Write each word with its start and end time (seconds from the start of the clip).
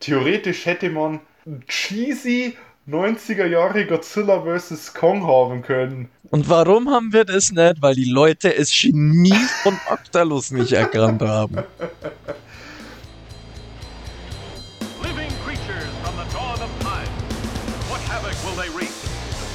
Theoretisch 0.00 0.64
hätte 0.64 0.88
man 0.88 1.20
cheesy 1.68 2.56
90er 2.88 3.46
Jahre 3.46 3.86
Godzilla 3.86 4.40
vs. 4.40 4.94
Kong 4.94 5.26
haben 5.26 5.60
können. 5.62 6.08
Und 6.30 6.48
warum 6.48 6.88
haben 6.88 7.12
wir 7.12 7.26
das 7.26 7.52
nicht? 7.52 7.82
Weil 7.82 7.94
die 7.94 8.10
Leute 8.10 8.54
es 8.56 8.72
Genie 8.72 9.34
von 9.62 9.78
Octalus 9.90 10.50
nicht 10.52 10.72
erkannt 10.72 11.20
haben. 11.20 11.56
Living 15.02 15.30
creatures 15.44 15.90
from 16.02 16.14
the 16.16 16.24
dawn 16.32 16.58
of 16.62 16.70
time. 16.80 17.06
What 17.90 18.00
havoc 18.08 18.34
will 18.42 18.56
they 18.56 18.70
wreak? 18.74 18.90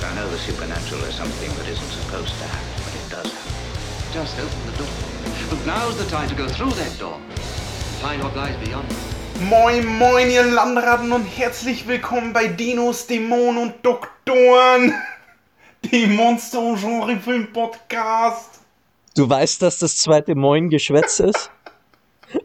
I 0.03 0.13
know 0.15 0.29
the 0.29 0.37
supernatural 0.37 1.01
is 1.09 1.15
something 1.15 1.49
that 1.57 1.67
isn't 1.67 1.91
supposed 1.91 2.37
to 2.37 2.45
happen, 2.45 2.83
but 2.85 2.93
it 2.93 3.09
does 3.09 3.33
happen. 3.33 3.55
Just 4.13 4.37
open 4.37 4.61
the 4.69 4.77
door. 4.77 4.93
But 5.49 5.65
now's 5.65 5.97
the 5.97 6.05
time 6.05 6.29
to 6.29 6.35
go 6.35 6.47
through 6.47 6.73
that 6.73 6.99
door. 6.99 7.19
Find 7.99 8.21
what 8.23 8.35
lies 8.35 8.55
beyond. 8.63 8.85
Moin, 9.41 9.85
moin, 9.85 10.29
ihr 10.29 10.43
Landratten 10.43 11.11
und 11.11 11.25
herzlich 11.25 11.87
willkommen 11.87 12.31
bei 12.33 12.47
Dinos, 12.47 13.05
Dämonen 13.07 13.57
und 13.61 13.85
Doktoren. 13.85 14.93
Dem 15.91 16.15
Monster- 16.15 16.59
und 16.61 16.79
Genre-Film-Podcast. 16.79 18.61
Du 19.15 19.29
weißt, 19.29 19.61
dass 19.61 19.77
das 19.79 19.97
zweite 19.97 20.33
Moin 20.35 20.69
Geschwätz 20.69 21.19
ist? 21.19 21.51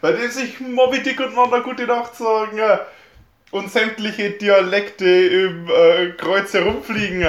Bei 0.00 0.12
dem 0.12 0.30
sich 0.30 0.58
Moby 0.60 1.02
Dick 1.02 1.20
und 1.20 1.36
Wanda 1.36 1.58
gute 1.60 1.86
Nacht 1.86 2.16
sagen 2.16 2.58
äh, 2.58 2.78
und 3.50 3.70
sämtliche 3.70 4.30
Dialekte 4.30 5.04
im 5.06 5.68
äh, 5.68 6.08
Kreuz 6.16 6.52
herumfliegen. 6.54 7.24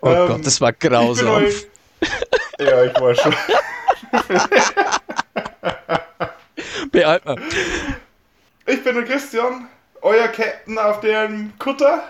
Oh 0.00 0.08
Ähm, 0.08 0.28
Gott, 0.28 0.46
das 0.46 0.58
war 0.62 0.70
ich 0.70 0.78
grausam. 0.78 1.28
euch- 1.28 1.66
Ja, 2.58 2.84
ich 2.84 2.98
war 2.98 3.14
schon. 3.14 3.34
Beeil 6.90 7.20
mal. 7.24 7.36
Ich 8.66 8.82
bin 8.82 8.94
der 8.94 9.04
Christian, 9.04 9.68
euer 10.02 10.28
Captain 10.28 10.78
auf 10.78 11.00
dem 11.00 11.52
Kutter. 11.58 12.02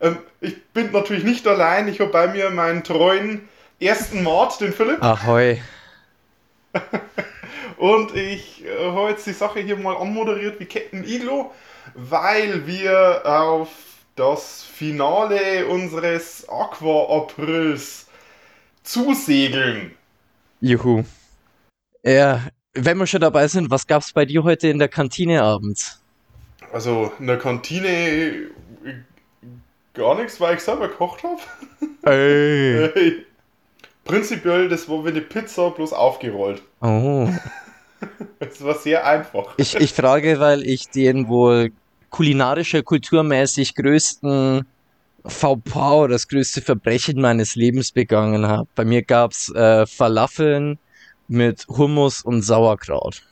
Ähm, 0.00 0.18
ich 0.40 0.64
bin 0.68 0.92
natürlich 0.92 1.24
nicht 1.24 1.46
allein, 1.46 1.88
ich 1.88 2.00
habe 2.00 2.10
bei 2.10 2.26
mir 2.28 2.50
meinen 2.50 2.84
treuen 2.84 3.48
ersten 3.80 4.22
Mord, 4.22 4.60
den 4.60 4.72
Philipp. 4.72 5.02
Ahoi. 5.02 5.60
Und 7.76 8.14
ich 8.14 8.64
äh, 8.64 8.90
habe 8.90 9.10
jetzt 9.10 9.26
die 9.26 9.32
Sache 9.32 9.60
hier 9.60 9.76
mal 9.76 9.96
anmoderiert 9.96 10.60
wie 10.60 10.66
Captain 10.66 11.04
Iglo, 11.04 11.52
weil 11.94 12.66
wir 12.66 13.22
auf 13.24 13.68
das 14.16 14.62
Finale 14.62 15.66
unseres 15.66 16.48
Aqua-Aprils 16.48 18.06
zusegeln. 18.82 19.94
Juhu. 20.60 21.04
Ja, 22.02 22.42
wenn 22.74 22.98
wir 22.98 23.06
schon 23.06 23.20
dabei 23.20 23.48
sind, 23.48 23.70
was 23.70 23.86
gab's 23.86 24.12
bei 24.12 24.24
dir 24.24 24.42
heute 24.44 24.68
in 24.68 24.78
der 24.78 24.88
Kantine 24.88 25.42
abends? 25.42 26.00
Also 26.72 27.12
in 27.18 27.26
der 27.26 27.38
Kantine 27.38 27.88
äh, 27.88 28.50
gar 29.94 30.14
nichts, 30.16 30.40
weil 30.40 30.56
ich 30.56 30.60
selber 30.60 30.88
gekocht 30.88 31.22
habe. 31.22 31.40
Ey. 32.94 33.26
Prinzipiell, 34.04 34.68
das 34.68 34.88
war 34.88 35.04
wie 35.04 35.08
eine 35.08 35.20
Pizza, 35.20 35.70
bloß 35.70 35.92
aufgerollt. 35.92 36.62
Oh. 36.80 37.28
Es 38.38 38.62
war 38.62 38.74
sehr 38.74 39.06
einfach. 39.06 39.54
Ich, 39.56 39.74
ich 39.74 39.94
frage, 39.94 40.38
weil 40.38 40.62
ich 40.62 40.90
den 40.90 41.28
wohl 41.28 41.72
kulinarische, 42.10 42.82
kulturmäßig 42.82 43.74
größten 43.74 44.66
Oder 45.74 46.08
das 46.08 46.28
größte 46.28 46.62
Verbrechen 46.62 47.20
meines 47.20 47.54
Lebens 47.54 47.92
begangen 47.92 48.46
habe. 48.46 48.68
Bei 48.74 48.84
mir 48.84 49.02
gab's 49.02 49.52
äh, 49.54 49.86
Falafeln 49.86 50.78
mit 51.28 51.66
Hummus 51.68 52.22
und 52.22 52.42
Sauerkraut. 52.42 53.22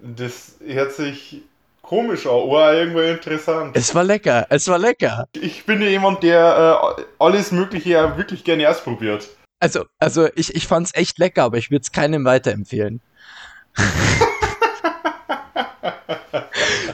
Das 0.00 0.56
hört 0.64 0.92
sich 0.92 1.42
komisch 1.82 2.26
an, 2.26 2.34
aber 2.34 2.74
irgendwo 2.74 3.00
interessant. 3.00 3.76
Es 3.76 3.94
war 3.94 4.04
lecker, 4.04 4.46
es 4.50 4.68
war 4.68 4.78
lecker. 4.78 5.26
Ich 5.32 5.64
bin 5.64 5.80
ja 5.82 5.88
jemand, 5.88 6.22
der 6.22 6.96
äh, 6.98 7.02
alles 7.18 7.50
Mögliche 7.50 7.90
ja 7.90 8.16
wirklich 8.16 8.44
gerne 8.44 8.68
ausprobiert. 8.68 9.28
Also, 9.60 9.86
also 9.98 10.28
ich, 10.36 10.54
ich 10.54 10.66
fand's 10.68 10.92
echt 10.94 11.18
lecker, 11.18 11.44
aber 11.44 11.58
ich 11.58 11.70
würde 11.70 11.82
es 11.82 11.90
keinem 11.90 12.24
weiterempfehlen. 12.24 13.00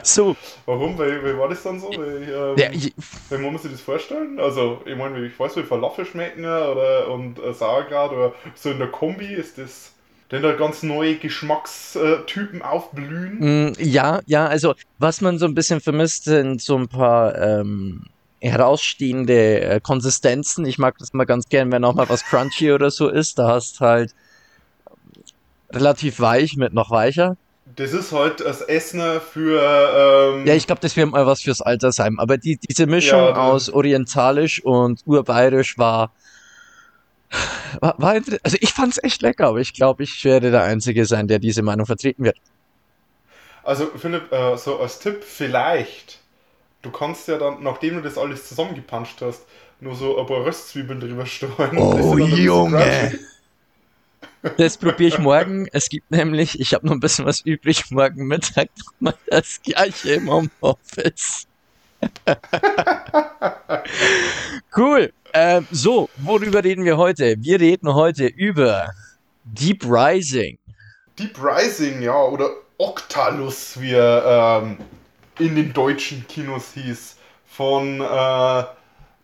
so, 0.03 0.35
Warum? 0.65 0.97
Weil, 0.97 1.23
weil 1.23 1.37
war 1.37 1.49
das 1.49 1.63
dann 1.63 1.79
so? 1.79 1.87
Weil, 1.95 2.23
ähm, 2.23 2.57
ja, 2.57 2.71
ich, 2.71 2.93
Wie 3.29 3.37
muss 3.37 3.53
man 3.53 3.61
sich 3.61 3.71
das 3.71 3.81
vorstellen? 3.81 4.39
Also, 4.39 4.81
ich 4.85 4.95
meine, 4.95 5.25
ich 5.25 5.39
weiß, 5.39 5.55
wie 5.57 5.63
Falafel 5.63 6.05
schmecken 6.05 6.45
oder, 6.45 7.09
und 7.09 7.39
äh, 7.39 7.53
Sauerkraut 7.53 8.11
oder 8.11 8.33
so 8.55 8.71
in 8.71 8.79
der 8.79 8.87
Kombi 8.89 9.33
ist 9.33 9.57
das. 9.57 9.91
Denn 10.31 10.41
da 10.41 10.53
ganz 10.53 10.81
neue 10.81 11.15
Geschmackstypen 11.17 12.61
aufblühen. 12.63 13.69
Mm, 13.69 13.73
Ja, 13.77 14.21
ja, 14.25 14.47
also 14.47 14.73
was 14.97 15.21
man 15.21 15.37
so 15.37 15.45
ein 15.45 15.53
bisschen 15.53 15.81
vermisst, 15.81 16.23
sind 16.25 16.61
so 16.61 16.75
ein 16.77 16.87
paar 16.87 17.37
ähm, 17.37 18.05
herausstehende 18.41 19.61
äh, 19.61 19.79
Konsistenzen. 19.81 20.65
Ich 20.65 20.77
mag 20.79 20.97
das 20.97 21.13
mal 21.13 21.25
ganz 21.25 21.47
gern, 21.47 21.71
wenn 21.71 21.83
auch 21.83 21.93
mal 21.93 22.09
was 22.09 22.25
crunchy 22.25 22.71
oder 22.71 22.89
so 22.89 23.07
ist. 23.07 23.37
Da 23.37 23.49
hast 23.49 23.79
halt 23.81 24.13
relativ 25.71 26.19
weich 26.19 26.55
mit 26.55 26.73
noch 26.73 26.89
weicher. 26.91 27.37
Das 27.65 27.93
ist 27.93 28.11
halt 28.11 28.39
das 28.41 28.61
Essen 28.61 29.01
für. 29.21 29.61
Ähm, 30.35 30.45
Ja, 30.45 30.53
ich 30.55 30.65
glaube, 30.67 30.79
das 30.81 30.95
wäre 30.95 31.07
mal 31.07 31.25
was 31.25 31.41
fürs 31.41 31.61
Altersheim. 31.61 32.19
Aber 32.19 32.37
die, 32.37 32.57
diese 32.57 32.85
Mischung 32.87 33.33
Ja, 33.33 33.35
aus 33.35 33.69
orientalisch 33.69 34.63
und 34.63 35.01
urbayerisch 35.05 35.77
war, 35.77 36.13
war, 37.81 37.95
war 37.99 38.13
also 38.43 38.57
ich 38.59 38.73
fand's 38.73 38.99
echt 39.03 39.21
lecker, 39.21 39.47
aber 39.47 39.59
ich 39.59 39.73
glaube, 39.73 40.03
ich 40.03 40.23
werde 40.23 40.51
der 40.51 40.63
Einzige 40.63 41.05
sein, 41.05 41.27
der 41.27 41.39
diese 41.39 41.61
Meinung 41.63 41.85
vertreten 41.85 42.23
wird. 42.23 42.37
Also, 43.63 43.87
Philipp, 43.97 44.31
äh, 44.31 44.57
so 44.57 44.79
als 44.79 44.99
Tipp, 44.99 45.23
vielleicht. 45.23 46.19
Du 46.83 46.91
kannst 46.91 47.27
ja 47.27 47.37
dann, 47.39 47.63
nachdem 47.63 47.95
du 47.95 48.01
das 48.03 48.17
alles 48.17 48.47
zusammengepanscht 48.49 49.21
hast, 49.21 49.45
nur 49.81 49.95
so 49.95 50.19
ein 50.19 50.27
paar 50.27 50.45
Röstzwiebeln 50.45 50.99
drüber 51.01 51.25
streuen. 51.27 51.77
Oh, 51.77 51.95
Das 51.95 52.11
ist 52.11 52.21
dann 52.21 52.33
ein 52.33 52.41
bisschen 52.41 52.65
crunchy. 52.65 53.19
Das 54.57 54.77
probiere 54.77 55.09
ich 55.09 55.17
morgen. 55.17 55.67
Es 55.71 55.89
gibt 55.89 56.11
nämlich, 56.11 56.59
ich 56.59 56.73
habe 56.73 56.85
noch 56.85 56.93
ein 56.93 56.99
bisschen 56.99 57.25
was 57.25 57.41
übrig, 57.41 57.89
morgen 57.89 58.27
Mittag 58.27 58.69
nochmal 58.77 59.15
das 59.27 59.59
gleiche 59.63 60.13
im 60.13 60.29
Homeoffice. 60.29 61.47
cool. 64.77 65.11
Ähm, 65.33 65.67
so, 65.71 66.09
worüber 66.17 66.63
reden 66.63 66.85
wir 66.85 66.97
heute? 66.97 67.35
Wir 67.39 67.59
reden 67.59 67.93
heute 67.93 68.27
über 68.27 68.91
Deep 69.43 69.83
Rising. 69.83 70.59
Deep 71.17 71.37
Rising, 71.43 72.01
ja, 72.01 72.21
oder 72.21 72.49
Octalus, 72.77 73.79
wie 73.81 73.93
er 73.93 74.61
ähm, 74.63 74.77
in 75.39 75.55
den 75.55 75.73
deutschen 75.73 76.25
Kinos 76.27 76.73
hieß. 76.73 77.15
Von 77.47 78.01
äh, 78.01 78.63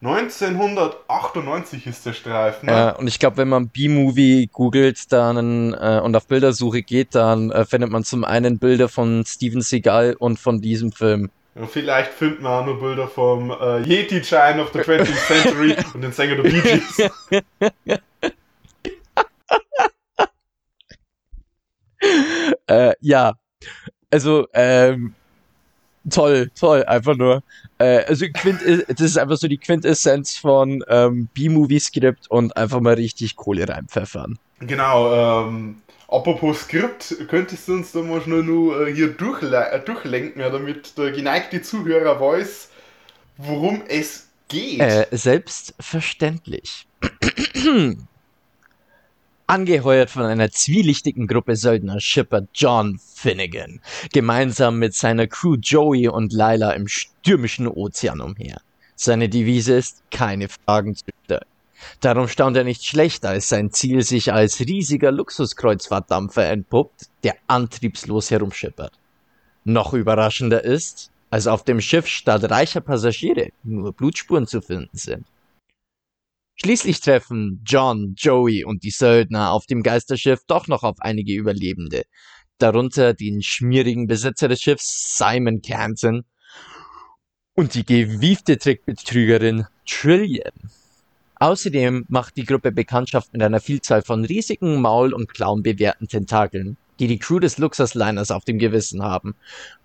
1998 0.03 1.85
ist 1.85 2.05
der 2.07 2.13
Streifen. 2.13 2.65
Ne? 2.65 2.71
Ja, 2.71 2.89
und 2.91 3.07
ich 3.07 3.19
glaube, 3.19 3.37
wenn 3.37 3.49
man 3.49 3.69
B-Movie 3.69 4.49
googelt 4.51 5.11
dann 5.11 5.73
äh, 5.73 6.01
und 6.03 6.15
auf 6.15 6.25
Bildersuche 6.25 6.81
geht, 6.81 7.13
dann 7.13 7.51
äh, 7.51 7.65
findet 7.65 7.91
man 7.91 8.03
zum 8.03 8.23
einen 8.23 8.57
Bilder 8.57 8.89
von 8.89 9.23
Steven 9.27 9.61
Seagal 9.61 10.15
und 10.17 10.39
von 10.39 10.59
diesem 10.59 10.91
Film. 10.91 11.29
Ja, 11.53 11.67
vielleicht 11.67 12.13
finden 12.13 12.43
wir 12.43 12.49
auch 12.49 12.65
nur 12.65 12.79
Bilder 12.79 13.07
vom 13.07 13.51
äh, 13.51 13.81
Yeti 13.81 14.21
Giant 14.21 14.59
of 14.59 14.71
the 14.73 14.79
20th 14.79 15.27
Century 15.27 15.75
und 15.93 16.01
den 16.01 16.13
Sänger 16.13 16.35
der 16.37 16.43
Bee 16.43 16.61
Gees. 16.61 17.11
Äh, 22.65 22.93
ja, 22.99 23.33
also 24.09 24.47
ähm, 24.53 25.13
toll, 26.09 26.51
toll, 26.59 26.83
einfach 26.85 27.15
nur. 27.15 27.43
Äh, 27.77 28.03
also 28.05 28.25
Quint 28.33 28.59
das 28.87 29.01
ist 29.01 29.17
einfach 29.17 29.37
so 29.37 29.47
die 29.47 29.57
Quintessenz 29.57 30.37
von 30.37 30.83
ähm, 30.87 31.27
B-Movie-Skript 31.33 32.29
und 32.29 32.55
einfach 32.57 32.79
mal 32.79 32.95
richtig 32.95 33.35
Kohle 33.35 33.67
reinpfeffern. 33.67 34.37
Genau, 34.59 35.47
ähm, 35.47 35.81
apropos 36.07 36.61
Skript, 36.61 37.15
könntest 37.29 37.67
du 37.67 37.73
uns 37.73 37.91
da 37.91 38.01
mal 38.01 38.21
schnell 38.21 38.43
nur 38.43 38.87
äh, 38.87 38.93
hier 38.93 39.09
durchle 39.09 39.71
äh, 39.71 39.79
durchlenken, 39.79 40.41
damit 40.41 40.97
der 40.97 41.11
geneigte 41.11 41.61
Zuhörer 41.61 42.19
weiß, 42.19 42.69
worum 43.37 43.83
es 43.87 44.27
geht. 44.47 44.79
Äh, 44.79 45.07
selbstverständlich. 45.11 46.87
Angeheuert 49.51 50.09
von 50.09 50.23
einer 50.23 50.49
zwielichtigen 50.49 51.27
Gruppe 51.27 51.57
Söldner 51.57 51.99
schippert 51.99 52.47
John 52.53 52.97
Finnegan 52.99 53.81
gemeinsam 54.13 54.79
mit 54.79 54.93
seiner 54.93 55.27
Crew 55.27 55.57
Joey 55.61 56.07
und 56.07 56.31
Lila 56.31 56.71
im 56.71 56.87
stürmischen 56.87 57.67
Ozean 57.67 58.21
umher. 58.21 58.61
Seine 58.95 59.27
Devise 59.27 59.73
ist, 59.73 60.03
keine 60.09 60.47
Fragen 60.47 60.95
zu 60.95 61.03
stellen. 61.25 61.43
Darum 61.99 62.29
staunt 62.29 62.55
er 62.55 62.63
nicht 62.63 62.85
schlecht, 62.85 63.25
als 63.25 63.49
sein 63.49 63.71
Ziel 63.71 64.03
sich 64.03 64.31
als 64.31 64.61
riesiger 64.61 65.11
Luxuskreuzfahrtdampfer 65.11 66.45
entpuppt, 66.45 67.07
der 67.25 67.35
antriebslos 67.47 68.31
herumschippert. 68.31 68.93
Noch 69.65 69.93
überraschender 69.93 70.63
ist, 70.63 71.11
als 71.29 71.47
auf 71.47 71.65
dem 71.65 71.81
Schiff 71.81 72.07
statt 72.07 72.49
reicher 72.49 72.79
Passagiere 72.79 73.49
nur 73.63 73.91
Blutspuren 73.91 74.47
zu 74.47 74.61
finden 74.61 74.95
sind. 74.97 75.25
Schließlich 76.63 76.99
treffen 76.99 77.63
John, 77.65 78.13
Joey 78.15 78.65
und 78.65 78.83
die 78.83 78.91
Söldner 78.91 79.51
auf 79.51 79.65
dem 79.65 79.81
Geisterschiff 79.81 80.41
doch 80.45 80.67
noch 80.67 80.83
auf 80.83 80.97
einige 80.99 81.33
Überlebende. 81.33 82.03
darunter 82.59 83.15
den 83.15 83.41
schmierigen 83.41 84.05
Besitzer 84.05 84.47
des 84.47 84.61
Schiffs 84.61 85.17
Simon 85.17 85.63
Canton 85.63 86.23
und 87.55 87.73
die 87.73 87.83
gewiefte 87.83 88.59
Trickbetrügerin 88.59 89.65
Trillian. 89.87 90.53
Außerdem 91.35 92.05
macht 92.07 92.37
die 92.37 92.45
Gruppe 92.45 92.71
Bekanntschaft 92.71 93.33
mit 93.33 93.41
einer 93.41 93.59
Vielzahl 93.59 94.03
von 94.03 94.23
riesigen 94.23 94.79
Maul- 94.79 95.13
und 95.13 95.33
Klauenbewehrten 95.33 96.07
Tentakeln, 96.07 96.77
die 96.99 97.07
die 97.07 97.17
Crew 97.17 97.39
des 97.39 97.57
Luxusliners 97.57 98.29
auf 98.29 98.45
dem 98.45 98.59
Gewissen 98.59 99.01
haben 99.01 99.33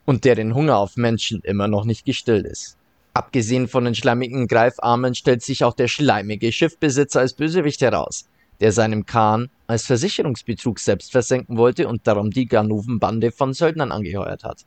und 0.04 0.26
deren 0.26 0.54
Hunger 0.54 0.76
auf 0.76 0.98
Menschen 0.98 1.40
immer 1.40 1.68
noch 1.68 1.86
nicht 1.86 2.04
gestillt 2.04 2.44
ist. 2.44 2.76
Abgesehen 3.16 3.66
von 3.66 3.86
den 3.86 3.94
schleimigen 3.94 4.46
Greifarmen 4.46 5.14
stellt 5.14 5.42
sich 5.42 5.64
auch 5.64 5.72
der 5.72 5.88
schleimige 5.88 6.52
Schiffbesitzer 6.52 7.20
als 7.20 7.32
Bösewicht 7.32 7.80
heraus, 7.80 8.28
der 8.60 8.72
seinem 8.72 9.06
Kahn 9.06 9.48
als 9.66 9.86
Versicherungsbetrug 9.86 10.78
selbst 10.78 11.12
versenken 11.12 11.56
wollte 11.56 11.88
und 11.88 12.06
darum 12.06 12.30
die 12.30 12.44
Ganoven-Bande 12.44 13.30
von 13.30 13.54
Söldnern 13.54 13.90
angeheuert 13.90 14.44
hat. 14.44 14.66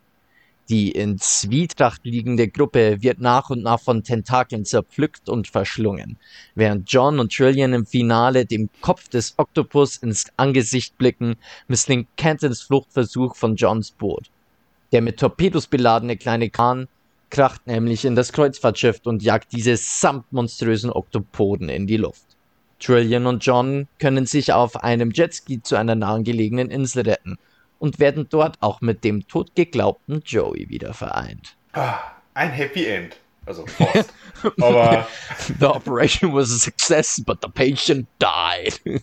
Die 0.68 0.90
in 0.90 1.16
Zwietracht 1.18 2.04
liegende 2.04 2.48
Gruppe 2.48 3.00
wird 3.02 3.20
nach 3.20 3.50
und 3.50 3.62
nach 3.62 3.78
von 3.78 4.02
Tentakeln 4.02 4.64
zerpflückt 4.64 5.28
und 5.28 5.46
verschlungen, 5.46 6.18
während 6.56 6.90
John 6.90 7.20
und 7.20 7.32
Trillian 7.32 7.72
im 7.72 7.86
Finale 7.86 8.46
dem 8.46 8.68
Kopf 8.80 9.08
des 9.08 9.34
Oktopus 9.36 9.98
ins 9.98 10.24
Angesicht 10.36 10.98
blicken, 10.98 11.36
misslingt 11.68 12.08
Cantons 12.16 12.62
Fluchtversuch 12.62 13.36
von 13.36 13.54
Johns 13.54 13.92
Boot. 13.92 14.28
Der 14.90 15.02
mit 15.02 15.20
Torpedos 15.20 15.68
beladene 15.68 16.16
kleine 16.16 16.50
Kahn 16.50 16.88
kracht 17.30 17.66
nämlich 17.66 18.04
in 18.04 18.14
das 18.14 18.32
Kreuzfahrtschiff 18.32 19.00
und 19.04 19.22
jagt 19.22 19.52
diese 19.52 19.76
samt 19.76 20.32
monströsen 20.32 20.90
Oktopoden 20.90 21.68
in 21.68 21.86
die 21.86 21.96
Luft. 21.96 22.24
Trillian 22.80 23.26
und 23.26 23.44
John 23.44 23.88
können 23.98 24.26
sich 24.26 24.52
auf 24.52 24.82
einem 24.82 25.10
Jetski 25.10 25.62
zu 25.62 25.76
einer 25.76 25.94
nahegelegenen 25.94 26.70
Insel 26.70 27.02
retten 27.02 27.38
und 27.78 27.98
werden 27.98 28.26
dort 28.28 28.56
auch 28.60 28.80
mit 28.80 29.04
dem 29.04 29.26
totgeglaubten 29.28 30.22
Joey 30.24 30.68
wieder 30.68 30.94
vereint. 30.94 31.56
Ah, 31.72 31.98
ein 32.34 32.50
Happy 32.50 32.86
End. 32.86 33.16
Also 33.46 33.66
fast. 33.66 34.12
Aber 34.60 35.06
The 35.58 35.66
operation 35.66 36.32
was 36.32 36.50
a 36.52 36.58
success, 36.58 37.20
but 37.24 37.38
the 37.42 37.48
patient 37.48 38.06
died. 38.20 38.80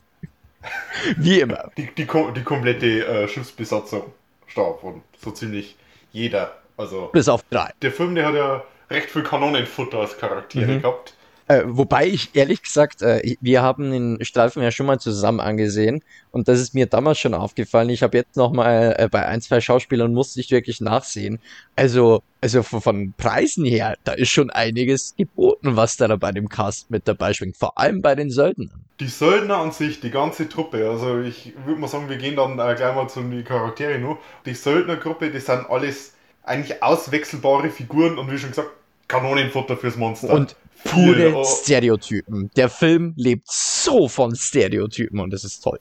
Wie 1.17 1.39
immer. 1.39 1.71
die, 1.77 1.89
die, 1.95 2.05
die 2.05 2.43
komplette 2.43 3.05
äh, 3.05 3.27
Schiffsbesatzung 3.27 4.13
starb 4.47 4.83
und 4.83 5.03
so 5.21 5.31
ziemlich 5.31 5.75
jeder. 6.11 6.55
Also 6.77 7.09
Bis 7.11 7.27
auf 7.27 7.43
drei. 7.49 7.71
der 7.81 7.91
Film, 7.91 8.15
der 8.15 8.27
hat 8.27 8.35
ja 8.35 8.63
recht 8.89 9.09
viel 9.09 9.23
Kanonenfutter 9.23 9.99
als 9.99 10.17
Charaktere 10.17 10.73
Mhm. 10.73 10.81
gehabt. 10.81 11.13
Äh, 11.49 11.63
wobei 11.65 12.07
ich 12.07 12.35
ehrlich 12.35 12.61
gesagt, 12.61 13.01
äh, 13.01 13.35
wir 13.39 13.61
haben 13.61 13.89
den 13.91 14.23
Streifen 14.25 14.61
ja 14.61 14.69
schon 14.69 14.85
mal 14.85 14.99
zusammen 14.99 15.39
angesehen 15.39 16.03
und 16.31 16.49
das 16.49 16.59
ist 16.59 16.73
mir 16.73 16.87
damals 16.87 17.19
schon 17.19 17.33
aufgefallen. 17.33 17.89
Ich 17.89 18.03
habe 18.03 18.17
jetzt 18.17 18.35
noch 18.35 18.51
mal 18.51 18.93
äh, 18.97 19.07
bei 19.09 19.25
ein, 19.25 19.39
zwei 19.39 19.61
Schauspielern 19.61 20.13
musste 20.13 20.41
ich 20.41 20.51
wirklich 20.51 20.81
nachsehen. 20.81 21.39
Also, 21.77 22.21
also 22.41 22.63
von, 22.63 22.81
von 22.81 23.13
Preisen 23.15 23.63
her, 23.63 23.95
da 24.03 24.11
ist 24.11 24.29
schon 24.29 24.49
einiges 24.49 25.15
geboten, 25.15 25.77
was 25.77 25.95
da 25.95 26.13
bei 26.17 26.33
dem 26.33 26.49
Cast 26.49 26.91
mit 26.91 27.07
dabei 27.07 27.33
schwingt. 27.33 27.55
Vor 27.55 27.77
allem 27.77 28.01
bei 28.01 28.13
den 28.15 28.29
Söldnern. 28.29 28.83
Die 28.99 29.07
Söldner 29.07 29.57
an 29.59 29.71
sich, 29.71 30.01
die 30.01 30.11
ganze 30.11 30.49
Truppe, 30.49 30.89
also 30.89 31.21
ich 31.21 31.53
würde 31.65 31.79
mal 31.79 31.87
sagen, 31.87 32.09
wir 32.09 32.17
gehen 32.17 32.35
dann 32.35 32.59
äh, 32.59 32.75
gleich 32.75 32.93
mal 32.93 33.07
zu 33.07 33.21
den 33.21 33.45
Charaktere 33.45 33.99
nur. 33.99 34.17
Die 34.45 34.53
Söldnergruppe, 34.53 35.31
die 35.31 35.39
sind 35.39 35.69
alles 35.69 36.13
eigentlich 36.47 36.81
auswechselbare 36.81 37.69
Figuren 37.69 38.17
und 38.17 38.31
wie 38.31 38.37
schon 38.37 38.49
gesagt, 38.49 38.69
Kanonenfutter 39.07 39.77
fürs 39.77 39.95
Monster. 39.95 40.29
Und 40.33 40.55
pure 40.83 41.35
oh. 41.35 41.43
Stereotypen. 41.43 42.51
Der 42.55 42.69
Film 42.69 43.13
lebt 43.15 43.47
so 43.49 44.07
von 44.07 44.35
Stereotypen 44.35 45.19
und 45.19 45.31
das 45.31 45.43
ist 45.43 45.63
toll. 45.63 45.79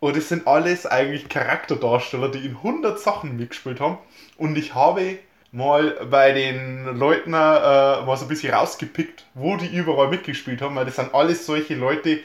Und 0.00 0.16
es 0.16 0.28
sind 0.28 0.46
alles 0.46 0.84
eigentlich 0.84 1.28
Charakterdarsteller, 1.28 2.28
die 2.30 2.44
in 2.44 2.56
100 2.56 2.98
Sachen 2.98 3.36
mitgespielt 3.36 3.80
haben. 3.80 3.98
Und 4.36 4.58
ich 4.58 4.74
habe 4.74 5.18
mal 5.50 5.96
bei 6.10 6.32
den 6.32 6.98
Leuten 6.98 7.30
äh, 7.30 7.36
mal 7.36 8.16
so 8.16 8.24
ein 8.24 8.28
bisschen 8.28 8.52
rausgepickt, 8.52 9.24
wo 9.34 9.56
die 9.56 9.74
überall 9.74 10.08
mitgespielt 10.08 10.60
haben, 10.60 10.74
weil 10.74 10.84
das 10.84 10.96
sind 10.96 11.14
alles 11.14 11.46
solche 11.46 11.74
Leute, 11.76 12.20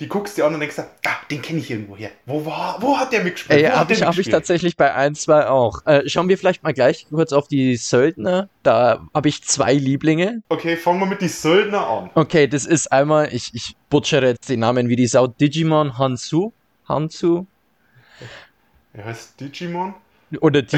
die 0.00 0.06
guckst 0.08 0.38
dir 0.38 0.46
an 0.46 0.54
und 0.54 0.60
denkst, 0.60 0.78
ah, 0.78 0.84
den 1.30 1.42
kenne 1.42 1.58
ich 1.58 1.70
irgendwo 1.70 1.96
her. 1.96 2.10
Wo 2.24 2.46
war, 2.46 2.80
wo 2.80 2.96
hat 2.96 3.12
der 3.12 3.24
mitgespielt? 3.24 3.66
Hat 3.66 3.76
habe 3.76 3.92
ich, 3.92 4.02
hab 4.02 4.16
ich 4.16 4.28
tatsächlich 4.28 4.76
bei 4.76 4.94
ein, 4.94 5.16
zwei 5.16 5.48
auch. 5.48 5.84
Äh, 5.86 6.08
schauen 6.08 6.28
wir 6.28 6.38
vielleicht 6.38 6.62
mal 6.62 6.72
gleich 6.72 7.06
kurz 7.10 7.32
auf 7.32 7.48
die 7.48 7.76
Söldner. 7.76 8.48
Da 8.62 9.04
habe 9.12 9.28
ich 9.28 9.42
zwei 9.42 9.74
Lieblinge. 9.74 10.42
Okay, 10.48 10.76
fangen 10.76 11.00
wir 11.00 11.06
mit 11.06 11.20
die 11.20 11.28
Söldner 11.28 11.86
an. 11.86 12.10
Okay, 12.14 12.46
das 12.46 12.64
ist 12.64 12.92
einmal, 12.92 13.32
ich, 13.32 13.50
ich 13.54 13.74
butchere 13.90 14.26
jetzt 14.28 14.48
den 14.48 14.60
Namen 14.60 14.88
wie 14.88 14.96
die 14.96 15.08
Sau, 15.08 15.26
Digimon 15.26 15.98
Hansu. 15.98 16.52
Hansu? 16.88 17.46
Er 18.92 19.04
heißt 19.04 19.40
Digimon. 19.40 19.94
Oder 20.40 20.62
die, 20.62 20.76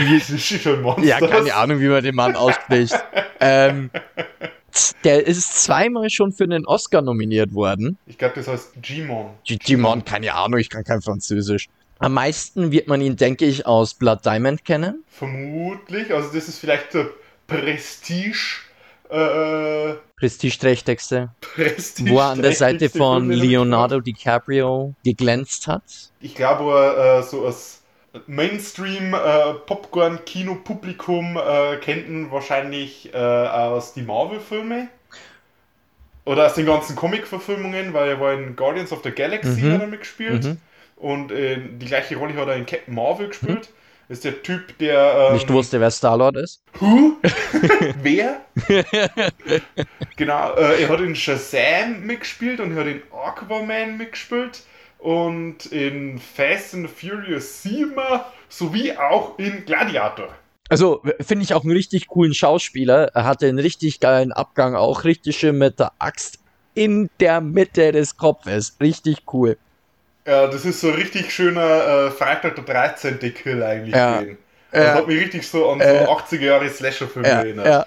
Monster. 0.82 1.02
ja, 1.02 1.18
keine 1.18 1.54
Ahnung, 1.54 1.80
wie 1.80 1.88
man 1.88 2.02
den 2.02 2.14
Mann 2.14 2.36
ausspricht. 2.36 2.94
ähm, 3.40 3.90
der 5.04 5.26
ist 5.26 5.62
zweimal 5.62 6.10
schon 6.10 6.32
für 6.32 6.44
einen 6.44 6.66
Oscar 6.66 7.02
nominiert 7.02 7.54
worden. 7.54 7.98
Ich 8.06 8.18
glaube, 8.18 8.34
das 8.36 8.48
heißt 8.48 8.82
Gmon. 8.82 9.30
Digimon, 9.48 10.04
keine 10.04 10.34
Ahnung, 10.34 10.60
ich 10.60 10.70
kann 10.70 10.84
kein 10.84 11.00
Französisch. 11.00 11.68
Am 11.98 12.14
meisten 12.14 12.72
wird 12.72 12.88
man 12.88 13.02
ihn, 13.02 13.16
denke 13.16 13.44
ich, 13.44 13.66
aus 13.66 13.94
Blood 13.94 14.24
Diamond 14.24 14.64
kennen. 14.64 15.04
Vermutlich. 15.08 16.14
Also 16.14 16.32
das 16.32 16.48
ist 16.48 16.58
vielleicht 16.58 16.94
der 16.94 17.10
Prestige. 17.46 18.60
Äh, 19.10 19.94
Prestige-Trächtexte. 20.16 21.30
Prestige. 21.40 22.10
Wo 22.10 22.20
er 22.20 22.26
an 22.26 22.42
der 22.42 22.52
Seite 22.52 22.88
von 22.88 23.28
Leonardo 23.28 24.00
DiCaprio 24.00 24.94
geglänzt 25.04 25.66
hat. 25.66 25.82
Ich 26.20 26.34
glaube, 26.34 26.64
wo 26.64 26.70
er 26.70 27.18
äh, 27.18 27.22
so 27.22 27.44
als 27.44 27.79
Mainstream 28.26 29.14
äh, 29.14 29.54
Popcorn-Kino-Publikum 29.66 31.36
äh, 31.36 31.76
kennt 31.76 32.08
ihn 32.08 32.30
wahrscheinlich 32.30 33.14
äh, 33.14 33.16
aus 33.16 33.92
die 33.94 34.02
Marvel-Filme. 34.02 34.88
Oder 36.24 36.46
aus 36.46 36.54
den 36.54 36.66
ganzen 36.66 36.96
Comic-Verfilmungen, 36.96 37.92
weil 37.94 38.10
er 38.10 38.20
war 38.20 38.34
in 38.34 38.54
Guardians 38.56 38.92
of 38.92 39.02
the 39.02 39.10
Galaxy 39.10 39.62
Mhm. 39.62 39.72
hat 39.72 39.80
er 39.80 39.86
mitgespielt. 39.86 40.44
Mhm. 40.44 40.58
Und 40.96 41.32
äh, 41.32 41.58
die 41.78 41.86
gleiche 41.86 42.16
Rolle 42.16 42.34
hat 42.34 42.48
er 42.48 42.56
in 42.56 42.66
Captain 42.66 42.94
Marvel 42.94 43.28
gespielt. 43.28 43.70
Ist 44.08 44.24
der 44.24 44.42
Typ, 44.42 44.76
der. 44.78 45.28
Ähm, 45.28 45.34
Nicht 45.34 45.48
wusste, 45.50 45.80
wer 45.80 45.90
Star-Lord 45.90 46.36
ist. 46.36 46.62
Who? 46.80 47.16
Wer? 48.02 48.40
genau, 50.16 50.54
äh, 50.54 50.82
er 50.82 50.88
hat 50.88 51.00
in 51.00 51.14
Shazam 51.14 52.00
mitgespielt 52.04 52.60
und 52.60 52.72
er 52.72 52.80
hat 52.80 52.86
in 52.88 53.02
Aquaman 53.12 53.96
mitgespielt 53.96 54.62
und 55.02 55.66
in 55.66 56.18
Fast 56.18 56.74
and 56.74 56.90
Furious 56.90 57.62
7 57.62 57.94
sowie 58.48 58.92
auch 58.96 59.38
in 59.38 59.64
Gladiator. 59.64 60.28
Also, 60.68 61.02
finde 61.20 61.42
ich 61.44 61.52
auch 61.54 61.64
einen 61.64 61.72
richtig 61.72 62.06
coolen 62.06 62.32
Schauspieler. 62.34 63.10
Er 63.14 63.24
hatte 63.24 63.46
einen 63.48 63.58
richtig 63.58 63.98
geilen 63.98 64.30
Abgang, 64.32 64.76
auch 64.76 65.04
richtig 65.04 65.36
schön 65.38 65.58
mit 65.58 65.80
der 65.80 65.92
Axt 65.98 66.38
in 66.74 67.08
der 67.18 67.40
Mitte 67.40 67.90
des 67.92 68.16
Kopfes. 68.16 68.76
Richtig 68.80 69.18
cool. 69.32 69.56
Ja, 70.26 70.46
das 70.46 70.64
ist 70.64 70.80
so 70.80 70.88
ein 70.88 70.94
richtig 70.94 71.32
schöner 71.32 72.06
äh, 72.06 72.10
Freitag 72.10 72.54
der 72.54 72.64
13. 72.64 73.18
Kill 73.34 73.62
eigentlich 73.62 73.94
Ja. 73.96 74.22
Das 74.70 74.84
Ja. 74.84 74.94
hat 74.94 75.08
mich 75.08 75.20
richtig 75.20 75.48
so 75.48 75.68
an 75.68 75.80
Äh. 75.80 76.04
so 76.04 76.10
80er 76.12 76.44
Jahre 76.44 76.68
Slasher-Filme 76.68 77.26
Ja, 77.28 77.34
erinnert. 77.40 77.66
ja. 77.66 77.86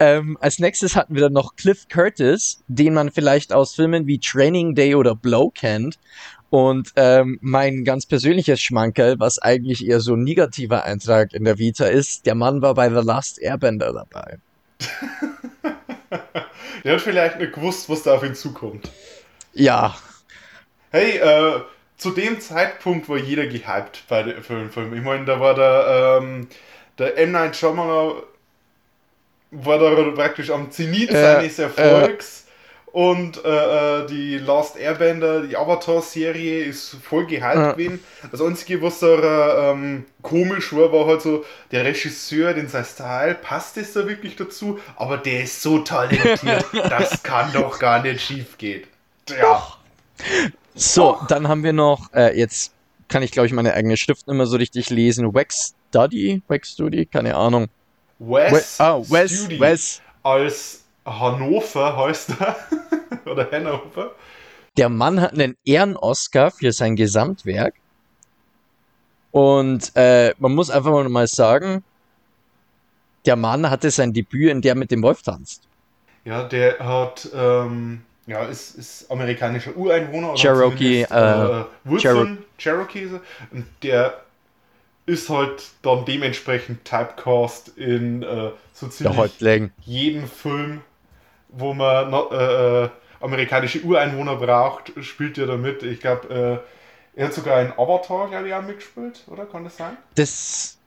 Ähm, 0.00 0.36
als 0.40 0.58
nächstes 0.58 0.96
hatten 0.96 1.14
wir 1.14 1.22
dann 1.22 1.32
noch 1.32 1.54
Cliff 1.54 1.86
Curtis, 1.88 2.64
den 2.66 2.94
man 2.94 3.12
vielleicht 3.12 3.52
aus 3.52 3.74
Filmen 3.76 4.08
wie 4.08 4.18
Training 4.18 4.74
Day 4.74 4.96
oder 4.96 5.14
Blow 5.14 5.50
kennt. 5.50 5.98
Und 6.54 6.92
ähm, 6.94 7.38
mein 7.40 7.82
ganz 7.82 8.06
persönliches 8.06 8.60
Schmankerl, 8.62 9.18
was 9.18 9.40
eigentlich 9.40 9.84
eher 9.84 9.98
so 9.98 10.14
ein 10.14 10.22
negativer 10.22 10.84
Eintrag 10.84 11.32
in 11.32 11.42
der 11.42 11.58
Vita 11.58 11.86
ist, 11.86 12.26
der 12.26 12.36
Mann 12.36 12.62
war 12.62 12.74
bei 12.74 12.88
The 12.90 13.04
Last 13.04 13.40
Airbender 13.42 13.92
dabei. 13.92 14.38
Der 16.84 16.94
hat 16.94 17.00
vielleicht 17.00 17.40
nicht 17.40 17.54
gewusst, 17.54 17.88
was 17.88 18.04
da 18.04 18.14
auf 18.14 18.22
ihn 18.22 18.36
zukommt. 18.36 18.88
Ja, 19.52 19.96
Hey, 20.92 21.16
äh, 21.16 21.60
zu 21.96 22.12
dem 22.12 22.40
Zeitpunkt 22.40 23.08
war 23.08 23.16
jeder 23.16 23.48
gehypt 23.48 24.04
bei 24.08 24.22
den 24.22 24.40
Film. 24.40 24.94
Ich 24.94 25.02
meine, 25.02 25.24
da 25.24 25.40
war 25.40 25.56
der, 25.56 26.20
ähm, 26.22 26.46
der 27.00 27.18
M. 27.18 27.32
Night 27.32 27.56
Shyamalan 27.56 28.22
war 29.50 29.78
da 29.80 29.90
praktisch 30.12 30.50
am 30.50 30.70
Zenit 30.70 31.10
Äh, 31.10 31.20
seines 31.20 31.58
Erfolgs 31.58 32.43
und 32.94 33.44
äh, 33.44 33.48
äh, 34.02 34.06
die 34.06 34.38
Last 34.38 34.76
Airbender, 34.76 35.42
die 35.42 35.56
Avatar-Serie 35.56 36.62
ist 36.62 36.96
voll 37.02 37.26
gehypt 37.26 37.42
Ja. 37.56 37.72
gewesen. 37.72 37.98
Das 38.30 38.40
Einzige, 38.40 38.80
was 38.82 39.00
da 39.00 39.72
ähm, 39.72 40.04
komisch 40.22 40.72
war, 40.72 40.92
war 40.92 41.06
halt 41.06 41.20
so, 41.20 41.44
der 41.72 41.84
Regisseur, 41.84 42.54
den 42.54 42.68
sein 42.68 42.84
Style, 42.84 43.34
passt 43.34 43.76
es 43.78 43.94
da 43.94 44.06
wirklich 44.06 44.36
dazu? 44.36 44.78
Aber 44.94 45.16
der 45.16 45.42
ist 45.42 45.60
so 45.60 45.80
talentiert, 45.80 46.66
das 46.72 47.20
kann 47.24 47.52
doch 47.52 47.80
gar 47.80 48.00
nicht 48.00 48.20
schief 48.20 48.56
gehen. 48.58 48.84
Ja. 49.28 49.66
So, 50.76 51.18
dann 51.26 51.48
haben 51.48 51.64
wir 51.64 51.72
noch, 51.72 52.12
äh, 52.14 52.38
jetzt 52.38 52.70
kann 53.08 53.24
ich 53.24 53.32
glaube 53.32 53.48
ich 53.48 53.52
meine 53.52 53.74
eigene 53.74 53.96
Schrift 53.96 54.28
nicht 54.28 54.36
mehr 54.36 54.46
so 54.46 54.56
richtig 54.56 54.90
lesen. 54.90 55.34
Wax 55.34 55.74
Study? 55.88 56.42
Wax 56.46 56.70
Study? 56.70 57.06
Keine 57.06 57.34
Ahnung. 57.34 57.66
Wes, 58.20 58.80
ah, 58.80 59.00
Wes, 59.08 59.48
Wes. 59.58 60.00
als 60.22 60.83
Hannover 61.04 61.96
heißt 61.96 62.30
er. 62.40 62.56
Oder 63.30 63.50
Hannover. 63.50 64.12
Der 64.76 64.88
Mann 64.88 65.20
hat 65.20 65.32
einen 65.34 65.56
Ehren-Oscar 65.64 66.50
für 66.50 66.72
sein 66.72 66.96
Gesamtwerk. 66.96 67.74
Und 69.30 69.92
äh, 69.96 70.32
man 70.38 70.54
muss 70.54 70.70
einfach 70.70 71.08
mal 71.08 71.26
sagen, 71.26 71.82
der 73.26 73.36
Mann 73.36 73.68
hatte 73.70 73.90
sein 73.90 74.12
Debüt 74.12 74.50
in 74.50 74.60
der 74.62 74.74
mit 74.74 74.90
dem 74.90 75.02
Wolf 75.02 75.22
tanzt. 75.22 75.62
Ja, 76.24 76.44
der 76.44 76.78
hat, 76.78 77.28
ähm, 77.34 78.02
ja, 78.26 78.44
ist, 78.44 78.76
ist 78.76 79.10
amerikanischer 79.10 79.76
Ureinwohner. 79.76 80.30
Oder 80.32 80.40
Cherokee, 80.40 81.06
zumindest, 81.06 81.10
äh, 81.12 81.64
Wurzeln, 81.88 82.38
Chero- 82.38 82.38
Cherokee. 82.58 83.02
ist 83.04 83.12
er. 83.12 83.20
Und 83.50 83.66
der 83.82 84.20
ist 85.06 85.28
halt 85.28 85.70
dann 85.82 86.04
dementsprechend 86.04 86.84
typecast 86.84 87.68
in 87.76 88.22
äh, 88.22 88.50
so 88.72 88.88
ziemlich 88.88 89.70
jeden 89.84 90.26
Film, 90.26 90.80
wo 91.56 91.74
man 91.74 92.12
äh, 92.12 92.84
äh, 92.84 92.88
amerikanische 93.20 93.80
Ureinwohner 93.80 94.36
braucht, 94.36 94.92
spielt 95.02 95.38
er 95.38 95.46
da 95.46 95.56
mit. 95.56 95.82
Ich 95.82 96.00
glaube, 96.00 96.62
äh, 97.14 97.20
er 97.20 97.26
hat 97.26 97.34
sogar 97.34 97.62
in 97.62 97.72
Avatar, 97.72 98.28
glaube 98.28 98.48
ich, 98.48 98.54
auch 98.54 98.62
mitgespielt, 98.62 99.24
oder? 99.28 99.46
Kann 99.46 99.64
das 99.64 99.76
sein? 99.76 99.96
Das 100.16 100.78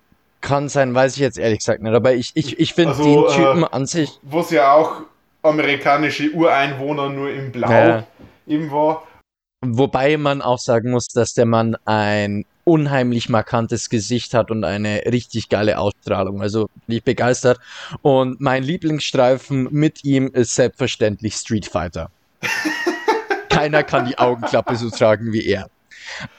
kann 0.41 0.69
sein, 0.69 0.93
weiß 0.93 1.13
ich 1.15 1.19
jetzt 1.21 1.37
ehrlich 1.39 1.59
gesagt 1.59 1.81
nicht. 1.81 1.93
Aber 1.93 2.13
ich, 2.13 2.31
ich, 2.35 2.59
ich 2.59 2.73
finde 2.73 2.91
Also, 2.91 3.03
den 3.03 3.23
äh, 3.31 3.35
Typen 3.35 3.63
an 3.63 3.85
sich. 3.85 4.19
Wo 4.21 4.41
es 4.41 4.51
ja 4.51 4.73
auch 4.73 5.01
amerikanische 5.41 6.29
Ureinwohner 6.31 7.09
nur 7.09 7.29
in 7.29 7.51
Blau 7.51 7.71
Ja. 7.71 8.07
eben 8.45 8.71
war. 8.71 9.07
Wobei 9.65 10.17
man 10.17 10.41
auch 10.41 10.59
sagen 10.59 10.91
muss, 10.91 11.07
dass 11.07 11.33
der 11.33 11.45
Mann 11.45 11.75
ein 11.85 12.45
unheimlich 12.67 13.29
markantes 13.29 13.89
Gesicht 13.89 14.33
hat 14.33 14.51
und 14.51 14.65
eine 14.65 15.03
richtig 15.05 15.47
geile 15.47 15.79
Ausstrahlung. 15.79 16.41
Also 16.41 16.69
bin 16.85 16.97
ich 16.97 17.03
begeistert. 17.03 17.59
Und 18.01 18.41
mein 18.41 18.61
Lieblingsstreifen 18.61 19.69
mit 19.71 20.03
ihm 20.03 20.27
ist 20.33 20.53
selbstverständlich 20.53 21.35
Street 21.35 21.65
Fighter. 21.65 22.11
Keiner 23.49 23.83
kann 23.83 24.05
die 24.05 24.17
Augenklappe 24.19 24.75
so 24.75 24.89
tragen 24.89 25.31
wie 25.31 25.45
er. 25.45 25.69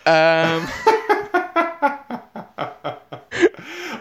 Ähm, 0.04 0.68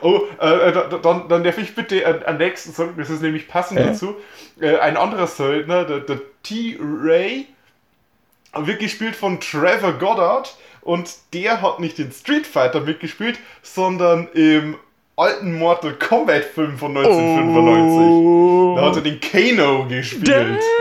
Oh, 0.01 0.21
äh, 0.39 0.71
da- 0.71 0.99
dann, 1.01 1.27
dann 1.27 1.43
darf 1.43 1.57
ich 1.57 1.73
bitte 1.73 2.05
an, 2.05 2.21
an 2.23 2.37
nächsten 2.37 2.71
Song, 2.71 2.93
das 2.97 3.09
ist 3.09 3.21
nämlich 3.23 3.47
passend 3.47 3.79
Ja. 3.79 3.87
dazu. 3.87 4.15
Äh, 4.59 4.77
ein 4.77 4.95
anderer 4.95 5.25
Söldner, 5.27 5.85
der, 5.85 6.01
der 6.01 6.19
T-Ray, 6.43 7.47
wird 8.53 8.79
gespielt 8.79 9.15
von 9.15 9.39
Trevor 9.39 9.93
Goddard 9.93 10.55
und 10.87 11.17
der 11.33 11.61
hat 11.61 11.81
nicht 11.81 11.97
den 11.97 12.13
Street 12.13 12.47
Fighter 12.47 12.79
mitgespielt, 12.79 13.37
sondern 13.61 14.29
im 14.29 14.77
alten 15.17 15.57
Mortal 15.59 15.95
Kombat 15.95 16.45
Film 16.45 16.77
von 16.77 16.95
1995. 16.95 18.77
Da 18.77 18.85
hat 18.85 18.95
er 18.95 19.01
den 19.01 19.19
Kano 19.19 19.85
gespielt. 19.87 20.63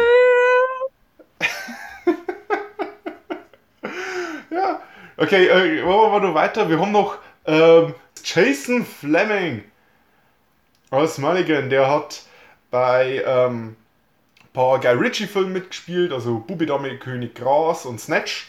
Ja, 4.49 4.81
okay, 5.17 5.49
äh, 5.49 5.83
machen 5.83 6.13
wir 6.13 6.21
noch 6.21 6.35
weiter. 6.35 6.69
Wir 6.71 6.81
haben 6.81 6.93
noch 6.93 7.19
ähm, 7.47 7.95
Jason 8.25 8.87
Fleming 8.87 9.65
als 10.91 11.19
Mulligan. 11.19 11.69
Der 11.69 11.91
hat 11.91 12.23
bei 12.71 13.23
ähm, 13.27 13.77
ein 14.41 14.53
paar 14.53 14.79
Guy 14.79 14.93
Ritchie-Filmen 14.93 15.53
mitgespielt, 15.53 16.13
also 16.13 16.39
Bubi 16.39 16.65
Dame 16.65 16.97
König 16.97 17.35
Gras 17.35 17.85
und 17.85 18.01
Snatch. 18.01 18.49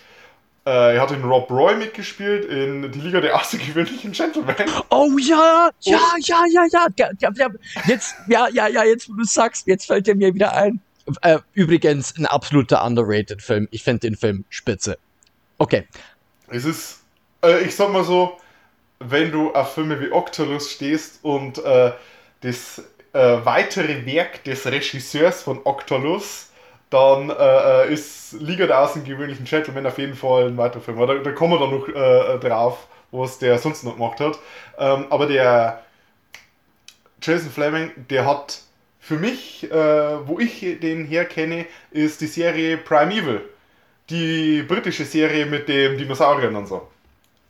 Äh, 0.67 0.95
er 0.95 1.01
hat 1.01 1.11
in 1.11 1.23
Rob 1.23 1.49
Roy 1.49 1.77
mitgespielt, 1.77 2.43
in 2.43 2.91
Die 2.91 2.99
Liga 2.99 3.21
der 3.21 3.39
Außergewöhnlichen 3.39 4.11
Gentlemen. 4.11 4.53
Oh 4.89 5.09
ja, 5.17 5.69
ja, 5.79 5.99
ja, 6.19 6.43
ja, 6.45 6.65
ja, 6.69 6.87
ja, 6.97 7.09
ja, 7.19 7.29
ja. 7.37 7.47
Jetzt, 7.87 8.15
ja, 8.27 8.49
ja, 8.49 8.67
ja, 8.67 8.83
jetzt, 8.83 9.07
wo 9.07 9.13
du 9.13 9.23
sagst, 9.23 9.65
jetzt 9.65 9.85
fällt 9.85 10.09
er 10.09 10.15
mir 10.15 10.33
wieder 10.33 10.51
ein. 10.51 10.81
Äh, 11.21 11.39
übrigens, 11.53 12.13
ein 12.17 12.25
absoluter 12.25 12.83
underrated 12.85 13.41
Film. 13.41 13.69
Ich 13.71 13.81
finde 13.81 14.09
den 14.09 14.17
Film 14.17 14.43
spitze. 14.49 14.97
Okay. 15.57 15.87
Es 16.49 16.65
ist, 16.65 16.99
äh, 17.45 17.63
ich 17.63 17.73
sag 17.73 17.93
mal 17.93 18.03
so, 18.03 18.35
wenn 18.99 19.31
du 19.31 19.53
auf 19.53 19.73
Filme 19.73 20.01
wie 20.01 20.11
Octolus 20.11 20.69
stehst 20.69 21.23
und 21.23 21.63
äh, 21.63 21.93
das 22.41 22.79
äh, 23.13 23.37
weitere 23.45 24.05
Werk 24.05 24.43
des 24.43 24.65
Regisseurs 24.65 25.43
von 25.43 25.61
Octolus 25.63 26.49
dann 26.89 27.29
äh, 27.29 27.83
äh, 27.85 27.93
ist 27.93 28.33
Liga 28.33 28.65
der 28.67 28.79
außergewöhnlichen 28.81 29.45
Gentlemen 29.45 29.85
auf 29.85 29.97
jeden 29.97 30.15
Fall 30.15 30.47
ein 30.47 30.57
weiterer 30.57 30.81
Film. 30.81 30.99
Da, 31.05 31.15
da 31.15 31.31
kommen 31.31 31.53
wir 31.53 31.59
dann 31.59 31.71
noch 31.71 31.87
äh, 31.89 32.35
äh, 32.35 32.39
drauf, 32.39 32.87
was 33.11 33.39
der 33.39 33.57
sonst 33.59 33.83
noch 33.83 33.95
gemacht 33.95 34.19
hat. 34.19 34.39
Ähm, 34.77 35.05
aber 35.09 35.27
der 35.27 35.83
Jason 37.21 37.49
Fleming, 37.49 37.91
der 38.09 38.25
hat 38.25 38.59
für 38.99 39.15
mich, 39.17 39.69
äh, 39.71 40.27
wo 40.27 40.39
ich 40.39 40.59
den 40.81 41.05
herkenne, 41.05 41.65
ist 41.91 42.21
die 42.21 42.27
Serie 42.27 42.77
Primeval 42.77 43.41
die 44.09 44.63
britische 44.63 45.05
Serie 45.05 45.45
mit 45.45 45.67
dem 45.67 45.97
Dinosauriern 45.97 46.55
und 46.55 46.67
so. 46.67 46.87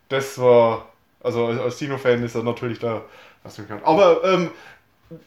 Das 0.09 0.39
war, 0.39 0.87
also 1.23 1.47
als- 1.47 1.77
Dino-Fan 1.77 2.23
ist 2.23 2.35
er 2.35 2.43
natürlich 2.43 2.79
da. 2.79 3.03
Aber 3.83 4.23
ähm, 4.25 4.51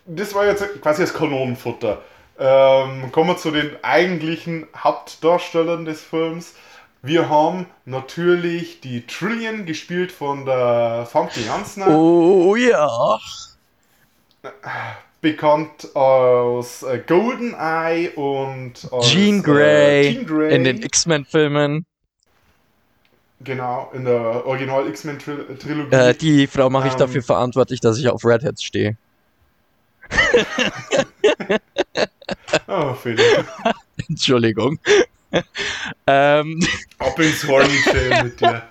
das 0.07 0.35
war 0.35 0.47
jetzt 0.47 0.83
quasi 0.83 1.03
das 1.03 1.15
Kanonenfutter. 1.15 2.03
Ähm, 2.43 3.13
kommen 3.13 3.29
wir 3.29 3.37
zu 3.37 3.51
den 3.51 3.73
eigentlichen 3.83 4.67
Hauptdarstellern 4.75 5.85
des 5.85 6.01
Films. 6.01 6.55
Wir 7.03 7.29
haben 7.29 7.67
natürlich 7.85 8.81
die 8.81 9.07
Trillion, 9.07 9.67
gespielt 9.67 10.11
von 10.11 10.47
der 10.47 11.07
Famke 11.11 11.41
Jansner. 11.41 11.89
oh 11.89 12.57
ja. 12.57 13.19
bekannt 15.21 15.95
aus 15.95 16.83
äh, 16.83 17.03
GoldenEye 17.07 18.11
und 18.17 18.89
aus, 18.91 19.11
Jean 19.11 19.41
äh, 19.41 19.43
Grey, 19.43 20.15
Jean 20.15 20.27
Grey. 20.27 20.55
in 20.55 20.65
den 20.65 20.83
X-Men-Filmen. 20.83 21.85
Genau, 23.43 23.91
in 23.95 24.07
der 24.07 24.47
Original 24.47 24.87
X-Men-Trilogie. 24.89 25.95
Äh, 25.95 26.15
die 26.15 26.47
Frau 26.47 26.71
mache 26.71 26.89
ich 26.89 26.95
Ähm. 26.95 27.01
dafür 27.01 27.23
verantwortlich, 27.23 27.81
dass 27.81 27.99
ich 27.99 28.09
auf 28.09 28.25
Redheads 28.25 28.63
stehe. 28.63 28.97
oh, 32.69 32.95
Philipp. 32.95 33.47
Entschuldigung. 34.09 34.79
ähm, 36.07 36.61
Ab 36.99 37.19
ins 37.19 37.47
Horny 37.47 37.79
mit 38.25 38.41
dir. 38.41 38.63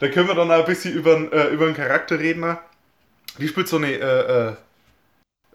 Da 0.00 0.08
können 0.08 0.28
wir 0.28 0.34
dann 0.34 0.50
auch 0.50 0.60
ein 0.60 0.64
bisschen 0.64 0.94
über, 0.94 1.32
äh, 1.32 1.54
über 1.54 1.66
einen 1.66 1.76
Charakter 1.76 2.18
reden. 2.18 2.56
Die 3.38 3.48
spielt 3.48 3.68
so 3.68 3.76
eine 3.76 3.92
äh, 3.92 4.48
äh, 4.48 4.54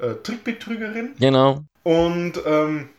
äh, 0.05 0.15
Trickbetrügerin. 0.23 1.15
genau. 1.19 1.63
Und 1.83 2.33
ähm, 2.45 2.89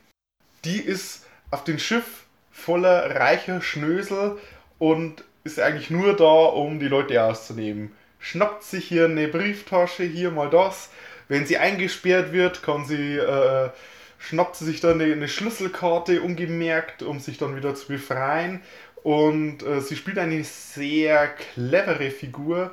die 0.65 0.79
ist 0.79 1.27
auf 1.51 1.65
dem 1.65 1.79
Schiff 1.79 2.27
voller 2.53 3.15
reicher 3.17 3.63
Schnösel 3.63 4.39
und 4.79 5.25
ist 5.45 5.59
eigentlich 5.59 5.91
nur 5.91 6.15
da, 6.17 6.25
um 6.25 6.79
die 6.79 6.89
Leute 6.89 7.23
auszunehmen. 7.23 7.93
Schnappt 8.19 8.65
sich 8.65 8.87
hier 8.87 9.07
eine 9.07 9.29
Brieftasche, 9.29 10.03
hier 10.03 10.31
mal 10.31 10.51
das. 10.51 10.91
Wenn 11.29 11.47
sie 11.47 11.59
eingesperrt 11.59 12.33
wird, 12.33 12.63
kann 12.63 12.85
sie, 12.85 13.17
äh, 13.17 13.71
schnappt 14.19 14.57
sie 14.57 14.65
sich 14.65 14.81
dann 14.81 15.01
eine, 15.01 15.13
eine 15.13 15.29
Schlüsselkarte 15.29 16.23
ungemerkt, 16.23 17.03
um 17.03 17.21
sich 17.21 17.39
dann 17.39 17.57
wieder 17.57 17.75
zu 17.75 17.89
befreien. 17.89 18.63
Und 19.03 19.63
äh, 19.63 19.81
sie 19.81 19.97
spielt 19.97 20.19
eine 20.19 20.43
sehr 20.45 21.29
clevere 21.29 22.11
Figur, 22.11 22.73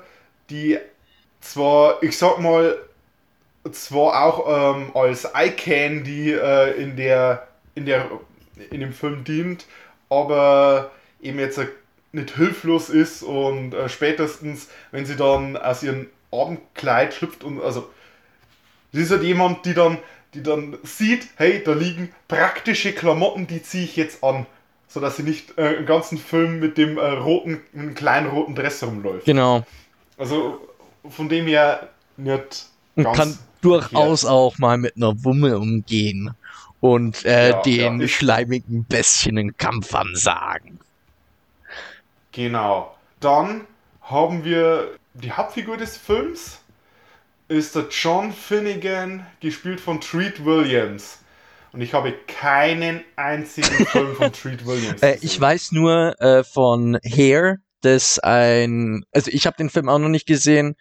die 0.49 0.79
zwar, 1.41 2.01
ich 2.01 2.17
sag 2.17 2.39
mal, 2.39 2.77
zwar 3.71 4.23
auch 4.23 4.75
ähm, 4.75 4.91
als 4.95 5.25
Eye 5.25 5.51
Candy 5.51 6.33
äh, 6.33 6.71
in 6.81 6.95
der 6.95 7.47
in 7.73 7.85
der 7.85 8.09
in 8.71 8.79
dem 8.79 8.93
Film 8.93 9.23
dient, 9.23 9.65
aber 10.09 10.91
eben 11.21 11.39
jetzt 11.39 11.59
nicht 12.15 12.35
hilflos 12.35 12.89
ist 12.89 13.23
und 13.23 13.73
äh, 13.73 13.89
spätestens, 13.89 14.69
wenn 14.91 15.05
sie 15.05 15.15
dann 15.15 15.57
aus 15.57 15.83
ihrem 15.83 16.07
Abendkleid 16.31 17.13
schlüpft 17.13 17.43
und 17.43 17.61
also 17.61 17.89
sie 18.91 19.01
ist 19.01 19.11
halt 19.11 19.23
jemand, 19.23 19.65
die 19.65 19.73
dann 19.73 19.99
die 20.35 20.43
dann 20.43 20.77
sieht, 20.83 21.27
hey, 21.37 21.63
da 21.63 21.73
liegen 21.73 22.09
praktische 22.27 22.91
Klamotten, 22.91 23.47
die 23.47 23.63
ziehe 23.63 23.85
ich 23.85 23.95
jetzt 23.95 24.23
an, 24.23 24.45
sodass 24.87 25.17
sie 25.17 25.23
nicht 25.23 25.57
äh, 25.57 25.73
im 25.75 25.85
ganzen 25.85 26.17
Film 26.17 26.59
mit 26.59 26.77
dem 26.77 26.97
äh, 26.97 27.05
roten, 27.05 27.61
mit 27.71 27.81
einem 27.81 27.95
kleinen 27.95 28.27
roten 28.27 28.53
Dress 28.53 28.83
rumläuft. 28.83 29.25
Genau. 29.25 29.63
Also 30.17 30.59
von 31.09 31.29
dem 31.29 31.47
her 31.47 31.89
nicht 32.17 32.67
ganz 32.95 33.17
kann 33.17 33.39
durchaus 33.61 34.21
verkehrt. 34.21 34.39
auch 34.39 34.57
mal 34.57 34.77
mit 34.77 34.95
einer 34.97 35.23
Wumme 35.23 35.57
umgehen 35.57 36.31
und 36.81 37.25
äh, 37.25 37.51
Ja, 37.51 37.61
den 37.61 38.01
ja, 38.01 38.07
schleimigen 38.07 38.85
Bestien 38.85 39.37
einen 39.37 39.57
Kampf 39.57 39.93
ansagen. 39.95 40.79
Genau. 42.35 42.93
Dann 43.21 43.65
haben 44.01 44.43
wir 44.43 44.97
die 45.13 45.31
Hauptfigur 45.31 45.77
des 45.77 45.95
Films, 45.95 46.59
ist 47.47 47.75
der 47.75 47.87
John 47.89 48.33
Finnegan, 48.33 49.25
gespielt 49.39 49.79
von 49.79 50.01
Treat 50.01 50.43
Williams. 50.43 51.19
Und 51.71 51.81
ich 51.81 51.93
habe 51.93 52.13
keinen 52.27 53.03
einzigen 53.15 53.85
Film 53.87 54.15
von 54.15 54.33
Treat 54.33 54.65
Williams. 54.65 55.01
Äh, 55.01 55.13
gesehen. 55.13 55.19
ich 55.21 55.39
weiß 55.39 55.71
nur 55.71 56.21
äh, 56.21 56.43
von 56.43 56.99
Hair, 57.05 57.59
das 57.81 58.19
ein, 58.19 59.05
also 59.13 59.31
ich 59.31 59.45
habe 59.45 59.55
den 59.57 59.69
Film 59.69 59.87
auch 59.87 59.99
noch 59.99 60.09
nicht 60.09 60.27
gesehen, 60.27 60.75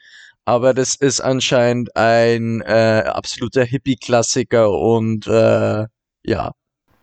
aber 0.44 0.75
das 0.75 0.96
ist 0.96 1.20
anscheinend 1.20 1.96
ein 1.96 2.62
äh, 2.62 3.04
absoluter 3.06 3.64
Hippie-Klassiker 3.64 4.70
und 4.70 5.28
äh, 5.28 5.87
ja, 6.25 6.52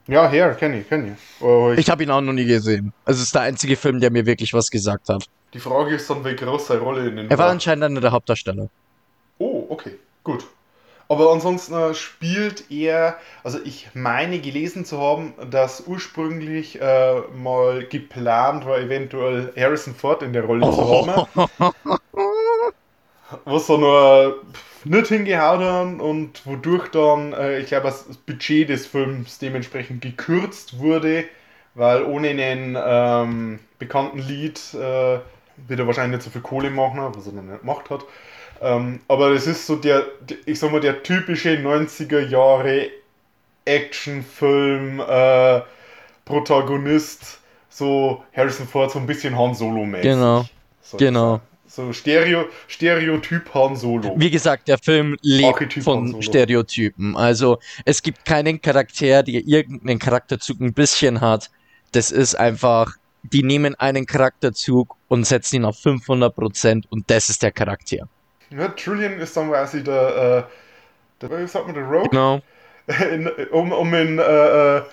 Ja, 0.08 0.28
her, 0.30 0.54
kenne 0.56 0.82
ich, 0.82 0.90
kenne 0.90 1.16
ich. 1.16 1.44
Aber 1.46 1.74
ich, 1.74 1.80
Ich 1.80 1.90
habe 1.90 2.04
ihn 2.04 2.12
auch 2.12 2.22
noch 2.22 2.34
nie 2.34 2.46
gesehen. 2.46 2.92
Also 3.06 3.20
es 3.20 3.26
ist 3.26 3.36
der 3.36 3.44
einzige 3.44 3.76
Film, 3.76 4.00
der 4.00 4.12
mir 4.12 4.26
wirklich 4.26 4.54
was 4.54 4.70
gesagt 4.70 5.10
hat. 5.10 5.26
die 5.54 5.60
Frage 5.60 5.96
ist 5.96 6.10
dann, 6.10 6.24
wie 6.26 6.36
groß 6.36 6.68
seine 6.68 6.82
Rolle 6.82 7.08
in 7.08 7.16
den 7.16 7.30
Er 7.30 7.38
war 7.38 7.50
anscheinend 7.50 7.84
einer 7.84 8.02
der 8.02 8.12
Hauptdarsteller. 8.12 8.70
Oh, 9.38 9.66
okay, 9.70 9.98
gut. 10.24 10.46
Aber 11.10 11.32
ansonsten 11.34 11.74
äh, 11.74 11.94
spielt 11.94 12.72
er, 12.72 13.18
also 13.44 13.60
ich 13.66 13.90
meine 13.94 14.40
gelesen 14.40 14.86
zu 14.86 15.02
haben, 15.02 15.34
dass 15.50 15.86
ursprünglich 15.86 16.80
äh, 16.80 17.20
mal 17.36 17.86
geplant 17.86 18.66
war, 18.66 18.80
eventuell 18.80 19.52
Harrison 19.58 19.94
Ford 19.94 20.24
in 20.24 20.32
der 20.32 20.46
Rolle 20.46 20.62
zu 20.72 21.06
haben. 21.06 21.28
was 23.46 23.70
er 23.70 23.78
nur 23.78 24.44
nicht 24.84 25.08
hingehauen 25.08 25.64
haben 25.64 26.00
und 26.00 26.46
wodurch 26.46 26.90
dann, 26.90 27.34
äh, 27.34 27.60
ich 27.60 27.68
glaube, 27.68 27.86
das 27.86 28.04
Budget 28.26 28.70
des 28.70 28.88
Films 28.88 29.38
dementsprechend 29.40 30.02
gekürzt 30.02 30.80
wurde, 30.80 31.26
weil 31.76 32.04
ohne 32.04 32.30
einen 32.30 32.78
ähm, 32.84 33.60
bekannten 33.80 34.20
Lied 34.20 34.60
äh, 34.74 35.20
wird 35.68 35.80
er 35.80 35.88
wahrscheinlich 35.88 36.18
nicht 36.18 36.26
so 36.26 36.32
viel 36.32 36.42
Kohle 36.42 36.70
machen, 36.70 37.00
was 37.14 37.28
er 37.28 37.34
noch 37.34 37.44
nicht 37.44 37.62
gemacht 37.62 37.90
hat. 37.90 38.06
Ähm, 38.62 39.00
aber 39.08 39.34
das 39.34 39.48
ist 39.48 39.66
so 39.66 39.76
der, 39.76 40.06
ich 40.46 40.60
sag 40.60 40.72
mal, 40.72 40.82
der 40.82 41.04
typische 41.04 41.50
90er 41.50 42.28
Jahre 42.28 42.90
Actionfilm 43.66 45.00
äh, 45.00 45.62
Protagonist, 46.26 47.40
so 47.70 48.24
Harrison 48.36 48.68
Ford, 48.68 48.92
so 48.92 49.00
ein 49.00 49.08
bisschen 49.08 49.38
Han 49.38 49.54
Solo-mäßig. 49.54 50.04
Genau, 50.04 50.46
genau. 50.98 51.42
So 51.72 51.94
Stereo, 51.94 52.50
Stereotyp 52.68 53.54
Han 53.54 53.78
Solo. 53.78 54.14
Wie 54.18 54.30
gesagt, 54.30 54.68
der 54.68 54.78
Film 54.78 55.16
lebt 55.22 55.54
Archetyp 55.54 55.84
von. 55.84 56.22
Stereotypen. 56.22 57.16
Also 57.16 57.60
es 57.86 58.04
gibt 58.04 58.26
keinen 58.26 58.62
Charakter, 58.62 59.24
der 59.24 59.42
irgendeinen 59.48 59.98
Charakterzug 59.98 60.60
ein 60.60 60.74
bisschen 60.74 61.22
hat. 61.22 61.50
Das 61.94 62.12
ist 62.12 62.36
einfach, 62.36 62.98
die 63.24 63.42
nehmen 63.42 63.74
einen 63.76 64.06
Charakterzug 64.06 64.98
und 65.08 65.26
setzen 65.26 65.56
ihn 65.58 65.66
auf 65.66 65.78
500% 65.78 66.84
und 66.90 67.10
das 67.10 67.30
ist 67.30 67.42
der 67.42 67.54
Charakter. 67.54 68.10
Ja, 68.50 68.68
Trillian 68.68 69.18
ist 69.22 69.38
dann 69.38 69.48
quasi 69.48 69.82
der, 69.82 70.48
äh, 71.22 71.26
der 71.26 71.42
wie 71.42 71.48
sagt 71.48 71.68
man, 71.68 71.76
der 71.76 71.86
Rogue, 71.86 72.10
Genau. 72.10 72.42
in, 73.14 73.30
um, 73.52 73.72
um 73.72 73.94
in 73.94 74.20
äh, 74.20 74.78
äh, 74.78 74.84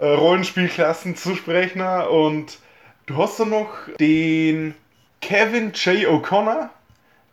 Rollenspielklassen 0.00 1.14
zu 1.14 1.34
sprechen. 1.34 1.82
Und 1.82 2.58
du 3.04 3.18
hast 3.18 3.38
dann 3.38 3.50
noch 3.50 3.68
den 3.98 4.74
Kevin 5.20 5.72
J. 5.72 6.06
O'Connor, 6.06 6.70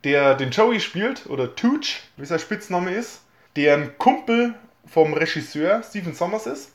der 0.03 0.35
den 0.35 0.51
Joey 0.51 0.79
spielt, 0.79 1.27
oder 1.27 1.55
Tooch, 1.55 2.01
wie 2.17 2.25
sein 2.25 2.39
Spitzname 2.39 2.91
ist, 2.91 3.21
der 3.55 3.75
ein 3.75 3.97
Kumpel 3.97 4.53
vom 4.85 5.13
Regisseur 5.13 5.81
Stephen 5.83 6.13
Sommers 6.13 6.45
ist. 6.47 6.71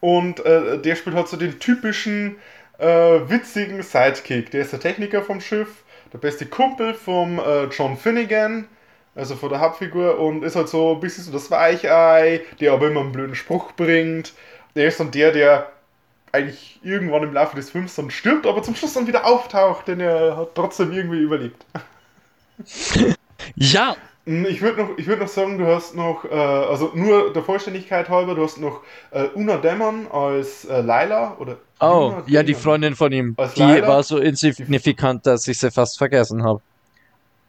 Und 0.00 0.44
äh, 0.44 0.78
der 0.78 0.96
spielt 0.96 1.16
halt 1.16 1.28
so 1.28 1.36
den 1.36 1.58
typischen 1.58 2.36
äh, 2.78 2.86
witzigen 2.86 3.82
Sidekick. 3.82 4.50
Der 4.50 4.62
ist 4.62 4.72
der 4.72 4.80
Techniker 4.80 5.22
vom 5.22 5.40
Schiff, 5.40 5.84
der 6.12 6.18
beste 6.18 6.46
Kumpel 6.46 6.94
vom 6.94 7.38
äh, 7.38 7.64
John 7.64 7.96
Finnegan, 7.96 8.66
also 9.14 9.36
von 9.36 9.50
der 9.50 9.60
Hauptfigur, 9.60 10.18
und 10.18 10.42
ist 10.42 10.56
halt 10.56 10.68
so 10.68 10.94
ein 10.94 11.00
bisschen 11.00 11.24
so 11.24 11.32
das 11.32 11.50
Weichei, 11.50 12.40
der 12.60 12.72
aber 12.72 12.88
immer 12.88 13.00
einen 13.00 13.12
blöden 13.12 13.34
Spruch 13.34 13.72
bringt. 13.72 14.32
Der 14.74 14.88
ist 14.88 14.98
dann 14.98 15.10
der, 15.10 15.32
der 15.32 15.70
eigentlich 16.32 16.80
irgendwann 16.82 17.22
im 17.24 17.32
Laufe 17.34 17.56
des 17.56 17.70
Films 17.70 17.94
dann 17.94 18.10
stirbt, 18.10 18.46
aber 18.46 18.62
zum 18.62 18.74
Schluss 18.74 18.94
dann 18.94 19.06
wieder 19.06 19.26
auftaucht, 19.26 19.88
denn 19.88 20.00
er 20.00 20.36
hat 20.36 20.54
trotzdem 20.54 20.92
irgendwie 20.92 21.20
überlebt. 21.20 21.64
Ja, 23.56 23.96
Mm, 24.26 24.44
Ich 24.46 24.62
würde 24.62 24.82
noch, 24.84 24.98
ich 24.98 25.06
würd 25.06 25.20
noch 25.20 25.28
sagen, 25.28 25.58
du 25.58 25.66
hast 25.66 25.94
noch, 25.94 26.24
äh, 26.24 26.28
also 26.34 26.92
nur 26.94 27.32
der 27.32 27.42
Vollständigkeit 27.42 28.08
halber, 28.08 28.34
du 28.34 28.44
hast 28.44 28.58
noch 28.58 28.82
äh, 29.10 29.28
Una 29.34 29.56
Demon 29.58 30.06
als 30.10 30.64
äh, 30.64 30.80
Laila 30.80 31.36
oder 31.38 31.58
oh, 31.80 32.14
Una 32.14 32.22
ja, 32.24 32.42
die. 32.42 32.54
Freundin 32.54 32.94
von 32.96 33.12
ihm, 33.12 33.36
Als 33.36 33.54
die 33.54 33.62
Lila? 33.62 33.86
war 33.86 34.02
so 34.02 34.18
insignifikant, 34.18 35.26
dass 35.26 35.46
ich 35.48 35.58
sie 35.58 35.70
fast 35.70 35.98
vergessen 35.98 36.42
habe. 36.44 36.62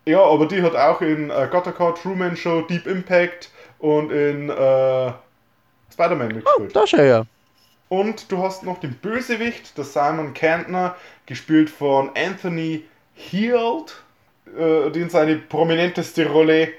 Ja, 0.06 0.22
aber 0.24 0.48
die 0.48 0.62
hat 0.62 0.76
auch 0.76 1.02
in 1.02 1.30
äh, 1.30 1.48
Gattaca, 1.52 1.92
Truman 1.94 2.36
Show, 2.36 2.62
Deep 2.64 2.88
Impact 2.88 3.52
und 3.80 4.12
in 4.12 4.50
äh, 4.50 5.14
Spider-Man 5.94 6.34
Oh, 6.46 6.62
mitgespielt. 6.62 6.76
da 6.76 6.84
ist 6.84 6.94
er 6.94 7.06
ja. 7.06 7.26
Und 7.90 8.32
du 8.32 8.42
hast 8.42 8.64
noch 8.64 8.80
den 8.80 8.96
Bösewicht, 8.96 9.78
der 9.78 9.84
Simon 9.84 10.34
Cantner, 10.34 10.96
gespielt 11.26 11.70
von 11.70 12.12
Anthony 12.16 12.86
Heald. 13.14 14.04
Äh, 14.58 14.92
den 14.92 15.10
seine 15.10 15.38
prominenteste 15.38 16.28
Rolle 16.28 16.70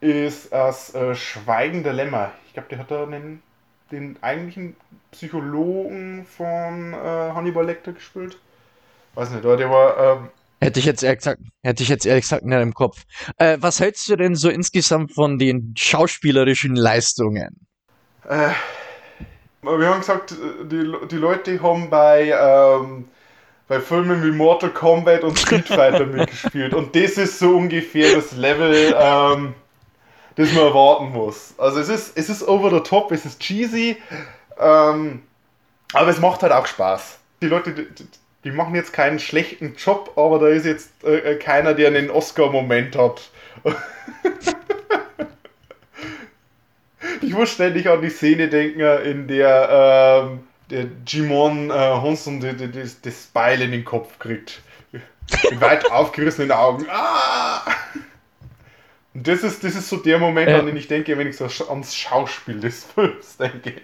ist 0.00 0.52
als 0.52 0.94
äh, 0.94 1.14
Schweigender 1.14 1.92
Lämmer. 1.92 2.32
Ich 2.46 2.54
glaube, 2.54 2.68
der 2.68 2.78
hat 2.78 2.90
da 2.90 3.06
den, 3.06 3.42
den 3.90 4.16
eigentlichen 4.22 4.76
Psychologen 5.10 6.26
von 6.26 6.94
äh, 6.94 6.96
Hannibal 6.96 7.66
Lecter 7.66 7.92
gespielt. 7.92 8.38
Weiß 9.14 9.30
nicht, 9.30 9.44
aber 9.44 9.56
der 9.56 9.70
war. 9.70 10.18
Ähm, 10.18 10.28
Hätte 10.62 10.78
ich 10.78 10.86
jetzt 10.86 11.02
ehrlich 11.02 11.18
gesagt, 11.18 11.40
hätte 11.62 11.82
ich 11.82 11.88
jetzt 11.88 12.04
ehrlich 12.04 12.24
gesagt 12.24 12.44
nicht 12.44 12.60
im 12.60 12.74
Kopf. 12.74 13.02
Äh, 13.38 13.56
was 13.60 13.80
hältst 13.80 14.08
du 14.08 14.16
denn 14.16 14.34
so 14.34 14.50
insgesamt 14.50 15.12
von 15.14 15.38
den 15.38 15.74
schauspielerischen 15.76 16.76
Leistungen? 16.76 17.66
Äh, 18.28 18.50
wir 19.62 19.88
haben 19.88 20.00
gesagt, 20.00 20.34
die, 20.64 20.92
die 21.10 21.16
Leute 21.16 21.62
haben 21.62 21.90
bei, 21.90 22.30
ähm, 22.30 23.08
bei 23.68 23.80
Filmen 23.80 24.22
wie 24.24 24.30
Mortal 24.30 24.70
Kombat 24.70 25.22
und 25.22 25.38
Street 25.38 25.68
Fighter 25.68 26.06
mitgespielt. 26.06 26.74
Und 26.74 26.96
das 26.96 27.12
ist 27.12 27.38
so 27.38 27.56
ungefähr 27.56 28.14
das 28.14 28.32
Level, 28.32 28.94
ähm, 28.98 29.54
das 30.36 30.52
man 30.52 30.64
erwarten 30.64 31.12
muss. 31.12 31.54
Also 31.58 31.80
es 31.80 31.88
ist, 31.88 32.16
es 32.16 32.28
ist 32.30 32.46
over 32.46 32.70
the 32.70 32.80
top, 32.80 33.12
es 33.12 33.26
ist 33.26 33.40
cheesy, 33.40 33.96
ähm, 34.58 35.22
aber 35.92 36.08
es 36.08 36.20
macht 36.20 36.42
halt 36.42 36.52
auch 36.52 36.66
Spaß. 36.66 37.18
Die 37.42 37.48
Leute, 37.48 37.72
die, 37.72 37.86
die 38.44 38.50
machen 38.50 38.74
jetzt 38.74 38.92
keinen 38.92 39.18
schlechten 39.18 39.74
Job, 39.76 40.12
aber 40.16 40.38
da 40.38 40.48
ist 40.48 40.64
jetzt 40.64 41.04
äh, 41.04 41.36
keiner, 41.36 41.74
der 41.74 41.88
einen 41.88 42.10
Oscar-Moment 42.10 42.96
hat. 42.96 43.30
Ich 47.22 47.32
muss 47.32 47.50
ständig 47.50 47.88
an 47.88 48.02
die 48.02 48.10
Szene 48.10 48.48
denken, 48.48 48.80
in 48.80 49.28
der 49.28 50.28
ähm, 50.30 50.40
der 50.70 50.86
Jimon 51.06 51.70
äh, 51.70 51.72
Honson 51.74 52.40
das 52.40 53.26
Beil 53.26 53.60
in 53.62 53.72
den 53.72 53.84
Kopf 53.84 54.18
kriegt. 54.18 54.62
Mit 54.92 55.60
weit 55.60 55.84
aufgerissenen 55.90 56.52
Augen. 56.52 56.86
Ah! 56.88 57.62
Und 59.14 59.26
das 59.26 59.42
ist, 59.42 59.64
das 59.64 59.74
ist 59.74 59.88
so 59.88 59.96
der 59.96 60.18
Moment, 60.18 60.48
Äh. 60.48 60.54
an 60.54 60.66
den 60.66 60.76
ich 60.76 60.88
denke, 60.88 61.18
wenn 61.18 61.26
ich 61.26 61.36
so 61.36 61.46
ans 61.68 61.94
Schauspiel 61.94 62.60
des 62.60 62.84
Films 62.94 63.36
denke. 63.36 63.74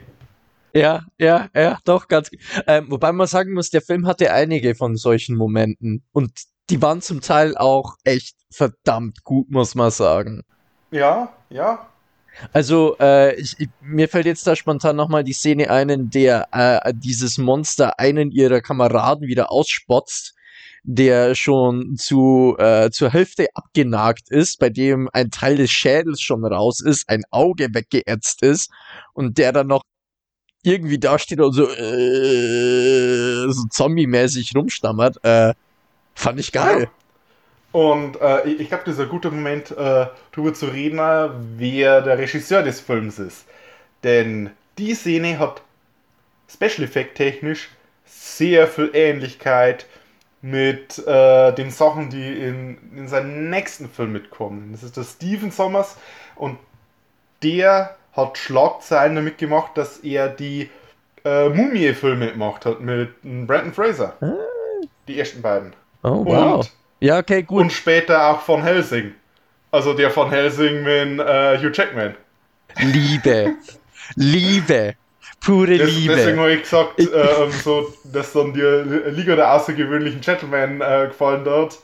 Ja, 0.73 1.05
ja, 1.19 1.49
ja, 1.55 1.79
doch, 1.85 2.07
ganz. 2.09 2.31
Ähm, 2.67 2.91
wobei 2.91 3.11
man 3.13 3.27
sagen 3.27 3.55
muss, 3.55 3.71
der 3.71 3.81
Film 3.83 4.07
hatte 4.07 4.33
einige 4.33 4.75
von 4.75 4.97
solchen 4.97 5.37
Momenten. 5.37 6.05
Und 6.13 6.33
die 6.71 6.83
waren 6.83 7.01
zum 7.01 7.21
Teil 7.21 7.57
auch 7.57 7.97
echt 8.05 8.37
verdammt 8.51 9.25
gut, 9.25 9.51
muss 9.51 9.75
man 9.75 9.91
sagen. 9.91 10.43
Ja, 10.91 11.33
ja. 11.51 11.87
Also, 12.53 12.97
äh, 12.99 13.35
ich, 13.41 13.59
ich, 13.59 13.69
mir 13.81 14.09
fällt 14.09 14.27
jetzt 14.27 14.47
da 14.47 14.57
spontan 14.57 14.97
nochmal 14.97 15.25
die 15.25 15.33
Szene 15.33 15.71
ein, 15.71 15.89
in 15.89 16.11
der 16.11 16.49
äh, 16.53 16.93
dieses 16.95 17.39
Monster 17.39 17.99
einen 17.99 18.31
ihrer 18.31 18.61
Kameraden 18.61 19.27
wieder 19.27 19.51
ausspotzt, 19.51 20.35
der 20.83 21.35
schon 21.35 21.97
zu, 21.97 22.57
äh, 22.59 22.91
zur 22.91 23.11
Hälfte 23.11 23.49
abgenagt 23.55 24.31
ist, 24.31 24.59
bei 24.59 24.71
dem 24.71 25.09
ein 25.13 25.31
Teil 25.31 25.57
des 25.57 25.71
Schädels 25.71 26.21
schon 26.21 26.45
raus 26.45 26.81
ist, 26.81 27.09
ein 27.09 27.23
Auge 27.31 27.69
weggeätzt 27.73 28.43
ist 28.43 28.71
und 29.13 29.39
der 29.39 29.53
dann 29.53 29.67
noch 29.67 29.83
irgendwie 30.63 30.99
dasteht 30.99 31.41
und 31.41 31.53
so, 31.53 31.69
äh, 31.69 33.53
so 33.53 33.65
zombie-mäßig 33.71 34.53
rumstammert. 34.55 35.23
Äh, 35.25 35.55
fand 36.15 36.41
ich 36.41 36.53
geil. 36.53 36.89
Und 37.77 38.19
äh, 38.23 38.49
ich, 38.49 38.69
glaube, 38.69 38.85
das 38.87 38.95
ist 38.95 39.01
ein 39.01 39.11
guter 39.11 39.31
Moment, 39.31 39.71
äh, 39.71 40.07
darüber 40.33 40.55
zu 40.55 40.65
reden, 40.65 40.99
äh, 40.99 41.29
wer 41.59 42.01
der 42.01 42.17
Regisseur 42.17 42.63
des 42.63 42.81
Films 42.81 43.19
ist. 43.19 43.45
Denn 44.03 44.49
die 44.79 44.95
Szene 44.95 45.39
hat 45.39 45.61
Special 46.49 46.85
Effect 46.85 47.19
technisch 47.19 47.69
sehr 48.07 48.67
viel 48.67 48.93
Ähnlichkeit 48.95 49.85
mit 50.41 51.07
äh, 51.07 51.53
den 51.53 51.71
Sachen, 51.71 52.09
die 52.09 52.27
in, 52.27 52.79
in 52.97 53.09
seinem 53.09 53.51
nächsten 53.51 53.91
Film 53.91 54.13
mitkommen. 54.13 54.71
Das 54.73 54.83
ist 54.83 54.97
der 54.97 55.05
Steven 55.05 55.51
Sommers 55.51 55.99
und 56.35 56.59
der 57.43 57.95
hat 58.13 58.39
Schlagzeilen 58.39 59.17
damit 59.17 59.37
gemacht, 59.37 59.73
dass 59.75 59.99
er 59.99 60.31
die 60.31 60.71
äh, 61.27 61.51
Mumie-Filme 61.51 62.33
gemacht 62.33 62.65
hat 62.65 62.81
mit 62.81 63.11
Brandon 63.23 63.75
Fraser. 63.75 64.15
Die 65.09 65.19
ersten 65.19 65.43
beiden. 65.43 65.75
Oh, 66.03 66.25
wow. 66.25 66.55
Und 66.55 66.73
ja, 67.01 67.19
okay, 67.19 67.43
gut. 67.43 67.63
und 67.63 67.73
später 67.73 68.29
auch 68.29 68.41
von 68.41 68.63
Helsing. 68.63 69.15
Also 69.71 69.95
der 69.95 70.11
von 70.11 70.31
Helsing 70.31 70.83
mit 70.83 71.21
äh, 71.21 71.59
Hugh 71.59 71.71
Jackman. 71.73 72.15
Liebe. 72.79 73.55
Liebe. 74.15 74.95
Pure 75.41 75.79
Des, 75.79 75.95
Liebe. 75.95 76.17
deswegen 76.17 76.39
habe 76.39 76.55
ich 76.55 76.63
gesagt, 76.63 76.99
ähm, 76.99 77.51
so, 77.63 77.93
dass 78.05 78.33
dann 78.33 78.53
die 78.53 78.61
Liga 78.61 79.37
der 79.37 79.53
außergewöhnlichen 79.53 80.21
Gentlemen 80.21 80.81
äh, 80.81 81.07
gefallen 81.09 81.45
hat. 81.45 81.79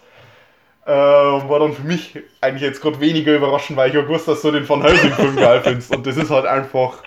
Ähm, 0.84 1.48
war 1.48 1.60
dann 1.60 1.74
für 1.74 1.82
mich 1.82 2.18
eigentlich 2.40 2.62
jetzt 2.62 2.80
gerade 2.80 2.98
weniger 3.00 3.36
überraschend, 3.36 3.76
weil 3.76 3.90
ich 3.90 3.94
ja 3.94 4.02
gewusst, 4.02 4.26
dass 4.26 4.42
du 4.42 4.50
den 4.50 4.64
von 4.64 4.82
Helsing-Film 4.82 5.36
geil 5.36 5.60
findest. 5.64 5.94
Und 5.94 6.06
das 6.06 6.16
ist 6.16 6.30
halt 6.30 6.46
einfach 6.46 7.04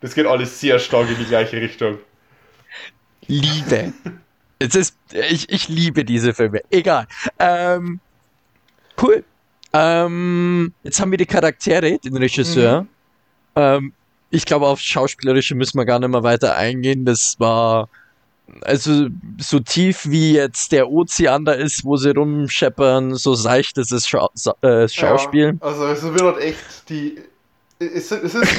Das 0.00 0.14
geht 0.14 0.26
alles 0.26 0.60
sehr 0.60 0.78
stark 0.78 1.08
in 1.08 1.16
die 1.16 1.24
gleiche 1.24 1.56
Richtung. 1.56 1.98
Liebe. 3.26 3.94
Es 4.66 4.74
ist, 4.74 4.96
ich, 5.12 5.48
ich 5.50 5.68
liebe 5.68 6.04
diese 6.04 6.34
Filme. 6.34 6.62
Egal. 6.70 7.06
Ähm, 7.38 8.00
cool. 9.02 9.24
Ähm, 9.72 10.72
jetzt 10.82 11.00
haben 11.00 11.10
wir 11.10 11.18
die 11.18 11.26
Charaktere, 11.26 11.98
den 11.98 12.16
Regisseur. 12.16 12.82
Mhm. 12.82 12.88
Ähm, 13.56 13.92
ich 14.30 14.44
glaube, 14.44 14.66
auf 14.66 14.80
Schauspielerische 14.80 15.54
müssen 15.54 15.78
wir 15.78 15.84
gar 15.84 15.98
nicht 15.98 16.08
mehr 16.08 16.22
weiter 16.22 16.56
eingehen. 16.56 17.04
Das 17.04 17.36
war 17.38 17.88
also 18.62 19.08
so 19.38 19.58
tief 19.60 20.06
wie 20.08 20.34
jetzt 20.34 20.70
der 20.72 20.90
Ozean 20.90 21.44
da 21.44 21.52
ist, 21.52 21.84
wo 21.84 21.96
sie 21.96 22.10
rumscheppern, 22.10 23.14
so 23.14 23.34
seicht 23.34 23.78
ist 23.78 23.90
das 23.90 24.06
Schau 24.06 24.30
Sa- 24.34 24.54
äh, 24.60 24.86
Schauspiel. 24.88 25.58
Ja, 25.60 25.66
also 25.66 25.86
es 25.86 26.02
wird 26.02 26.22
halt 26.22 26.38
echt 26.38 26.88
die. 26.88 27.18
Es, 27.86 28.10
es 28.10 28.34
ist. 28.34 28.54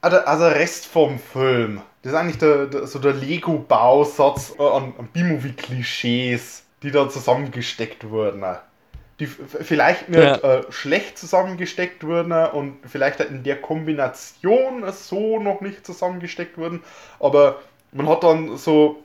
also 0.00 0.18
also 0.18 0.44
der 0.48 0.56
Rest 0.56 0.86
vom 0.86 1.18
Film. 1.18 1.80
Das 2.02 2.12
ist 2.12 2.18
eigentlich 2.18 2.38
der, 2.38 2.66
der, 2.66 2.86
so 2.86 2.98
der 2.98 3.14
Lego-Bausatz 3.14 4.54
an, 4.58 4.94
an 4.98 5.08
B-Movie-Klischees, 5.12 6.64
die 6.82 6.90
da 6.90 7.08
zusammengesteckt 7.08 8.10
wurden. 8.10 8.44
Die 9.20 9.26
vielleicht 9.26 10.08
nicht 10.08 10.20
Ja. 10.20 10.34
äh, 10.36 10.64
schlecht 10.70 11.16
zusammengesteckt 11.18 12.04
wurden 12.04 12.32
und 12.32 12.78
vielleicht 12.86 13.20
in 13.20 13.42
der 13.44 13.60
Kombination 13.62 14.84
so 14.92 15.38
noch 15.40 15.60
nicht 15.60 15.86
zusammengesteckt 15.86 16.58
wurden, 16.58 16.82
aber 17.20 17.60
man 17.92 18.08
hat 18.08 18.24
dann 18.24 18.56
so, 18.56 19.02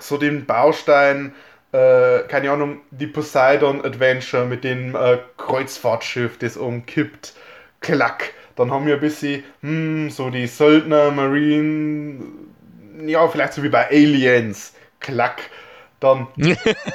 so 0.00 0.18
den 0.18 0.44
Baustein, 0.44 1.34
äh, 1.72 2.20
keine 2.28 2.50
Ahnung, 2.50 2.80
die 2.90 3.06
Poseidon 3.06 3.84
Adventure 3.84 4.44
mit 4.44 4.64
dem 4.64 4.94
äh, 4.96 5.18
Kreuzfahrtschiff, 5.36 6.36
das 6.38 6.56
umkippt, 6.56 7.34
klack. 7.80 8.32
Dann 8.58 8.72
haben 8.72 8.86
wir 8.86 8.94
ein 8.94 9.00
bisschen, 9.00 9.44
hm, 9.62 10.10
so 10.10 10.30
die 10.30 10.48
Söldner, 10.48 11.12
Marine, 11.12 12.24
ja, 13.06 13.28
vielleicht 13.28 13.52
so 13.52 13.62
wie 13.62 13.68
bei 13.68 13.88
Aliens, 13.88 14.74
klack. 14.98 15.42
Dann, 16.00 16.26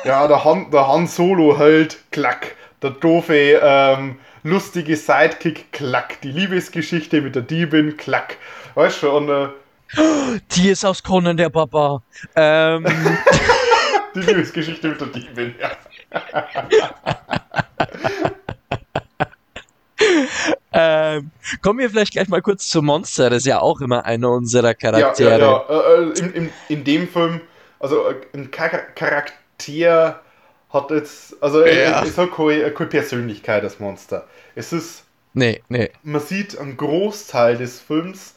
ja, 0.04 0.28
der 0.28 0.44
Han, 0.44 0.70
der 0.72 0.90
Han 0.90 1.08
Solo 1.08 1.58
halt, 1.58 2.00
klack. 2.12 2.58
Der 2.82 2.90
doofe, 2.90 3.62
ähm, 3.64 4.18
lustige 4.44 4.98
Sidekick, 4.98 5.72
klack. 5.72 6.20
Die 6.20 6.32
Liebesgeschichte 6.32 7.22
mit 7.22 7.36
der 7.36 7.44
Diebin, 7.44 7.96
klack. 7.96 8.36
Weißt 8.76 9.04
du, 9.04 9.12
und 9.12 9.30
äh, 9.30 9.48
Die 10.52 10.70
ist 10.70 10.84
aus 10.84 11.02
Conan 11.02 11.38
der 11.38 11.50
Papa. 11.50 12.04
Ähm, 12.36 12.86
die 14.16 14.20
Liebesgeschichte 14.20 14.90
mit 14.90 15.00
der 15.00 15.08
Diebin, 15.08 15.56
ja. 15.62 15.72
ähm, 20.74 21.32
kommen 21.62 21.80
wir 21.80 21.90
vielleicht 21.90 22.14
gleich 22.14 22.28
mal 22.28 22.42
kurz 22.42 22.68
zu 22.70 22.82
Monster. 22.82 23.30
Das 23.30 23.40
ist 23.40 23.46
ja 23.48 23.60
auch 23.60 23.82
immer 23.82 24.06
einer 24.06 24.30
unserer 24.32 24.64
Ja, 24.64 24.70
ja, 24.70 24.74
Charaktere. 24.74 25.40
ja. 25.40 25.66
Äh, 25.70 26.04
äh, 26.04 26.20
in, 26.20 26.34
in, 26.34 26.50
in 26.70 26.84
dem 26.84 27.08
Film, 27.08 27.42
also 27.80 28.08
äh, 28.10 28.16
ein 28.34 28.50
Char 28.56 28.70
Charakter 28.70 30.22
hat 30.70 30.92
jetzt, 30.92 31.36
also 31.42 31.62
äh, 31.62 31.84
Ja. 31.84 32.04
es 32.04 32.18
hat 32.18 32.32
keine, 32.32 32.72
keine 32.72 32.90
Persönlichkeit, 32.90 33.64
das 33.64 33.80
Monster. 33.80 34.28
Es 34.56 34.74
ist, 34.74 35.04
Nee, 35.34 35.64
nee. 35.70 35.90
man 36.04 36.22
sieht 36.22 36.58
einen 36.58 36.78
Großteil 36.78 37.58
des 37.58 37.80
Films, 37.80 38.36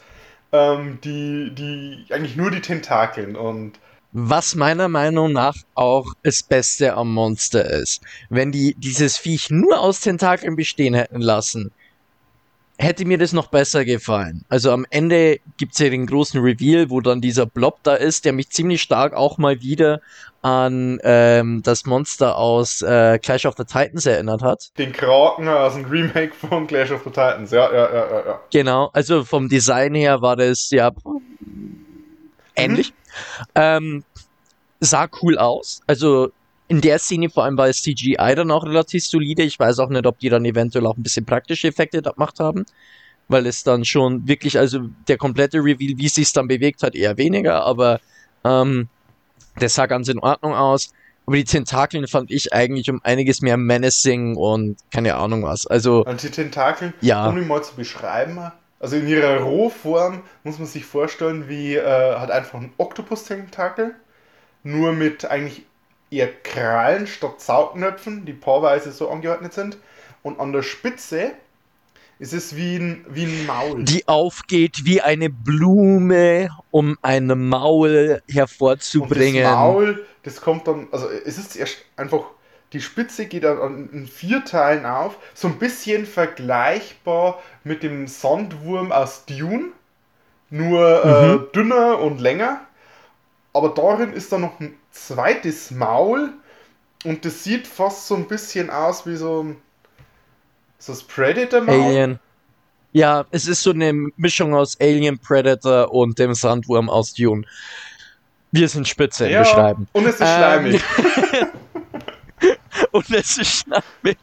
ähm, 0.53 0.99
die, 1.05 1.51
die, 1.55 2.07
eigentlich 2.13 2.37
nur 2.37 2.51
die 2.51 2.61
Tentakeln 2.63 3.37
und 3.37 3.79
Was 4.19 4.55
meiner 4.55 4.89
Meinung 4.89 5.33
nach 5.33 5.57
auch 5.75 6.15
das 6.23 6.43
Beste 6.43 6.95
am 6.95 7.13
Monster 7.13 7.69
ist. 7.69 8.01
Wenn 8.31 8.51
die 8.51 8.75
dieses 8.79 9.19
Viech 9.19 9.51
nur 9.51 9.79
aus 9.79 10.01
Tentakeln 10.01 10.57
bestehen 10.57 10.95
hätten 10.95 11.21
lassen, 11.21 11.71
hätte 12.79 13.05
mir 13.05 13.19
das 13.19 13.35
noch 13.35 13.49
besser 13.49 13.85
gefallen. 13.85 14.47
Also 14.49 14.73
am 14.73 14.87
Ende 14.89 15.41
gibt's 15.59 15.79
ja 15.81 15.91
den 15.91 16.07
großen 16.07 16.41
Reveal, 16.41 16.89
wo 16.89 17.03
dann 17.03 17.21
dieser 17.21 17.45
Blob 17.45 17.81
da 17.83 17.95
ist, 17.95 18.25
der 18.25 18.33
mich 18.33 18.49
ziemlich 18.49 18.81
stark 18.81 19.13
auch 19.13 19.37
mal 19.37 19.61
wieder 19.61 20.01
an 20.41 20.99
ähm, 21.03 21.61
das 21.63 21.85
Monster 21.85 22.39
aus 22.39 22.81
äh, 22.81 23.19
Clash 23.19 23.45
of 23.45 23.55
the 23.59 23.65
Titans 23.65 24.07
erinnert 24.07 24.41
hat. 24.41 24.71
den 24.79 24.93
Kraken 24.93 25.47
aus 25.47 25.75
dem 25.75 25.85
Remake 25.85 26.33
von 26.33 26.67
Clash 26.67 26.91
of 26.91 27.03
the 27.05 27.11
Titans. 27.11 27.51
Ja, 27.51 27.71
ja, 27.71 27.93
ja, 27.93 28.11
ja. 28.11 28.27
ja. 28.29 28.41
Genau, 28.51 28.89
also 28.95 29.25
vom 29.25 29.51
Design 29.51 29.95
her 29.95 30.23
war 30.23 30.37
das 30.37 30.71
ja 30.71 30.91
ähnlich. 32.55 32.95
Ähm, 33.55 34.05
sah 34.81 35.09
cool 35.23 35.39
aus. 35.39 35.81
Also 35.87 36.31
in 36.69 36.81
der 36.81 36.99
Szene 36.99 37.31
vor 37.31 37.45
allem 37.45 37.57
war 37.57 37.69
das 37.69 37.83
CGI 37.83 38.35
dann 38.35 38.51
auch 38.51 38.65
relativ 38.65 39.05
solide. 39.05 39.43
Ich 39.43 39.59
weiß 39.59 39.79
auch 39.79 39.89
nicht, 39.89 40.07
ob 40.07 40.19
die 40.19 40.29
dann 40.29 40.45
eventuell 40.45 40.87
auch 40.87 40.97
ein 40.97 41.03
bisschen 41.03 41.25
praktische 41.25 41.69
Effekte 41.69 42.03
gemacht 42.03 42.41
haben. 42.41 42.67
Weil 43.29 43.47
es 43.47 43.65
dann 43.65 43.85
schon 43.85 44.29
wirklich, 44.29 44.57
also 44.59 44.81
der 45.09 45.17
komplette 45.17 45.59
Reveal, 45.59 45.95
wie 45.99 46.07
es 46.07 46.15
sich 46.15 46.33
dann 46.33 46.47
bewegt 46.47 46.85
hat, 46.85 46.95
eher 46.95 47.17
weniger, 47.17 47.65
aber 47.65 48.01
ähm, 48.45 48.89
das 49.59 49.75
sah 49.75 49.87
ganz 49.87 50.07
in 50.09 50.21
Ordnung 50.21 50.55
aus. 50.55 50.93
Aber 51.27 51.35
die 51.35 51.43
Tentakeln 51.43 52.07
fand 52.07 52.31
ich 52.31 52.53
eigentlich 52.53 52.89
um 52.89 53.01
einiges 53.03 53.41
mehr 53.41 53.57
menacing 53.57 54.37
und 54.37 54.77
keine 54.93 55.17
Ahnung 55.17 55.43
was. 55.43 55.67
Also, 55.67 56.05
Und 56.05 56.23
die 56.23 56.31
Tentakeln, 56.31 56.95
Ja. 57.01 57.29
um 57.29 57.35
die 57.35 57.45
mal 57.45 57.65
zu 57.65 57.75
beschreiben, 57.75 58.39
also 58.81 58.97
in 58.97 59.09
ihrer 59.09 59.39
Rohform 59.41 60.23
muss 60.45 60.59
man 60.59 60.67
sich 60.69 60.85
vorstellen, 60.85 61.49
wie 61.49 61.77
äh, 61.77 61.83
halt 62.17 62.31
einfach 62.31 62.61
ein 62.61 62.73
Oktopus-Tentakel, 62.79 63.95
nur 64.63 64.93
mit 64.93 65.25
eigentlich 65.25 65.63
eher 66.11 66.33
Krallen 66.43 67.07
statt 67.07 67.41
Saugnöpfen, 67.41 68.25
die 68.27 68.33
paarweise 68.33 68.93
so 68.93 69.11
angeordnet 69.11 69.53
sind. 69.55 69.79
Und 70.23 70.41
an 70.41 70.53
der 70.53 70.63
Spitze 70.63 71.33
ist 72.19 72.33
es 72.33 72.57
wie 72.57 72.77
ein, 72.77 73.05
wie 73.09 73.25
ein 73.25 73.47
Maul. 73.47 73.85
die 73.85 74.07
aufgeht 74.09 74.85
wie 74.85 75.03
eine 75.03 75.31
Blume, 75.31 76.49
um 76.71 76.97
ein 77.03 77.27
Maul 77.27 78.23
Und 78.27 78.35
hervorzubringen. 78.35 79.43
das 79.43 79.45
Maul, 79.45 80.07
das 80.23 80.41
kommt 80.41 80.67
dann, 80.67 80.89
also 80.93 81.09
es 81.09 81.39
ist 81.39 81.57
erst 81.57 81.79
einfach, 81.97 82.25
die 82.73 82.81
Spitze 82.81 83.27
geht 83.27 83.45
in 83.45 84.09
vier 84.13 84.45
Teilen 84.45 84.85
auf, 84.87 85.17
so 85.35 85.49
ein 85.49 85.59
bisschen 85.59 86.05
vergleichbar 86.07 87.41
mit 87.65 87.83
dem 87.83 88.07
Sandwurm 88.09 88.93
aus 88.93 89.25
Dune, 89.27 89.67
nur 90.51 91.05
äh, 91.05 91.53
dünner 91.55 91.99
und 92.01 92.21
länger. 92.21 92.61
Aber 93.53 93.71
darin 93.71 94.13
ist 94.13 94.33
dann 94.33 94.43
noch 94.43 94.61
ein 94.61 94.75
zweites 94.91 95.71
Maul 95.71 96.31
und 97.05 97.25
das 97.25 97.45
sieht 97.45 97.67
fast 97.67 98.07
so 98.07 98.15
ein 98.17 98.29
bisschen 98.29 98.69
aus 98.71 99.07
wie 99.07 99.17
so 99.17 99.45
ein 99.45 99.57
so 100.79 100.93
das 100.93 101.03
Predator-Maul. 101.05 101.75
Alien. 101.75 102.19
Ja, 102.93 103.25
es 103.31 103.47
ist 103.47 103.63
so 103.63 103.71
eine 103.71 103.93
Mischung 104.17 104.55
aus 104.55 104.79
Alien, 104.81 105.19
Predator 105.19 105.93
und 105.93 106.19
dem 106.19 106.35
Sandwurm 106.35 106.89
aus 106.91 107.15
Dune. 107.15 107.45
Wir 108.53 108.69
sind 108.69 108.87
spitze 108.89 109.27
im 109.27 109.33
Ja, 109.33 109.41
Beschreiben. 109.41 109.89
und 109.93 110.07
es 110.07 110.17
ist 110.17 110.21
Ähm, 110.23 110.27
schleimig. 110.27 110.83
Und 112.97 113.11
es 113.11 113.37
ist 113.37 113.65
schnappig. 113.65 114.17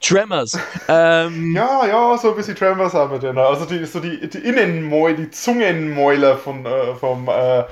Tremors. 0.00 0.58
Ähm, 0.88 1.54
Ja, 1.54 1.86
ja, 1.86 2.18
so 2.18 2.30
ein 2.30 2.36
bisschen 2.36 2.56
Tremors 2.56 2.94
haben 2.94 3.12
wir 3.12 3.18
drin. 3.20 3.38
Also 3.38 3.64
die, 3.64 3.84
so 3.86 4.00
die, 4.00 4.28
die 4.28 4.38
Innenmäuler, 4.38 5.16
die 5.16 5.30
Zungenmäuler 5.30 6.36
von, 6.36 6.66
äh, 6.66 6.94
vom, 6.96 7.28
äh, 7.28 7.64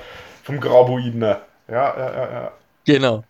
vom 0.43 0.59
Graboiden. 0.61 1.21
Ja, 1.21 1.41
ja, 1.67 1.97
ja, 1.97 2.31
ja. 2.31 2.51
Genau. 2.85 3.23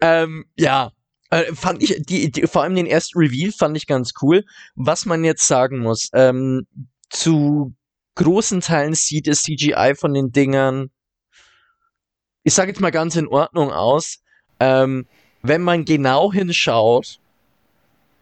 Ähm, 0.00 0.46
ja. 0.56 0.90
Äh, 1.30 1.54
fand 1.54 1.82
ich, 1.82 2.02
die, 2.06 2.30
die, 2.30 2.46
vor 2.48 2.62
allem 2.62 2.74
den 2.74 2.86
ersten 2.86 3.18
Reveal 3.18 3.52
fand 3.52 3.76
ich 3.76 3.86
ganz 3.86 4.12
cool. 4.22 4.44
Was 4.74 5.06
man 5.06 5.22
jetzt 5.22 5.46
sagen 5.46 5.78
muss, 5.78 6.10
ähm, 6.12 6.66
zu 7.10 7.72
großen 8.16 8.60
Teilen 8.60 8.94
sieht 8.94 9.28
das 9.28 9.42
CGI 9.42 9.94
von 9.96 10.12
den 10.12 10.32
Dingern, 10.32 10.90
ich 12.42 12.54
sage 12.54 12.70
jetzt 12.70 12.80
mal 12.80 12.90
ganz 12.90 13.16
in 13.16 13.28
Ordnung 13.28 13.72
aus. 13.72 14.18
Ähm, 14.60 15.06
wenn 15.44 15.62
man 15.62 15.84
genau 15.84 16.32
hinschaut, 16.32 17.20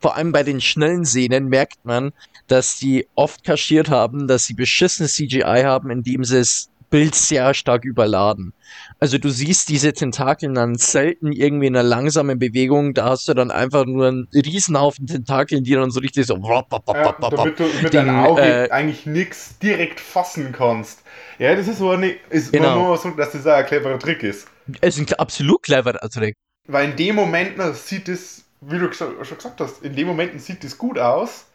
vor 0.01 0.17
allem 0.17 0.33
bei 0.33 0.43
den 0.43 0.61
schnellen 0.61 1.05
Szenen, 1.05 1.49
merkt 1.49 1.85
man, 1.85 2.13
dass 2.49 2.77
die 2.77 3.07
oft 3.15 3.45
kaschiert 3.45 3.89
haben, 3.89 4.27
dass 4.27 4.45
sie 4.47 4.55
beschissenes 4.55 5.15
CGI 5.15 5.63
haben, 5.63 5.91
indem 5.91 6.25
sie 6.25 6.39
das 6.39 6.69
Bild 6.91 7.15
sehr 7.15 7.55
stark 7.55 7.85
überladen. 7.85 8.53
Also 8.99 9.19
du 9.19 9.31
siehst 9.31 9.69
diese 9.69 9.93
Tentakeln 9.93 10.55
dann 10.55 10.75
selten 10.75 11.33
irgendwie 11.33 11.69
in 11.69 11.77
einer 11.77 11.89
langsamen 11.89 12.41
Bewegung, 12.41 12.93
da 12.93 13.05
hast 13.07 13.29
du 13.29 13.35
dann 13.35 13.53
einfach 13.53 13.87
nur 13.87 14.09
einen 14.09 14.29
Riesenhaufen 14.35 15.07
Tentakeln, 15.07 15.63
die 15.63 15.73
dann 15.73 15.93
so 15.93 16.01
richtig 16.01 16.27
so 16.27 16.35
ja 16.37 17.17
damit 17.31 17.59
du 17.59 17.65
mit 17.65 17.95
den, 17.95 18.07
deinem 18.07 18.19
Auge 18.19 18.43
äh, 18.43 18.71
eigentlich 18.71 19.07
nichts 19.07 19.59
direkt 19.61 20.01
fassen 20.01 20.53
kannst. 20.53 21.03
Ja, 21.39 21.55
das 21.55 21.69
ist 21.69 21.79
so 21.79 21.91
eine, 21.91 22.17
ist 22.29 22.53
Genau. 22.53 22.91
muss 22.91 23.03
sagen, 23.03 23.17
dass 23.17 23.31
das 23.31 23.47
ein 23.47 23.65
cleverer 23.65 23.99
Trick 23.99 24.25
ist. 24.25 24.49
Es 24.81 24.99
ist 24.99 25.11
ein 25.11 25.19
absolut 25.19 25.63
cleverer 25.63 26.11
Trick. 26.11 26.37
Weil 26.67 26.91
in 26.91 26.97
dem 26.97 27.17
Moment 27.17 27.57
na, 27.57 27.73
sieht 27.73 28.09
es, 28.09 28.45
wie 28.61 28.79
du 28.79 28.93
schon 28.93 29.19
gesagt 29.19 29.61
hast, 29.61 29.83
in 29.83 29.97
dem 29.97 30.07
Momenten 30.09 30.39
sieht 30.39 30.65
es 30.65 30.79
gut 30.79 30.99
aus. 30.99 31.47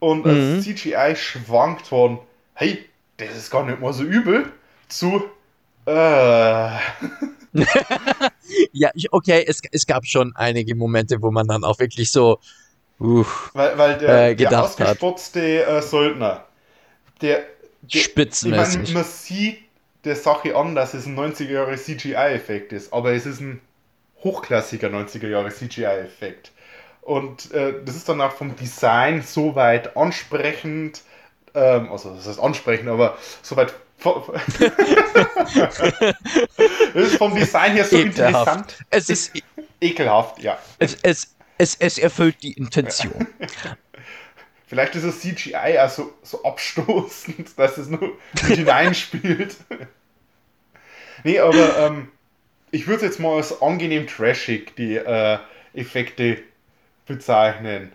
Und 0.00 0.24
Mhm. 0.24 0.56
das 0.58 0.60
CGI 0.60 1.16
schwankt 1.16 1.86
von, 1.88 2.20
hey, 2.54 2.86
das 3.18 3.36
ist 3.36 3.50
gar 3.50 3.64
nicht 3.64 3.80
mal 3.80 3.92
so 3.92 4.04
übel, 4.04 4.52
zu, 4.88 5.24
äh, 5.86 6.78
Ja, 8.72 8.90
ich, 8.94 9.12
okay, 9.12 9.44
es, 9.46 9.60
es 9.72 9.86
gab 9.86 10.06
schon 10.06 10.34
einige 10.36 10.74
Momente, 10.74 11.22
wo 11.22 11.30
man 11.30 11.46
dann 11.48 11.64
auch 11.64 11.78
wirklich 11.78 12.10
so, 12.10 12.38
uff, 12.98 13.54
Weil, 13.54 13.78
weil 13.78 13.98
der, 13.98 14.28
Äh, 14.28 14.36
der 14.36 14.58
ausgespotzte 14.58 15.64
äh, 15.64 15.82
Söldner, 15.82 16.46
der, 17.22 17.46
Ich 17.92 18.04
Spitzenmäßig. 18.04 18.56
meine, 18.56 18.88
man 18.90 19.04
sieht 19.04 19.60
der 20.04 20.16
Sache 20.16 20.56
an, 20.56 20.74
dass 20.74 20.94
es 20.94 21.06
ein 21.06 21.14
90er 21.16 21.52
Jahre 21.52 21.76
CGI-Effekt 21.78 22.72
ist, 22.72 22.92
aber 22.92 23.12
es 23.12 23.26
ist 23.26 23.40
ein 23.40 23.60
hochklassiger 24.26 24.88
90er 24.88 25.28
Jahre 25.28 25.50
CGI-Effekt. 25.50 26.50
Und 27.00 27.52
äh, 27.52 27.74
das 27.84 27.94
ist 27.94 28.08
dann 28.08 28.20
auch 28.20 28.32
vom 28.32 28.56
Design 28.56 29.22
so 29.22 29.54
weit 29.54 29.96
ansprechend, 29.96 31.02
ähm, 31.54 31.90
also 31.92 32.12
das 32.14 32.26
heißt 32.26 32.40
ansprechend, 32.40 32.88
aber 32.88 33.16
so 33.42 33.56
weit. 33.56 33.74
Es 36.94 36.94
ist 37.12 37.16
vom 37.16 37.34
Design 37.34 37.72
her 37.72 37.84
so 37.84 37.96
Ekelhaft. 37.96 38.18
interessant. 38.18 38.84
Es 38.90 39.08
ist, 39.08 39.32
Ekelhaft, 39.80 40.42
ja. 40.42 40.58
es, 40.80 40.98
es, 41.02 41.34
es, 41.56 41.76
es 41.76 41.96
erfüllt 41.96 42.42
die 42.42 42.52
Intention. 42.52 43.26
Vielleicht 44.66 44.96
ist 44.96 45.06
das 45.06 45.20
CGI 45.20 45.78
auch 45.78 45.88
so, 45.88 46.12
so 46.22 46.42
abstoßend, 46.42 47.56
dass 47.56 47.78
es 47.78 47.88
nur 47.88 48.00
mit 48.00 48.56
hineinspielt. 48.56 49.56
nee, 51.22 51.38
aber 51.38 51.78
ähm, 51.78 52.08
ich 52.76 52.86
würde 52.86 52.96
es 52.96 53.02
jetzt 53.02 53.20
mal 53.20 53.36
als 53.36 53.62
angenehm 53.62 54.06
trashig, 54.06 54.76
die 54.76 54.96
äh, 54.96 55.38
Effekte 55.72 56.36
bezeichnen. 57.06 57.90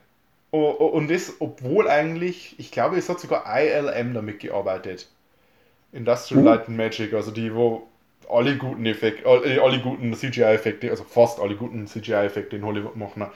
Und 0.49 1.09
das, 1.09 1.33
obwohl 1.39 1.87
eigentlich, 1.87 2.55
ich 2.57 2.71
glaube, 2.71 2.97
es 2.97 3.07
hat 3.07 3.19
sogar 3.19 3.45
ILM 3.47 4.15
damit 4.15 4.39
gearbeitet. 4.39 5.07
Industrial 5.93 6.41
Uh. 6.41 6.45
Light 6.45 6.67
and 6.67 6.77
Magic, 6.77 7.13
also 7.13 7.29
die, 7.29 7.53
wo 7.53 7.87
alle 8.27 8.57
guten 8.57 8.85
Effekte, 8.87 9.27
alle, 9.27 9.61
alle 9.61 9.79
guten 9.79 10.13
CGI-Effekte, 10.13 10.89
also 10.89 11.03
fast 11.03 11.39
alle 11.39 11.55
guten 11.55 11.85
CGI-Effekte 11.85 12.55
in 12.55 12.65
Hollywood 12.65 12.95
machen. 12.95 13.27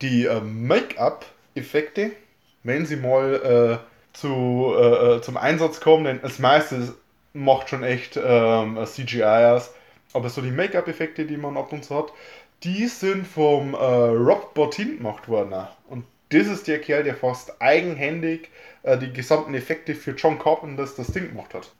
Die 0.00 0.26
äh, 0.26 0.40
Make-up-Effekte, 0.40 2.12
wenn 2.62 2.86
sie 2.86 2.96
mal 2.96 3.80
äh, 3.82 4.16
zu, 4.16 4.72
äh, 4.78 5.16
äh, 5.16 5.22
zum 5.22 5.36
Einsatz 5.36 5.80
kommen, 5.80 6.04
denn 6.04 6.20
das 6.22 6.38
meiste 6.38 6.94
macht 7.32 7.68
schon 7.68 7.82
echt 7.82 8.16
ähm, 8.16 8.78
CGI 8.84 9.24
aus. 9.24 9.72
Aber 10.14 10.30
so 10.30 10.40
die 10.42 10.50
Make-up-Effekte, 10.52 11.26
die 11.26 11.36
man 11.36 11.56
ab 11.58 11.72
und 11.72 11.84
zu 11.84 11.96
hat, 11.96 12.12
die 12.62 12.86
sind 12.88 13.26
vom 13.26 13.74
äh, 13.74 13.76
Rob 13.78 14.54
Bottin 14.54 14.98
gemacht 14.98 15.28
worden. 15.28 15.54
Und 15.88 16.04
das 16.30 16.46
ist 16.46 16.66
der 16.68 16.80
Kerl, 16.80 17.04
der 17.04 17.16
fast 17.16 17.60
eigenhändig 17.60 18.50
äh, 18.82 18.96
die 18.98 19.12
gesamten 19.12 19.54
Effekte 19.54 19.94
für 19.94 20.12
John 20.12 20.38
Carpenters 20.38 20.94
das 20.96 21.08
Ding 21.12 21.28
gemacht 21.30 21.54
hat. 21.54 21.72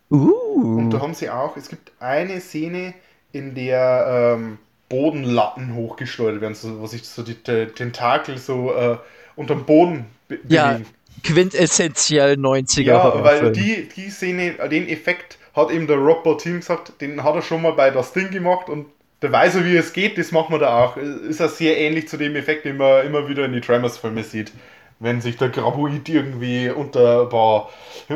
Und 0.75 0.93
da 0.93 1.01
Uh. 1.01 1.03
haben 1.03 1.15
sie 1.15 1.31
auch, 1.31 1.57
es 1.57 1.69
gibt 1.69 1.93
eine 2.01 2.41
Szene, 2.41 2.95
in 3.33 3.55
der 3.55 4.37
ähm, 4.39 4.59
Bodenlatten 4.89 5.75
hochgeschleudert 5.75 6.41
werden, 6.41 6.55
so, 6.55 6.81
wo 6.81 6.87
sich 6.87 7.05
so 7.09 7.23
die 7.23 7.35
Te- 7.35 7.73
Tentakel 7.75 8.39
so 8.39 8.73
äh, 8.75 8.99
unterm 9.37 9.67
Boden 9.67 10.07
be 10.29 10.39
Ja, 10.49 10.79
bewegen. 10.79 10.87
quintessentiell 11.23 12.37
90er 12.37 13.01
Ja, 13.01 13.23
weil 13.23 13.51
die, 13.53 13.89
die 13.89 14.11
Szene, 14.11 14.55
den 14.69 14.89
Effekt 14.89 15.39
hat 15.55 15.71
eben 15.71 15.87
der 15.87 15.97
Rob 15.97 16.25
Bottin 16.25 16.57
gesagt, 16.57 17.01
den 17.01 17.23
hat 17.23 17.35
er 17.35 17.43
schon 17.43 17.63
mal 17.63 17.73
bei 17.73 17.91
das 17.91 18.13
Ding 18.13 18.31
gemacht 18.31 18.69
und 18.69 18.87
der 19.23 19.33
weiß 19.33 19.55
ja, 19.55 19.65
wie 19.65 19.77
es 19.77 19.93
geht, 19.93 20.19
das 20.19 20.33
machen 20.33 20.53
wir 20.53 20.59
da 20.59 20.85
auch. 20.85 20.97
Ist 20.97 21.41
ja 21.41 21.49
sehr 21.49 21.79
ähnlich 21.79 22.09
zu 22.09 22.19
dem 22.19 22.37
Effekt, 22.37 22.67
den 22.67 22.77
man 22.77 23.07
immer 23.07 23.29
wieder 23.29 23.47
in 23.47 23.53
die 23.53 23.61
Tremors-Filme 23.61 24.23
sieht. 24.23 24.53
Wenn 25.01 25.21
sich 25.21 25.37
der 25.37 25.49
Graboid 25.49 26.09
irgendwie 26.09 26.71
unter, 26.71 27.23
ein 27.23 27.29
paar, 27.29 27.71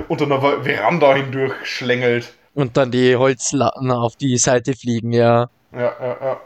unter 0.09 0.27
einer 0.27 0.63
Veranda 0.63 1.15
hindurch 1.15 1.55
schlängelt. 1.65 2.35
Und 2.55 2.77
dann 2.77 2.91
die 2.91 3.17
Holzlatten 3.17 3.91
auf 3.91 4.17
die 4.17 4.37
Seite 4.37 4.75
fliegen, 4.75 5.13
ja. 5.13 5.49
Ja, 5.73 5.95
ja, 6.01 6.17
ja. 6.21 6.41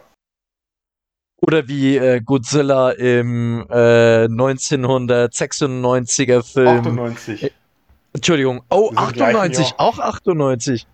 Oder 1.41 1.67
wie 1.67 1.97
äh, 1.97 2.21
Godzilla 2.21 2.93
im 2.93 3.67
äh, 3.69 4.27
1996er 4.27 6.45
Film. 6.45 6.69
98. 6.69 7.53
Entschuldigung. 8.15 8.63
Oh, 8.69 8.91
Wir 8.91 8.99
sind 9.01 9.09
im 9.09 9.15
gleichen 9.15 9.37
98. 9.37 9.71
Jahr. 9.71 9.81
Auch 9.81 9.99
98. 9.99 10.87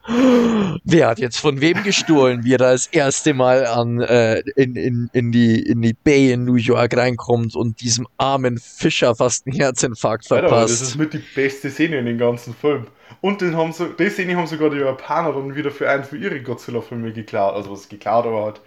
Wer 0.85 1.09
hat 1.09 1.19
jetzt 1.19 1.39
von 1.41 1.61
wem 1.61 1.83
gestohlen, 1.83 2.45
wie 2.45 2.55
er 2.55 2.59
das 2.59 2.87
erste 2.87 3.35
Mal 3.35 3.67
an, 3.67 4.01
äh, 4.01 4.41
in, 4.55 4.77
in, 4.77 5.11
in, 5.13 5.33
die, 5.33 5.61
in 5.61 5.83
die 5.83 5.95
Bay 5.95 6.31
in 6.33 6.45
New 6.45 6.55
York 6.55 6.97
reinkommt 6.97 7.57
und 7.57 7.81
diesem 7.81 8.07
armen 8.19 8.59
Fischer 8.59 9.17
fast 9.17 9.47
einen 9.47 9.57
Herzinfarkt 9.57 10.31
Alter, 10.31 10.47
aber 10.47 10.61
das 10.63 10.71
ist 10.71 10.93
verpasst? 10.93 10.99
mit 10.99 11.13
die 11.15 11.25
beste 11.35 11.71
Szene 11.71 11.99
in 11.99 12.07
dem 12.07 12.19
ganzen 12.19 12.55
Film. 12.55 12.87
Und 13.21 13.41
den 13.41 13.57
haben 13.57 13.73
so, 13.73 13.87
die 13.87 14.11
Szene 14.11 14.37
haben 14.37 14.47
sogar 14.47 14.71
die 14.71 14.79
Japaner 14.79 15.33
dann 15.33 15.57
wieder 15.57 15.73
für 15.73 15.91
einen 15.91 16.05
für 16.05 16.17
ihre 16.17 16.41
Godzilla-Filme 16.41 17.13
geklaut. 17.13 17.55
Also 17.55 17.73
was 17.73 17.89
geklaut, 17.89 18.27
aber 18.27 18.45
halt. 18.45 18.61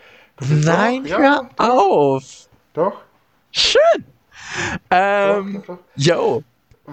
Nein, 0.50 1.06
Doch, 1.06 1.18
hör 1.20 1.50
auf. 1.58 2.50
Doch. 2.74 3.02
Schön. 3.52 4.06
Ähm, 4.90 5.54
doch, 5.54 5.66
doch, 5.68 5.78
doch. 5.78 5.80
yo. 5.96 6.44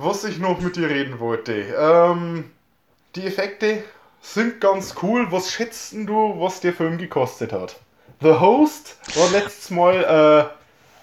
Was 0.00 0.24
ich 0.24 0.38
noch 0.38 0.60
mit 0.60 0.76
dir 0.76 0.88
reden 0.88 1.18
wollte. 1.18 1.52
Ähm, 1.78 2.50
die 3.16 3.26
Effekte 3.26 3.82
sind 4.22 4.60
ganz 4.60 4.94
cool. 5.02 5.26
Was 5.30 5.50
schätzt 5.52 5.92
denn 5.92 6.06
du, 6.06 6.34
was 6.40 6.60
der 6.60 6.72
Film 6.72 6.98
gekostet 6.98 7.52
hat? 7.52 7.76
The 8.20 8.34
Host 8.34 8.96
war 9.14 9.30
letztes 9.30 9.70
Mal, 9.70 10.04
äh, 10.04 10.56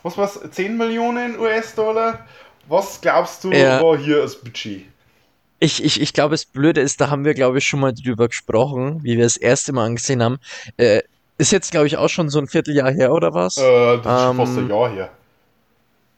was 0.04 0.18
war's, 0.18 0.40
10 0.52 0.78
Millionen 0.78 1.40
US-Dollar. 1.40 2.26
Was 2.68 3.00
glaubst 3.02 3.44
du, 3.44 3.52
Ja. 3.52 3.82
war 3.82 3.98
hier 3.98 4.22
das 4.22 4.36
Budget? 4.36 4.86
Ich, 5.60 5.84
ich, 5.84 6.02
ich 6.02 6.14
glaube, 6.14 6.32
das 6.34 6.46
Blöde 6.46 6.82
ist, 6.82 7.00
da 7.02 7.10
haben 7.10 7.26
wir, 7.26 7.34
glaube 7.34 7.58
ich, 7.60 7.68
schon 7.68 7.80
mal 7.80 7.94
drüber 7.94 8.28
gesprochen, 8.28 9.04
wie 9.04 9.18
wir 9.18 9.24
das 9.24 9.38
erste 9.38 9.74
Mal 9.74 9.86
angesehen 9.86 10.22
haben. 10.22 10.38
Äh, 10.78 11.02
ist 11.38 11.52
jetzt, 11.52 11.72
glaube 11.72 11.88
ich, 11.88 11.98
auch 11.98 12.10
schon 12.10 12.30
so 12.30 12.40
ein 12.40 12.48
Vierteljahr 12.48 12.92
her, 12.92 13.12
oder 13.14 13.34
was? 13.34 13.58
Äh, 13.58 13.98
das 14.02 14.22
ist 14.22 14.24
schon 14.28 14.36
fast 14.36 14.58
Ähm, 14.58 14.66
ein 14.66 14.70
Jahr 14.70 14.90
her. 14.90 15.10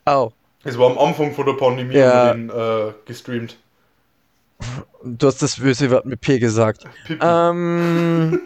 Au. 0.05 0.31
Es 0.67 0.77
war 0.77 0.91
am 0.91 0.97
Anfang 0.97 1.33
von 1.33 1.45
der 1.45 1.53
Pandemie 1.53 1.95
Ja. 1.95 2.33
den 2.33 2.49
äh, 2.49 2.91
gestreamt. 3.05 3.57
Du 5.01 5.27
hast 5.27 5.41
das 5.41 5.61
böse 5.61 5.89
Wort 5.91 6.05
mit 6.05 6.19
P 6.19 6.39
gesagt. 6.39 6.83
Ähm. 7.21 8.41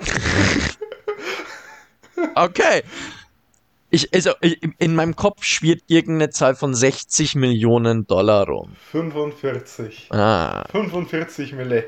okay. 2.34 2.82
Ich, 3.90 4.12
also, 4.12 4.32
in 4.40 4.96
meinem 4.96 5.14
Kopf 5.14 5.44
schwirrt 5.44 5.82
irgendeine 5.86 6.30
Zahl 6.30 6.56
von 6.56 6.74
60 6.74 7.36
Millionen 7.36 8.08
Dollar 8.08 8.48
rum. 8.48 8.74
45. 8.90 10.08
Ah. 10.10 10.64
45 10.72 11.52
Mille. 11.52 11.84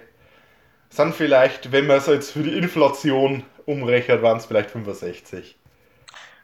Sind 0.90 1.16
vielleicht, 1.16 1.72
wenn 1.72 1.88
man 1.88 1.98
es 1.98 2.06
jetzt 2.06 2.30
für 2.30 2.44
die 2.44 2.56
Inflation 2.56 3.42
umrechnet, 3.66 4.22
waren 4.22 4.36
es 4.36 4.46
vielleicht 4.46 4.70
65. 4.70 5.56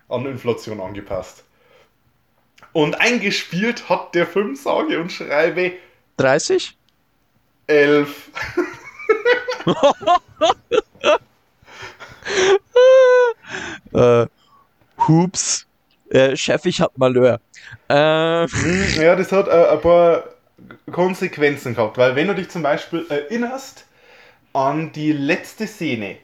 An 0.09 0.27
Inflation 0.27 0.81
angepasst. 0.81 1.44
Und 2.75 3.01
eingespielt 3.01 3.89
hat 3.89 4.15
der 4.15 4.27
Film, 4.27 4.57
sage 4.57 5.01
und 5.01 5.11
schreibe, 5.11 5.73
30? 6.19 6.77
11. 7.67 8.31
Äh, 13.93 14.27
Hups. 15.07 15.67
Äh, 16.11 16.37
Chef, 16.37 16.65
ich 16.67 16.81
hab 16.81 16.97
Malheur. 16.99 17.41
Äh, 17.89 18.47
Ja, 19.01 19.15
das 19.17 19.31
hat 19.31 19.47
äh, 19.49 19.69
ein 19.69 19.81
paar 19.81 20.25
Konsequenzen 20.91 21.75
gehabt, 21.75 21.97
weil 21.97 22.17
wenn 22.17 22.27
du 22.27 22.35
dich 22.35 22.49
zum 22.51 22.63
Beispiel 22.63 23.07
erinnerst 23.09 23.87
an 24.53 24.93
die 24.93 25.13
letzte 25.13 25.67
Szene, 25.67 26.17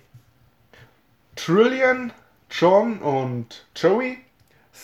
Trillian, 1.37 2.13
John 2.51 2.99
und 2.99 3.65
Joey 3.77 4.19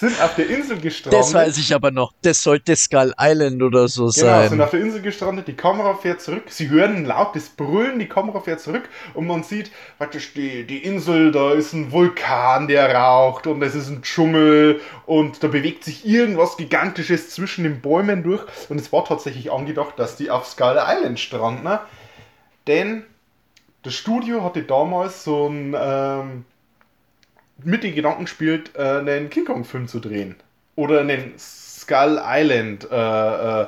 sind 0.00 0.20
auf 0.22 0.34
der 0.34 0.48
Insel 0.50 0.78
gestrandet. 0.78 1.20
das 1.20 1.32
weiß 1.32 1.56
ich 1.58 1.74
aber 1.74 1.90
noch. 1.90 2.12
Das 2.22 2.42
sollte 2.42 2.76
Skull 2.76 3.14
Island 3.18 3.62
oder 3.62 3.88
so 3.88 4.02
Genau, 4.04 4.40
sind 4.40 4.50
sein. 4.50 4.60
auf 4.60 4.70
der 4.70 4.80
Insel 4.80 5.00
gestrandet, 5.00 5.48
die 5.48 5.54
Kamera 5.54 5.94
fährt 5.94 6.20
zurück, 6.20 6.44
sie 6.48 6.68
hören 6.68 6.96
ein 6.96 7.04
lautes 7.06 7.48
Brüllen, 7.48 7.98
die 7.98 8.08
Kamera 8.08 8.40
fährt 8.40 8.60
zurück 8.60 8.88
und 9.14 9.26
man 9.26 9.42
sieht 9.42 9.70
praktisch 9.98 10.34
die, 10.34 10.64
die 10.66 10.78
Insel, 10.84 11.32
da 11.32 11.52
ist 11.52 11.72
ein 11.72 11.92
Vulkan, 11.92 12.68
der 12.68 12.94
raucht 12.94 13.46
und 13.46 13.62
es 13.62 13.74
ist 13.74 13.88
ein 13.88 14.02
Dschungel 14.02 14.80
und 15.06 15.42
da 15.42 15.48
bewegt 15.48 15.84
sich 15.84 16.06
irgendwas 16.06 16.56
Gigantisches 16.56 17.30
zwischen 17.30 17.64
den 17.64 17.80
Bäumen 17.80 18.22
durch 18.22 18.44
und 18.68 18.78
es 18.80 18.92
war 18.92 19.04
tatsächlich 19.04 19.50
angedacht, 19.50 19.94
dass 19.98 20.16
die 20.16 20.30
auf 20.30 20.46
Skull 20.46 20.78
Island 20.78 21.18
stranden, 21.18 21.64
ne? 21.64 21.80
denn 22.66 23.04
das 23.82 23.94
Studio 23.94 24.42
hatte 24.42 24.62
damals 24.62 25.24
so 25.24 25.48
ein 25.48 25.74
ähm, 25.78 26.44
mit 27.64 27.84
den 27.84 27.94
Gedanken 27.94 28.24
gespielt, 28.24 28.72
äh, 28.76 28.98
einen 28.98 29.30
King 29.30 29.44
Kong-Film 29.44 29.88
zu 29.88 30.00
drehen. 30.00 30.36
Oder 30.74 31.00
einen 31.00 31.34
Skull 31.38 32.20
Island 32.22 32.88
äh, 32.90 33.62
äh, 33.62 33.66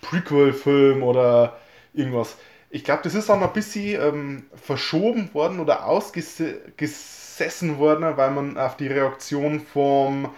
Prequel-Film 0.00 1.02
oder 1.02 1.56
irgendwas. 1.94 2.36
Ich 2.70 2.84
glaube, 2.84 3.02
das 3.04 3.14
ist 3.14 3.28
dann 3.28 3.42
ein 3.42 3.52
bisschen 3.52 4.00
ähm, 4.00 4.46
verschoben 4.54 5.32
worden 5.34 5.60
oder 5.60 5.86
ausgesessen 5.86 7.78
worden, 7.78 8.16
weil 8.16 8.30
man 8.30 8.56
auf 8.56 8.76
die 8.76 8.88
Reaktion 8.88 9.60
vom, 9.60 10.30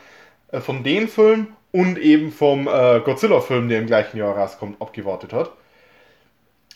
äh, 0.51 0.61
von 0.61 0.83
dem 0.83 1.09
Film 1.09 1.49
und 1.73 1.99
eben 1.99 2.33
vom 2.33 2.69
äh, 2.69 3.01
Godzilla-Film, 3.01 3.69
der 3.69 3.79
im 3.79 3.87
gleichen 3.87 4.19
Jahr 4.19 4.37
rauskommt, 4.37 4.81
abgewartet 4.81 5.33
hat. 5.33 5.53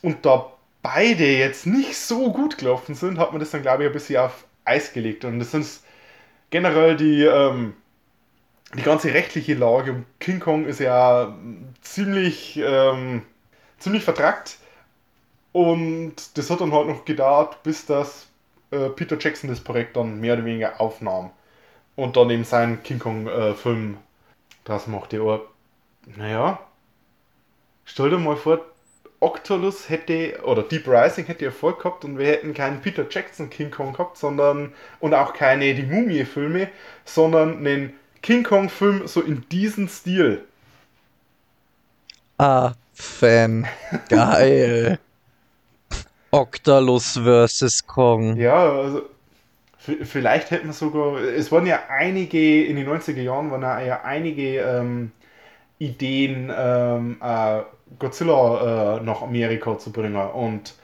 Und 0.03 0.25
da 0.25 0.53
beide 0.83 1.27
jetzt 1.27 1.67
nicht 1.67 1.97
so 1.97 2.33
gut 2.33 2.57
gelaufen 2.59 2.95
sind, 2.95 3.19
hat 3.19 3.33
man 3.33 3.41
das 3.41 3.51
dann, 3.51 3.63
glaube 3.63 3.83
ich, 3.83 3.91
ein 3.91 3.93
bisschen 3.93 4.17
auf 4.17 4.45
Eis 4.65 4.93
gelegt. 4.93 5.25
Und 5.25 5.41
das 5.41 5.51
sind 5.51 5.67
generell 6.51 6.97
die, 6.97 7.25
ähm, 7.25 7.75
die 8.75 8.83
ganze 8.83 9.13
rechtliche 9.15 9.55
Lage 9.55 9.93
um 9.93 10.07
King 10.21 10.41
Kong 10.41 10.67
ist 10.67 10.81
ja 10.81 11.37
ziemlich, 11.81 12.59
ähm, 12.63 13.23
ziemlich 13.79 14.05
vertrackt. 14.05 14.59
Und 15.53 16.15
das 16.37 16.51
hat 16.51 16.61
dann 16.61 16.73
halt 16.73 16.89
noch 16.89 17.05
gedauert, 17.05 17.63
bis 17.63 17.87
das 17.87 18.29
äh, 18.71 18.91
Peter 18.91 19.17
Jackson 19.19 19.49
das 19.49 19.61
Projekt 19.61 19.97
dann 19.97 20.21
mehr 20.21 20.35
oder 20.35 20.45
weniger 20.45 20.81
aufnahm. 20.81 21.31
Und 21.97 22.17
dann 22.17 22.31
eben 22.31 22.45
seinen 22.45 22.83
King 22.83 23.01
Kong-Film 23.01 23.97
draus 24.65 24.87
machte. 24.87 25.21
Aber, 25.21 25.47
naja, 26.17 26.61
stell 27.85 28.11
dir 28.11 28.19
mal 28.19 28.37
vor, 28.37 28.61
Octolus 29.21 29.89
hätte, 29.89 30.41
oder 30.45 30.63
Deep 30.63 30.87
Rising 30.87 31.27
hätte 31.27 31.45
Erfolg 31.45 31.79
gehabt 31.79 32.05
und 32.05 32.19
wir 32.19 32.27
hätten 32.27 32.55
keinen 32.55 32.81
Peter 32.81 33.05
Jackson 33.09 33.51
King 33.51 33.71
Kong 33.71 33.93
gehabt, 33.93 34.17
sondern, 34.17 34.73
und 35.01 35.15
auch 35.15 35.33
keine 35.35 35.75
Die 35.75 35.83
Mumie-Filme, 35.83 36.69
sondern 37.05 37.59
einen 37.59 37.95
King 38.23 38.45
Kong-Film 38.45 39.07
so 39.07 39.21
in 39.21 39.45
diesem 39.49 39.89
Stil. 39.89 40.45
Ah, 42.39 42.75
Fan. 42.95 43.67
Geil. 44.09 44.99
Octalus 46.31 47.19
vs. 47.19 47.87
Kong. 47.87 48.37
Ja, 48.37 48.71
also 48.71 49.03
vielleicht 49.79 50.51
hätten 50.51 50.67
wir 50.69 50.73
sogar, 50.73 51.21
es 51.23 51.51
waren 51.51 51.67
ja 51.67 51.81
einige, 51.89 52.65
in 52.65 52.77
den 52.77 52.89
90er 52.89 53.23
Jahren 53.23 53.51
waren 53.51 53.63
ja 53.63 54.03
einige 54.03 54.59
ähm, 54.59 55.13
Ideen, 55.79 56.53
ähm, 56.57 57.17
äh, 57.23 57.63
Godzilla 57.99 58.99
äh, 58.99 59.03
nach 59.03 59.23
Amerika 59.23 59.79
zu 59.79 59.93
bringen. 59.93 60.17
Und 60.17 60.75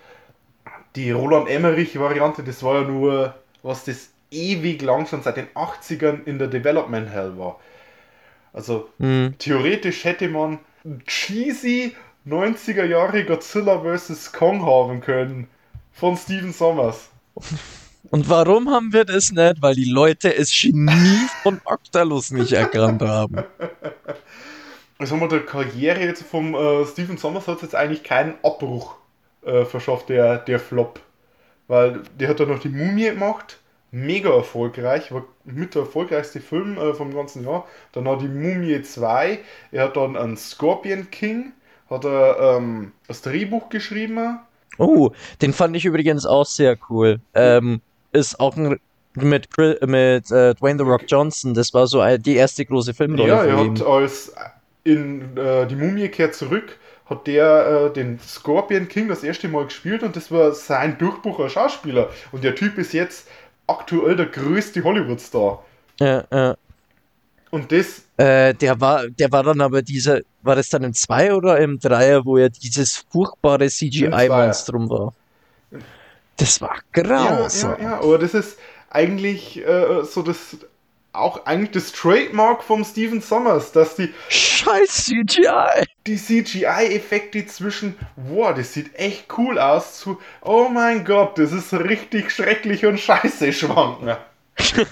die 0.97 1.11
Roland 1.11 1.49
Emmerich-Variante, 1.49 2.43
das 2.45 2.63
war 2.63 2.83
ja 2.83 2.89
nur, 2.89 3.35
was 3.63 3.85
das 3.85 4.11
ewig 4.31 4.83
lang 4.83 5.07
schon 5.07 5.23
seit 5.23 5.37
den 5.37 5.49
80ern 5.55 6.25
in 6.25 6.39
der 6.39 6.49
Development 6.49 7.09
Hell 7.11 7.37
war. 7.39 7.61
Also 8.53 8.89
Hm. 8.99 9.35
theoretisch 9.39 10.05
hätte 10.05 10.29
man 10.29 10.59
cheesy 11.07 11.95
90er 12.27 12.85
Jahre 12.85 13.25
Godzilla 13.25 13.81
vs. 13.81 14.33
Kong 14.33 14.65
haben 14.65 15.01
können 15.01 15.49
von 15.93 16.17
Steven 16.17 16.53
Sommers. 16.53 17.11
Und 18.11 18.29
warum 18.29 18.71
haben 18.71 18.93
wir 18.93 19.05
das 19.05 19.33
nicht? 19.33 19.61
Weil 19.61 19.75
die 19.75 19.91
Leute 19.91 20.35
es 20.35 20.53
Genie 20.53 21.29
von 21.43 21.61
Octalus 21.65 22.31
nicht 22.31 22.53
erkannt 22.53 23.03
haben. 23.03 23.45
Also 24.99 25.15
haben 25.15 25.21
wir 25.21 25.29
der 25.29 25.45
Karriere 25.45 26.01
jetzt 26.01 26.23
vom 26.23 26.55
äh, 26.55 26.85
Steven 26.87 27.17
Sommers 27.17 27.49
hat 27.49 27.63
jetzt 27.63 27.75
eigentlich 27.75 28.05
keinen 28.05 28.35
Abbruch 28.43 28.97
äh, 29.45 29.65
verschafft, 29.65 30.09
der, 30.09 30.39
der 30.39 30.61
Flop. 30.61 31.01
Weil 31.67 32.03
der 32.19 32.29
hat 32.29 32.41
dann 32.41 32.49
noch 32.49 32.61
die 32.61 32.69
Mumie 32.69 33.11
gemacht, 33.11 33.59
mega 33.91 34.31
erfolgreich, 34.31 35.13
war 35.13 35.25
mit 35.45 35.75
der 35.75 35.83
erfolgreichste 35.83 36.41
Film 36.41 36.77
äh, 36.79 36.95
vom 36.95 37.15
ganzen 37.15 37.45
Jahr. 37.45 37.67
Dann 37.93 38.09
hat 38.09 38.21
die 38.21 38.29
Mumie 38.29 38.83
2, 38.83 39.39
er 39.73 39.85
hat 39.85 39.97
dann 39.97 40.17
einen 40.17 40.37
Scorpion 40.37 41.11
King, 41.11 41.53
hat 41.91 42.05
er 42.05 42.57
ähm, 42.57 42.93
das 43.09 43.23
Drehbuch 43.23 43.69
geschrieben. 43.71 44.41
Oh, 44.79 45.11
den 45.41 45.53
fand 45.53 45.77
ich 45.77 45.85
übrigens 45.85 46.27
auch 46.27 46.47
sehr 46.47 46.77
cool. 46.91 47.21
Ähm, 47.35 47.81
ist 48.13 48.39
auch 48.41 48.57
ein, 48.57 48.81
mit, 49.15 49.49
mit 49.57 50.31
äh, 50.31 50.55
Dwayne 50.55 50.79
The 50.79 50.85
Rock 50.85 51.05
Johnson. 51.07 51.55
Das 51.55 51.73
war 51.73 51.87
so 51.87 52.05
die 52.19 52.37
erste 52.37 52.65
große 52.65 52.95
Filmrolle 52.95 53.29
Ja, 53.29 53.45
er 53.45 53.71
hat 53.71 53.83
als 53.83 54.33
in 54.85 55.37
äh, 55.37 55.67
die 55.67 55.77
Mumie 55.77 56.09
kehrt 56.09 56.35
zurück, 56.35 56.79
hat 57.07 57.27
der 57.27 57.89
äh, 57.91 57.93
den 57.93 58.19
Scorpion 58.21 58.89
King 58.89 59.09
das 59.09 59.25
erste 59.25 59.49
Mal 59.49 59.65
gespielt 59.67 60.03
und 60.03 60.17
das 60.17 60.31
war 60.31 60.53
sein 60.53 60.99
Durchbruch 60.99 61.41
als 61.41 61.53
Schauspieler. 61.53 62.11
Und 62.33 62.45
der 62.45 62.55
Typ 62.55 62.79
ist 62.79 62.93
jetzt 62.93 63.29
aktuell 63.67 64.17
der 64.17 64.27
größte 64.27 64.85
Hollywood-Star. 64.85 65.65
Ja, 66.01 66.25
ja. 66.33 66.57
Und 67.51 67.73
das, 67.73 68.03
Äh, 68.17 68.55
der 68.55 68.81
war, 68.81 69.09
der 69.09 69.33
war 69.33 69.43
dann 69.43 69.61
aber 69.61 69.83
dieser, 69.83 70.21
war 70.43 70.55
das 70.57 70.69
dann 70.69 70.85
im 70.85 70.95
2 70.95 71.35
oder 71.35 71.59
im 71.59 71.79
3er, 71.81 72.25
wo 72.25 72.37
er 72.37 72.49
dieses 72.51 72.99
furchtbare 73.11 73.69
CGI-Monstrum 73.69 74.89
war? 74.89 75.15
Das 76.37 76.61
war 76.61 76.77
ja, 76.97 77.03
grausam. 77.03 77.77
ja, 77.79 77.83
ja, 77.83 78.01
aber 78.01 78.19
das 78.19 78.35
ist 78.35 78.59
eigentlich 78.91 79.65
äh, 79.65 80.05
so 80.05 80.23
das, 80.23 80.57
auch 81.15 81.47
eigentlich 81.47 81.71
das 81.73 81.93
Trademark 81.93 82.63
vom 82.63 82.85
Steven 82.85 83.21
Sommers, 83.21 83.73
dass 83.73 83.97
die, 83.97 84.13
Scheiß 84.29 85.05
CGI! 85.07 85.85
die 86.07 86.17
CGI-Effekte 86.17 87.47
zwischen, 87.47 87.97
wow, 88.17 88.55
das 88.55 88.73
sieht 88.73 88.95
echt 88.97 89.27
cool 89.39 89.59
aus, 89.59 89.99
zu, 90.01 90.21
oh 90.43 90.69
mein 90.69 91.05
Gott, 91.05 91.39
das 91.39 91.53
ist 91.53 91.73
richtig 91.73 92.31
schrecklich 92.31 92.85
und 92.87 92.99
scheiße 93.01 93.53
schwanken. 93.53 94.17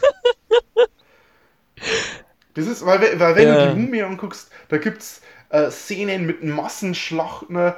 Das 2.54 2.66
ist, 2.66 2.85
weil, 2.85 3.00
we- 3.00 3.18
weil 3.18 3.37
wenn 3.37 3.48
Ja. 3.48 3.66
du 3.66 3.74
die 3.74 3.80
Mumie 3.80 4.02
anguckst, 4.02 4.50
da 4.68 4.76
gibt's 4.78 5.22
äh, 5.50 5.70
Szenen 5.70 6.26
mit 6.26 6.44
Massenschlachten, 6.44 7.56
äh, 7.56 7.72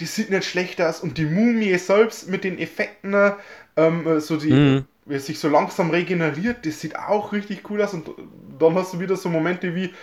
die 0.00 0.06
sieht 0.06 0.30
nicht 0.30 0.44
schlecht 0.44 0.80
aus 0.80 1.00
und 1.00 1.16
die 1.18 1.24
Mumie 1.26 1.76
selbst 1.78 2.28
mit 2.28 2.44
den 2.44 2.58
Effekten, 2.58 3.14
äh, 3.14 3.32
ähm, 3.76 4.06
äh, 4.06 4.20
so 4.20 4.36
die, 4.36 4.50
Mhm. 4.52 4.84
Wie 5.06 5.14
es 5.14 5.26
sich 5.26 5.38
so 5.38 5.48
langsam 5.48 5.90
regeneriert, 5.90 6.66
das 6.66 6.80
sieht 6.80 6.98
auch 6.98 7.32
richtig 7.32 7.70
cool 7.70 7.80
aus 7.80 7.94
und 7.94 8.10
dann 8.58 8.74
hast 8.74 8.94
du 8.94 9.00
wieder 9.00 9.16
so 9.16 9.28
Momente 9.28 9.74
wie, 9.74 9.94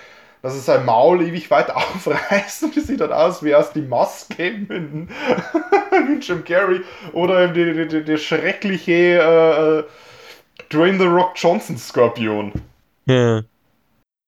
dass 0.41 0.55
es 0.55 0.65
sein 0.65 0.85
Maul 0.85 1.21
ewig 1.21 1.51
weit 1.51 1.69
aufreißt 1.75 2.63
und 2.63 2.77
das 2.77 2.87
sieht 2.87 3.01
dann 3.01 3.11
aus 3.11 3.43
wie 3.43 3.53
aus 3.53 3.71
die 3.73 3.81
Maske 3.81 4.51
mit, 4.67 4.91
mit 6.09 6.27
Jim 6.27 6.43
Carrey 6.43 6.81
oder 7.11 7.49
der 7.49 8.17
schreckliche 8.17 8.91
äh, 8.91 9.79
äh, 9.79 9.83
Dwayne 10.71 10.97
The 10.97 11.05
Rock 11.05 11.33
Johnson 11.35 11.77
Skorpion. 11.77 12.53
Ja. 13.05 13.41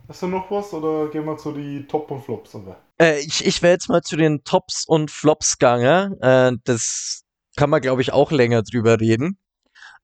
Hast 0.07 0.21
du 0.21 0.27
noch 0.27 0.51
was 0.51 0.73
oder 0.73 1.09
gehen 1.09 1.25
wir 1.25 1.38
zu 1.38 1.51
die 1.51 1.88
Top 1.88 2.11
und 2.11 2.21
Flops? 2.21 2.53
Oder? 2.53 2.77
Äh, 2.99 3.19
ich 3.21 3.45
ich 3.45 3.61
wäre 3.63 3.73
jetzt 3.73 3.89
mal 3.89 4.01
zu 4.01 4.17
den 4.17 4.43
Tops 4.43 4.85
und 4.85 5.09
Flops 5.09 5.57
gegangen. 5.57 6.21
Äh, 6.21 6.51
das 6.63 7.23
kann 7.55 7.69
man, 7.69 7.81
glaube 7.81 8.01
ich, 8.01 8.13
auch 8.13 8.31
länger 8.31 8.61
drüber 8.61 8.99
reden. 8.99 9.38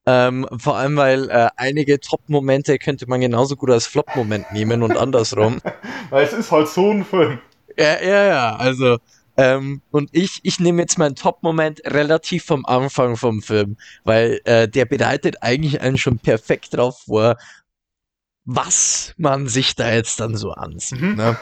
Ähm, 0.06 0.48
vor 0.58 0.78
allem, 0.78 0.98
weil 0.98 1.30
äh, 1.30 1.50
einige 1.58 2.00
Top-Momente 2.00 2.80
könnte 2.80 3.08
man 3.08 3.22
genauso 3.22 3.56
gut 3.56 3.70
als 3.70 3.86
Flop-Moment 3.86 4.52
nehmen 4.52 4.82
und 4.82 4.98
andersrum. 4.98 5.62
Weil 6.10 6.26
es 6.26 6.34
ist 6.34 6.52
halt 6.52 6.68
so 6.68 6.90
ein 6.90 7.06
Film. 7.06 7.40
Ja, 7.78 8.02
ja, 8.02 8.26
ja, 8.26 8.56
also. 8.56 8.98
Ähm, 9.38 9.82
und 9.92 10.10
ich, 10.12 10.40
ich 10.44 10.60
nehme 10.60 10.82
jetzt 10.82 10.98
meinen 10.98 11.16
Top-Moment 11.16 11.82
relativ 11.86 12.46
vom 12.46 12.66
Anfang 12.66 13.16
vom 13.16 13.42
Film, 13.42 13.78
weil 14.04 14.42
äh, 14.44 14.68
der 14.68 14.86
bereitet 14.86 15.38
eigentlich 15.42 15.82
einen 15.82 15.98
schon 15.98 16.20
perfekt 16.20 16.76
drauf 16.76 17.04
vor, 17.06 17.38
was 18.44 19.14
man 19.18 19.48
sich 19.48 19.76
da 19.76 19.94
jetzt 19.94 20.20
dann 20.20 20.36
so 20.36 20.52
ansieht. 20.52 21.00
Mhm. 21.00 21.16
Ne? 21.16 21.38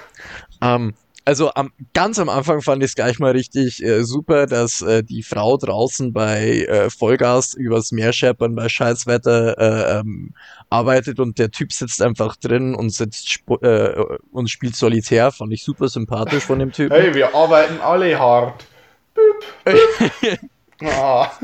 Ähm, 0.62 0.94
also 1.30 1.54
am, 1.54 1.72
ganz 1.94 2.18
am 2.18 2.28
Anfang 2.28 2.64
fand 2.64 2.82
ich 2.82 2.90
es 2.90 2.96
gleich 2.96 3.20
mal 3.20 3.34
richtig 3.34 3.84
äh, 3.84 4.04
super, 4.04 4.48
dass 4.48 4.82
äh, 4.82 5.04
die 5.04 5.22
Frau 5.22 5.58
draußen 5.58 6.12
bei 6.12 6.62
äh, 6.62 6.90
Vollgas 6.90 7.54
übers 7.54 7.92
Meer 7.92 8.14
scheppern 8.14 8.56
bei 8.56 8.68
Scheißwetter 8.68 9.60
äh, 9.60 10.00
ähm, 10.00 10.34
arbeitet 10.72 11.20
und 11.20 11.38
der 11.38 11.52
Typ 11.52 11.72
sitzt 11.72 12.02
einfach 12.02 12.36
drin 12.36 12.74
und 12.74 12.90
sitzt 12.90 13.44
äh, 13.62 14.04
und 14.32 14.50
spielt 14.50 14.76
Solitär. 14.76 15.32
Fand 15.32 15.54
ich 15.54 15.64
super 15.64 15.88
sympathisch 15.88 16.46
von 16.46 16.58
dem 16.58 16.72
Typen. 16.72 17.00
Hey, 17.00 17.14
wir 17.14 17.36
arbeiten 17.36 17.80
alle 17.80 18.18
hart. 18.18 18.66
Büp. 19.14 20.40
ah. 20.84 21.32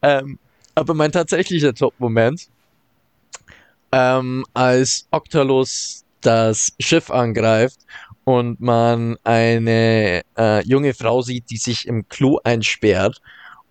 Ähm, 0.00 0.38
aber 0.76 0.94
mein 0.94 1.10
tatsächlicher 1.10 1.74
Top-Moment, 1.74 2.46
ähm, 3.90 4.44
als 4.54 5.08
Octalus 5.10 6.04
das 6.20 6.72
Schiff 6.80 7.10
angreift 7.10 7.80
und 8.24 8.60
man 8.60 9.16
eine 9.24 10.22
äh, 10.36 10.64
junge 10.64 10.94
Frau 10.94 11.22
sieht, 11.22 11.50
die 11.50 11.56
sich 11.56 11.86
im 11.86 12.08
Klo 12.08 12.38
einsperrt 12.44 13.20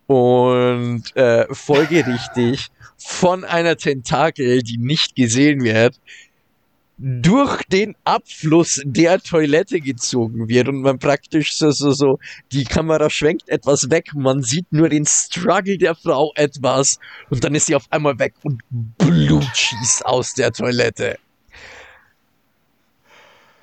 und 0.08 1.04
äh, 1.16 1.46
folgerichtig 1.54 2.70
von 2.98 3.44
einer 3.44 3.78
Tentakel, 3.78 4.64
die 4.64 4.78
nicht 4.78 5.16
gesehen 5.16 5.64
wird, 5.64 6.00
durch 6.98 7.62
den 7.66 7.96
Abfluss 8.06 8.82
der 8.84 9.20
Toilette 9.20 9.80
gezogen 9.80 10.48
wird 10.50 10.68
und 10.68 10.82
man 10.82 10.98
praktisch 10.98 11.56
so, 11.56 11.70
so, 11.70 11.92
so, 11.92 12.20
die 12.52 12.64
Kamera 12.64 13.10
schwenkt 13.10 13.48
etwas 13.50 13.92
weg, 13.92 14.10
man 14.16 14.42
sieht 14.42 14.66
nur 14.72 14.90
den 14.90 15.06
Struggle 15.06 15.78
der 15.78 15.94
Frau 15.94 16.32
etwas 16.36 17.00
und 17.30 17.44
dann 17.44 17.54
ist 17.54 17.68
sie 17.68 17.76
auf 17.76 17.86
einmal 17.92 18.18
weg 18.18 18.34
und 18.42 18.64
Blut 18.72 19.46
schießt 19.54 20.06
aus 20.08 20.34
der 20.34 20.52
Toilette. 20.52 21.20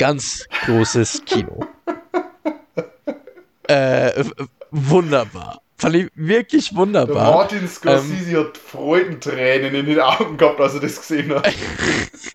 Ganz 0.04 0.46
großes 0.66 1.22
Kino. 1.24 1.64
äh, 3.68 4.22
wunderbar. 4.70 5.62
Fand 5.78 5.96
ich 5.96 6.10
wirklich 6.14 6.68
Der 6.68 6.76
wunderbar. 6.76 7.32
Martin 7.32 7.66
Scorsese 7.66 8.40
hat 8.40 8.58
Freudentränen 8.58 9.74
in 9.74 9.86
den 9.86 10.00
Augen 10.00 10.36
gehabt, 10.36 10.60
als 10.60 10.74
er 10.74 10.80
das 10.80 10.96
gesehen 11.00 11.34
hat. 11.34 11.50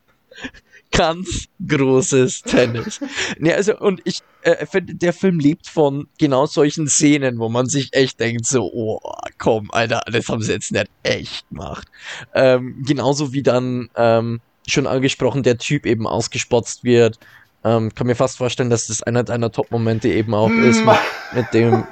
ganz 0.91 1.45
großes 1.67 2.41
Tennis. 2.41 3.01
Nee, 3.37 3.53
also, 3.53 3.77
und 3.77 4.01
ich 4.03 4.21
äh, 4.41 4.65
finde, 4.65 4.95
der 4.95 5.13
Film 5.13 5.39
lebt 5.39 5.67
von 5.67 6.07
genau 6.17 6.47
solchen 6.47 6.87
Szenen, 6.87 7.37
wo 7.37 7.49
man 7.49 7.67
sich 7.67 7.93
echt 7.93 8.19
denkt, 8.19 8.47
so, 8.47 8.63
oh, 8.73 8.99
komm, 9.37 9.69
Alter, 9.69 10.01
das 10.11 10.27
haben 10.27 10.41
sie 10.41 10.53
jetzt 10.53 10.71
nicht 10.71 10.89
echt 11.03 11.47
gemacht. 11.49 11.87
Ähm, 12.33 12.81
genauso 12.83 13.31
wie 13.31 13.43
dann, 13.43 13.91
ähm, 13.95 14.41
schon 14.69 14.87
angesprochen, 14.87 15.43
der 15.43 15.57
Typ 15.57 15.85
eben 15.85 16.07
ausgespotzt 16.07 16.83
wird. 16.83 17.19
Ähm, 17.63 17.93
kann 17.93 18.07
mir 18.07 18.15
fast 18.15 18.37
vorstellen, 18.37 18.69
dass 18.69 18.87
das 18.87 19.03
einer 19.03 19.23
deiner 19.23 19.51
Top-Momente 19.51 20.07
eben 20.07 20.33
auch 20.33 20.49
ist, 20.49 20.83
mit, 20.85 20.95
mit 21.33 21.53
dem 21.53 21.83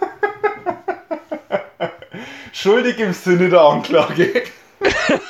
schuldig 2.54 3.00
im 3.00 3.14
Sinne 3.14 3.50
der 3.50 3.62
Anklage. 3.62 4.44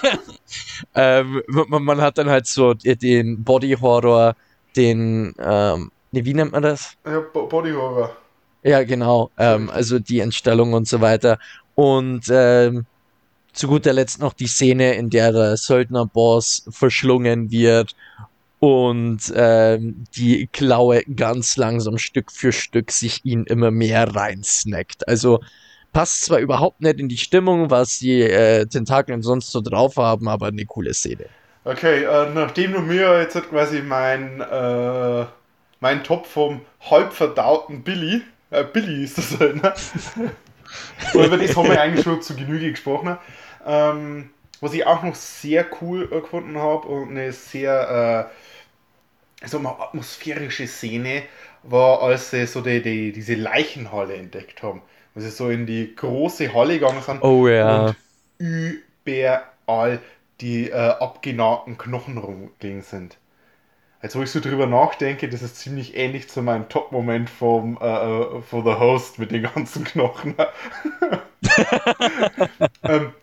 Ähm, 0.93 1.41
man, 1.47 1.83
man 1.83 2.01
hat 2.01 2.17
dann 2.17 2.29
halt 2.29 2.47
so 2.47 2.73
den 2.73 3.43
Body 3.43 3.73
Horror, 3.79 4.35
den, 4.75 5.33
ähm, 5.39 5.91
nee, 6.11 6.25
wie 6.25 6.33
nennt 6.33 6.51
man 6.51 6.63
das? 6.63 6.93
Ja, 7.05 7.19
Bo- 7.19 7.47
Body 7.47 7.71
Horror. 7.71 8.15
Ja, 8.63 8.83
genau. 8.83 9.29
Ähm, 9.37 9.69
also 9.69 9.99
die 9.99 10.19
Entstellung 10.19 10.73
und 10.73 10.87
so 10.87 10.99
weiter. 11.01 11.37
Und 11.75 12.25
ähm, 12.29 12.85
zu 13.53 13.67
guter 13.67 13.93
Letzt 13.93 14.19
noch 14.19 14.33
die 14.33 14.47
Szene, 14.47 14.93
in 14.95 15.09
der 15.09 15.31
der 15.31 15.57
Söldnerboss 15.57 16.65
verschlungen 16.69 17.51
wird 17.51 17.95
und 18.59 19.19
ähm, 19.35 20.05
die 20.15 20.47
Klaue 20.47 21.03
ganz 21.03 21.57
langsam 21.57 21.97
Stück 21.97 22.31
für 22.31 22.51
Stück 22.51 22.91
sich 22.91 23.23
ihn 23.23 23.43
immer 23.45 23.71
mehr 23.71 24.15
reinsnackt. 24.15 25.07
Also 25.07 25.39
passt 25.93 26.25
zwar 26.25 26.39
überhaupt 26.39 26.81
nicht 26.81 26.99
in 26.99 27.09
die 27.09 27.17
Stimmung, 27.17 27.69
was 27.69 27.99
die 27.99 28.21
äh, 28.21 28.65
Tentakeln 28.65 29.21
sonst 29.21 29.51
so 29.51 29.61
drauf 29.61 29.97
haben, 29.97 30.27
aber 30.27 30.47
eine 30.47 30.65
coole 30.65 30.93
Szene. 30.93 31.25
Okay, 31.65 32.03
äh, 32.03 32.29
nachdem 32.33 32.73
du 32.73 32.79
mir 32.79 33.19
jetzt 33.19 33.35
halt 33.35 33.49
quasi 33.49 33.81
mein, 33.81 34.41
äh, 34.41 35.25
mein 35.79 36.03
Top 36.03 36.25
vom 36.25 36.61
halb 36.89 37.13
verdauten 37.13 37.83
Billy, 37.83 38.21
äh, 38.51 38.63
Billy 38.63 39.03
ist 39.03 39.17
das 39.17 39.39
halt, 39.39 39.61
ne? 39.61 39.73
Über 41.13 41.37
das 41.37 41.55
haben 41.55 41.69
wir 41.69 41.81
eigentlich 41.81 42.03
schon 42.03 42.21
zu 42.21 42.35
Genüge 42.35 42.71
gesprochen. 42.71 43.17
Ähm, 43.65 44.29
was 44.61 44.73
ich 44.73 44.85
auch 44.85 45.03
noch 45.03 45.15
sehr 45.15 45.65
cool 45.81 46.07
gefunden 46.07 46.57
habe 46.57 46.87
und 46.87 47.11
eine 47.11 47.31
sehr 47.31 48.29
äh, 48.31 48.46
so 49.45 49.59
eine 49.59 49.69
atmosphärische 49.69 50.67
Szene 50.67 51.23
war, 51.63 52.01
als 52.01 52.31
sie 52.31 52.45
so 52.47 52.61
die, 52.61 52.81
die, 52.81 53.11
diese 53.11 53.35
Leichenhalle 53.35 54.15
entdeckt 54.15 54.63
haben. 54.63 54.81
Als 55.15 55.25
sie 55.25 55.31
so 55.31 55.49
in 55.49 55.65
die 55.65 55.95
große 55.95 56.53
Halle 56.53 56.75
gegangen 56.79 57.01
sind 57.01 57.21
Oh 57.21 57.47
ja. 57.47 57.87
und 57.87 57.95
überall 58.39 59.99
die 60.41 60.69
äh, 60.69 60.73
abgenagten 60.75 61.77
Knochen 61.77 62.17
rumgelegen 62.17 62.81
sind. 62.83 63.17
Jetzt, 64.03 64.15
wo 64.15 64.21
ich 64.21 64.31
so 64.31 64.39
drüber 64.39 64.67
nachdenke, 64.67 65.27
das 65.29 65.41
ist 65.41 65.57
ziemlich 65.57 65.95
ähnlich 65.97 66.29
zu 66.29 66.41
meinem 66.43 66.69
Top-Moment 66.69 67.29
vom 67.29 67.77
äh, 67.81 67.85
äh, 67.87 68.41
von 68.43 68.63
The 68.63 68.75
Host 68.75 69.19
mit 69.19 69.31
den 69.31 69.43
ganzen 69.43 69.83
Knochen. 69.83 70.35
ähm, 72.87 73.13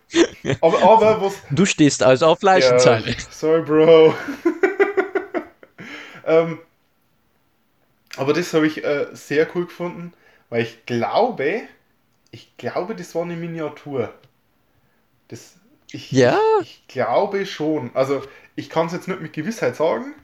aber, 0.61 0.83
aber 0.83 1.21
was, 1.23 1.43
Du 1.51 1.67
stehst 1.67 2.03
also 2.03 2.27
auf 2.27 2.43
Leichenteile. 2.43 3.11
ja, 3.11 3.17
sorry, 3.31 3.62
Bro. 3.62 4.15
Ähm, 6.27 6.59
aber 8.16 8.33
das 8.33 8.53
habe 8.55 8.66
ich 8.66 8.85
äh, 8.85 9.07
sehr 9.12 9.47
cool 9.55 9.66
gefunden, 9.66 10.12
weil 10.51 10.62
ich 10.62 10.87
glaube, 10.87 11.62
ich 12.33 12.57
glaube, 12.59 12.97
das 12.97 13.14
war 13.14 13.22
eine 13.22 13.37
Miniatur. 13.37 14.14
Das, 15.29 15.57
ich, 15.91 16.12
Ja? 16.12 16.39
ich, 16.39 16.41
ich 16.59 16.87
glaube 16.89 17.47
schon. 17.47 17.91
Also, 17.95 18.22
ich 18.57 18.70
kann 18.70 18.87
es 18.87 18.93
jetzt 18.93 19.09
nicht 19.09 19.20
mit 19.20 19.33
Gewissheit 19.33 19.77
sagen, 19.77 20.14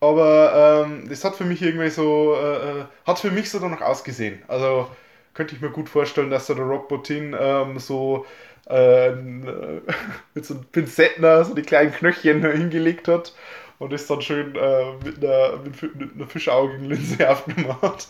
aber 0.00 0.84
ähm, 0.86 1.08
das 1.08 1.24
hat 1.24 1.36
für 1.36 1.44
mich 1.44 1.62
irgendwie 1.62 1.90
so, 1.90 2.34
äh, 2.36 2.80
äh, 2.82 2.84
hat 3.06 3.20
für 3.20 3.30
mich 3.30 3.50
so 3.50 3.58
danach 3.60 3.82
ausgesehen. 3.82 4.42
Also, 4.48 4.90
könnte 5.34 5.56
ich 5.56 5.62
mir 5.62 5.70
gut 5.70 5.88
vorstellen, 5.90 6.30
dass 6.30 6.46
da 6.48 6.54
der 6.54 6.64
Rob 6.66 6.88
Bottin 6.88 7.36
ähm, 7.38 7.78
so 7.78 8.26
äh, 8.68 9.12
mit 10.34 10.46
so 10.46 10.56
Pinzetten 10.72 11.22
da 11.22 11.44
so 11.44 11.54
die 11.54 11.62
kleinen 11.62 11.92
Knöchchen 11.92 12.44
hingelegt 12.52 13.08
hat 13.08 13.34
und 13.82 13.92
das 13.92 14.06
dann 14.06 14.22
schön 14.22 14.54
äh, 14.54 14.92
mit, 15.04 15.24
einer, 15.24 15.58
mit, 15.58 16.14
einer 16.14 16.28
Fischaugenlinse 16.28 17.28
aufgenommen 17.28 17.76
hat. 17.82 18.06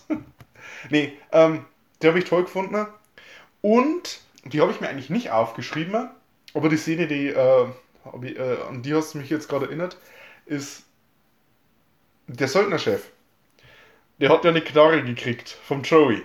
nee, 0.91 1.15
ähm, 1.33 1.65
die 2.03 2.09
habe 2.09 2.19
ich 2.19 2.27
toll 2.27 2.43
gefunden. 2.43 2.87
Und 3.63 4.21
die 4.45 4.61
habe 4.61 4.71
ich 4.71 4.83
mir 4.83 4.91
eigentlich 4.91 5.09
nicht 5.09 5.31
aufgeschrieben, 5.31 6.11
aber 6.53 6.69
die 6.69 6.77
Szene, 6.77 7.07
die, 7.07 7.29
äh, 7.29 7.67
ich, 8.23 8.39
äh, 8.39 8.57
an 8.69 8.83
die 8.83 8.93
hast 8.93 9.15
du 9.15 9.19
mich 9.19 9.31
jetzt 9.31 9.49
gerade 9.49 9.65
erinnert, 9.65 9.97
ist 10.45 10.85
der 12.27 12.49
Söldnerchef. 12.49 13.09
Der 14.19 14.29
hat 14.29 14.45
ja 14.45 14.51
eine 14.51 14.61
Knarre 14.61 15.03
gekriegt 15.03 15.49
vom 15.49 15.83
Joey. 15.83 16.21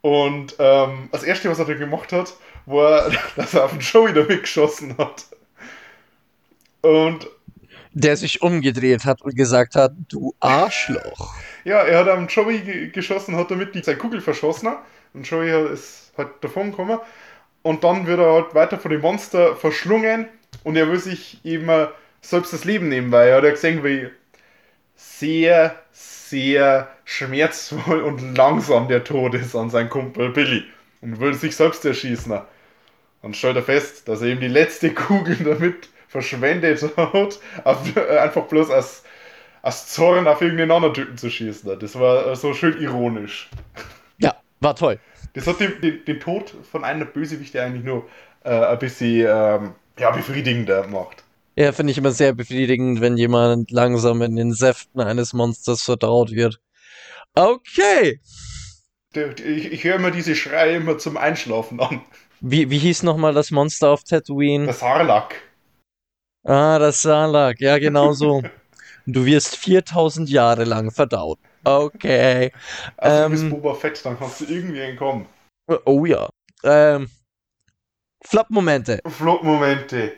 Und 0.00 0.54
ähm, 0.60 1.08
das 1.10 1.24
erste, 1.24 1.50
was 1.50 1.58
er 1.58 1.64
da 1.64 1.74
gemacht 1.74 2.12
hat, 2.12 2.34
war, 2.66 3.10
dass 3.36 3.54
er 3.54 3.64
auf 3.64 3.72
den 3.72 3.80
Joey 3.80 4.12
damit 4.12 4.42
geschossen 4.42 4.96
hat. 4.96 5.26
Und 6.82 7.28
Der 7.92 8.16
sich 8.16 8.42
umgedreht 8.42 9.04
hat 9.04 9.22
und 9.22 9.34
gesagt 9.36 9.74
hat, 9.74 9.92
du 10.08 10.34
Arschloch. 10.40 11.34
ja, 11.64 11.80
er 11.82 11.98
hat 12.00 12.08
am 12.08 12.26
Joey 12.28 12.60
ge- 12.60 12.88
geschossen, 12.90 13.36
hat 13.36 13.50
damit 13.50 13.74
die 13.74 13.82
seine 13.82 13.98
Kugel 13.98 14.20
verschossen. 14.20 14.68
Und 15.14 15.28
Joey 15.28 15.72
ist 15.72 16.12
halt 16.16 16.28
davon 16.42 16.70
gekommen. 16.70 16.98
Und 17.62 17.84
dann 17.84 18.06
wird 18.06 18.20
er 18.20 18.32
halt 18.34 18.54
weiter 18.54 18.78
von 18.78 18.90
dem 18.90 19.00
Monster 19.00 19.56
verschlungen. 19.56 20.28
Und 20.64 20.76
er 20.76 20.88
will 20.88 20.98
sich 21.00 21.44
eben 21.44 21.68
äh, 21.68 21.88
selbst 22.20 22.52
das 22.52 22.64
Leben 22.64 22.88
nehmen, 22.88 23.10
weil 23.12 23.28
er 23.28 23.36
hat 23.38 23.44
ja 23.44 23.50
gesehen, 23.50 23.84
wie 23.84 24.08
sehr, 24.96 25.74
sehr 25.92 26.88
schmerzvoll 27.04 28.02
und 28.02 28.36
langsam 28.36 28.88
der 28.88 29.04
Tod 29.04 29.34
ist 29.34 29.54
an 29.54 29.70
seinen 29.70 29.88
Kumpel 29.88 30.30
Billy. 30.30 30.64
Und 31.00 31.20
will 31.20 31.34
sich 31.34 31.54
selbst 31.56 31.84
erschießen. 31.84 32.40
Dann 33.22 33.34
stellt 33.34 33.56
er 33.56 33.62
fest, 33.62 34.08
dass 34.08 34.22
er 34.22 34.28
eben 34.28 34.40
die 34.40 34.48
letzte 34.48 34.92
Kugel 34.94 35.36
damit 35.44 35.88
verschwendet 36.08 36.82
hat, 36.96 37.38
auf, 37.64 37.96
äh, 37.96 38.18
einfach 38.18 38.46
bloß 38.46 38.70
als, 38.70 39.04
als 39.62 39.88
Zorn 39.88 40.26
auf 40.26 40.40
irgendeinen 40.42 40.70
anderen 40.70 40.94
Typen 40.94 41.16
zu 41.16 41.30
schießen. 41.30 41.78
Das 41.78 41.98
war 41.98 42.26
äh, 42.26 42.36
so 42.36 42.54
schön 42.54 42.80
ironisch. 42.80 43.50
Ja, 44.18 44.34
war 44.60 44.74
toll. 44.74 44.98
Das 45.34 45.46
hat 45.46 45.60
den, 45.60 45.80
den, 45.80 46.04
den 46.04 46.20
Tod 46.20 46.54
von 46.70 46.84
einer 46.84 47.04
Bösewichte 47.04 47.62
eigentlich 47.62 47.84
nur 47.84 48.08
äh, 48.44 48.50
ein 48.50 48.78
bisschen 48.78 49.26
ähm, 49.28 49.74
ja, 49.98 50.10
befriedigender 50.10 50.82
gemacht. 50.82 51.22
Ja, 51.56 51.72
finde 51.72 51.90
ich 51.90 51.98
immer 51.98 52.12
sehr 52.12 52.32
befriedigend, 52.32 53.00
wenn 53.00 53.16
jemand 53.16 53.70
langsam 53.70 54.22
in 54.22 54.36
den 54.36 54.52
Säften 54.52 55.00
eines 55.00 55.32
Monsters 55.32 55.82
verdaut 55.82 56.30
wird. 56.30 56.60
Okay. 57.34 58.20
Ich, 59.14 59.72
ich 59.72 59.84
höre 59.84 59.96
immer 59.96 60.10
diese 60.10 60.36
Schreie 60.36 60.76
immer 60.76 60.98
zum 60.98 61.16
Einschlafen 61.16 61.80
an. 61.80 62.00
Wie, 62.40 62.70
wie 62.70 62.78
hieß 62.78 63.02
nochmal 63.02 63.34
das 63.34 63.50
Monster 63.50 63.90
auf 63.90 64.04
Tatooine? 64.04 64.66
Das 64.66 64.82
Harlack. 64.82 65.34
Ah, 66.48 66.78
das 66.78 67.02
Salak. 67.02 67.60
Ja, 67.60 67.78
genau 67.78 68.12
so. 68.12 68.42
Du 69.06 69.24
wirst 69.26 69.56
4000 69.56 70.28
Jahre 70.30 70.64
lang 70.64 70.90
verdaut. 70.90 71.38
Okay. 71.64 72.52
Also 72.96 73.18
du 73.18 73.24
Ähm. 73.24 73.30
bist 73.32 73.50
Boba 73.50 73.74
Fett, 73.74 74.04
dann 74.04 74.18
kannst 74.18 74.40
du 74.40 74.44
irgendwie 74.46 74.80
entkommen. 74.80 75.26
Oh 75.84 76.06
ja. 76.06 76.28
Ähm. 76.64 77.10
Flop-Momente. 78.24 79.00
Flop-Momente. 79.06 80.12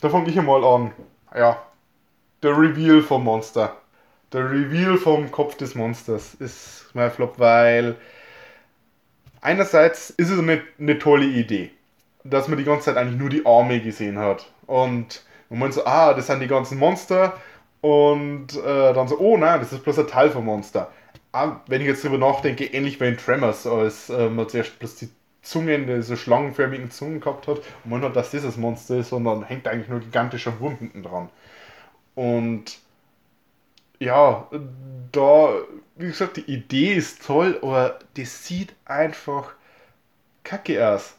Da 0.00 0.08
fange 0.08 0.28
ich 0.28 0.38
einmal 0.38 0.64
an. 0.64 0.92
Ja. 1.34 1.62
Der 2.42 2.50
Reveal 2.58 3.00
vom 3.02 3.24
Monster. 3.24 3.76
Der 4.32 4.50
Reveal 4.50 4.98
vom 4.98 5.30
Kopf 5.30 5.56
des 5.56 5.74
Monsters 5.74 6.34
ist 6.34 6.86
mein 6.94 7.10
Flop, 7.12 7.38
weil 7.38 7.96
einerseits 9.40 10.10
ist 10.10 10.30
es 10.30 10.38
eine, 10.38 10.62
eine 10.78 10.98
tolle 10.98 11.26
Idee, 11.26 11.70
dass 12.24 12.48
man 12.48 12.58
die 12.58 12.64
ganze 12.64 12.86
Zeit 12.86 12.96
eigentlich 12.96 13.18
nur 13.18 13.30
die 13.30 13.46
Arme 13.46 13.80
gesehen 13.80 14.18
hat. 14.18 14.50
Und 14.66 15.22
man 15.50 15.58
meint 15.60 15.74
so, 15.74 15.84
ah, 15.84 16.14
das 16.14 16.26
sind 16.26 16.40
die 16.40 16.46
ganzen 16.46 16.78
Monster. 16.78 17.34
Und 17.80 18.56
äh, 18.56 18.92
dann 18.92 19.08
so, 19.08 19.18
oh 19.18 19.36
nein, 19.36 19.60
das 19.60 19.72
ist 19.72 19.84
bloß 19.84 20.00
ein 20.00 20.06
Teil 20.08 20.30
vom 20.30 20.44
Monster. 20.44 20.90
Ah, 21.32 21.60
wenn 21.66 21.80
ich 21.80 21.86
jetzt 21.86 22.02
drüber 22.04 22.18
nachdenke, 22.18 22.64
ähnlich 22.64 23.00
wie 23.00 23.06
in 23.06 23.16
Tremors, 23.16 23.66
als 23.66 24.10
äh, 24.10 24.28
man 24.28 24.48
zuerst 24.48 24.78
bloß 24.78 24.96
die 24.96 25.10
Zungen, 25.42 25.86
diese 25.86 26.16
schlangenförmigen 26.16 26.90
Zungen 26.90 27.20
gehabt 27.20 27.46
hat 27.46 27.58
und 27.84 27.90
man 27.90 28.02
hat, 28.02 28.16
dass 28.16 28.32
das 28.32 28.42
das 28.42 28.56
Monster 28.56 28.98
ist, 28.98 29.10
sondern 29.10 29.44
hängt 29.44 29.68
eigentlich 29.68 29.88
nur 29.88 30.00
gigantischer 30.00 30.58
Wurm 30.58 30.76
hinten 30.78 31.04
dran. 31.04 31.28
Und 32.16 32.78
ja, 34.00 34.48
da, 35.12 35.54
wie 35.94 36.06
gesagt, 36.06 36.38
die 36.38 36.52
Idee 36.52 36.94
ist 36.94 37.24
toll, 37.24 37.58
aber 37.62 37.98
das 38.16 38.46
sieht 38.46 38.74
einfach 38.84 39.52
kacke 40.42 40.86
aus. 40.86 41.14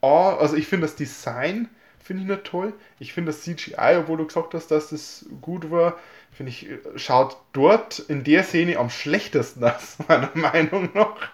Also 0.00 0.56
ich 0.56 0.66
finde 0.68 0.86
das 0.86 0.96
Design, 0.96 1.68
finde 2.02 2.22
ich 2.22 2.28
nicht 2.28 2.44
toll. 2.44 2.72
Ich 2.98 3.12
finde 3.12 3.32
das 3.32 3.42
CGI, 3.42 3.96
obwohl 3.98 4.18
du 4.18 4.26
gesagt 4.26 4.54
hast, 4.54 4.70
dass 4.70 4.90
das 4.90 5.26
gut 5.40 5.70
war, 5.70 5.96
finde 6.32 6.50
ich, 6.50 6.68
schaut 6.96 7.36
dort 7.52 7.98
in 7.98 8.24
der 8.24 8.44
Szene 8.44 8.78
am 8.78 8.90
schlechtesten 8.90 9.64
aus, 9.64 9.96
meiner 10.08 10.30
Meinung 10.34 10.90
nach. 10.94 11.30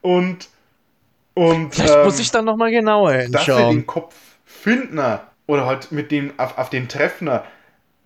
Und, 0.00 0.48
und 1.34 1.74
Vielleicht 1.74 1.94
ähm, 1.94 2.04
muss 2.04 2.18
ich 2.18 2.30
dann 2.30 2.44
nochmal 2.44 2.70
genauer 2.70 3.12
dass 3.12 3.44
sie 3.44 3.52
den 3.52 3.56
hinschauen. 3.56 3.86
Kopf 3.86 4.14
finden 4.44 5.20
oder 5.46 5.66
halt 5.66 5.92
mit 5.92 6.10
dem 6.10 6.38
auf, 6.38 6.58
auf 6.58 6.70
den 6.70 6.88
Treffner 6.88 7.44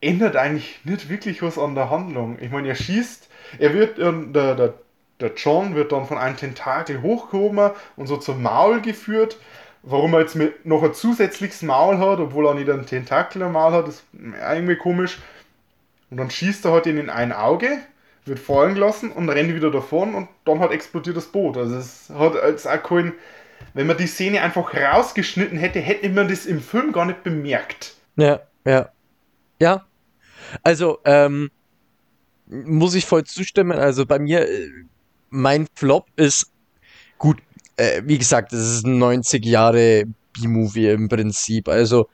ändert 0.00 0.36
eigentlich 0.36 0.80
nicht 0.84 1.08
wirklich 1.08 1.42
was 1.42 1.58
an 1.58 1.74
der 1.74 1.90
Handlung. 1.90 2.38
Ich 2.40 2.50
meine, 2.50 2.68
er 2.68 2.74
schießt, 2.74 3.28
er 3.58 3.74
wird, 3.74 3.98
ähm, 3.98 4.32
der, 4.32 4.54
der, 4.54 4.74
der 5.20 5.32
John 5.34 5.74
wird 5.74 5.92
dann 5.92 6.06
von 6.06 6.18
einem 6.18 6.36
Tentakel 6.36 7.02
hochgehoben 7.02 7.70
und 7.96 8.06
so 8.06 8.16
zum 8.16 8.42
Maul 8.42 8.80
geführt. 8.80 9.38
Warum 9.86 10.14
er 10.14 10.20
jetzt 10.20 10.34
mit 10.34 10.64
noch 10.64 10.82
ein 10.82 10.94
zusätzliches 10.94 11.62
Maul 11.62 11.98
hat, 11.98 12.18
obwohl 12.18 12.46
er 12.46 12.54
nicht 12.54 12.70
einen 12.70 12.86
Tentakel 12.86 13.42
am 13.42 13.52
Maul 13.52 13.72
hat, 13.72 13.88
ist 13.88 14.04
irgendwie 14.12 14.76
komisch. 14.76 15.18
Und 16.10 16.16
dann 16.16 16.30
schießt 16.30 16.64
er 16.64 16.72
halt 16.72 16.86
ihn 16.86 16.96
in 16.96 17.10
ein 17.10 17.32
Auge, 17.32 17.78
wird 18.24 18.38
fallen 18.38 18.74
gelassen 18.74 19.12
und 19.12 19.28
rennt 19.28 19.54
wieder 19.54 19.70
davon 19.70 20.14
und 20.14 20.28
dann 20.46 20.60
hat 20.60 20.70
explodiert 20.70 21.16
das 21.16 21.26
Boot. 21.26 21.58
Also 21.58 21.76
es 21.76 22.10
hat 22.10 22.36
als 22.36 22.66
auch 22.66 22.82
kein, 22.82 23.12
wenn 23.74 23.86
man 23.86 23.98
die 23.98 24.06
Szene 24.06 24.40
einfach 24.40 24.72
rausgeschnitten 24.74 25.58
hätte, 25.58 25.80
hätte 25.80 26.08
man 26.08 26.28
das 26.28 26.46
im 26.46 26.60
Film 26.60 26.92
gar 26.92 27.04
nicht 27.04 27.22
bemerkt. 27.22 27.94
Ja, 28.16 28.40
ja. 28.64 28.90
Ja. 29.60 29.86
Also, 30.62 30.98
ähm, 31.04 31.50
muss 32.46 32.94
ich 32.94 33.06
voll 33.06 33.24
zustimmen. 33.24 33.78
Also 33.78 34.06
bei 34.06 34.18
mir, 34.18 34.48
äh, 34.48 34.70
mein 35.30 35.66
Flop 35.74 36.06
ist 36.16 36.52
gut, 37.18 37.38
äh, 37.76 38.02
wie 38.04 38.18
gesagt, 38.18 38.52
das 38.52 38.60
ist 38.60 38.86
ein 38.86 38.98
90 38.98 39.44
Jahre 39.44 40.04
B-Movie 40.34 40.90
im 40.90 41.08
Prinzip. 41.08 41.68
Also 41.68 42.08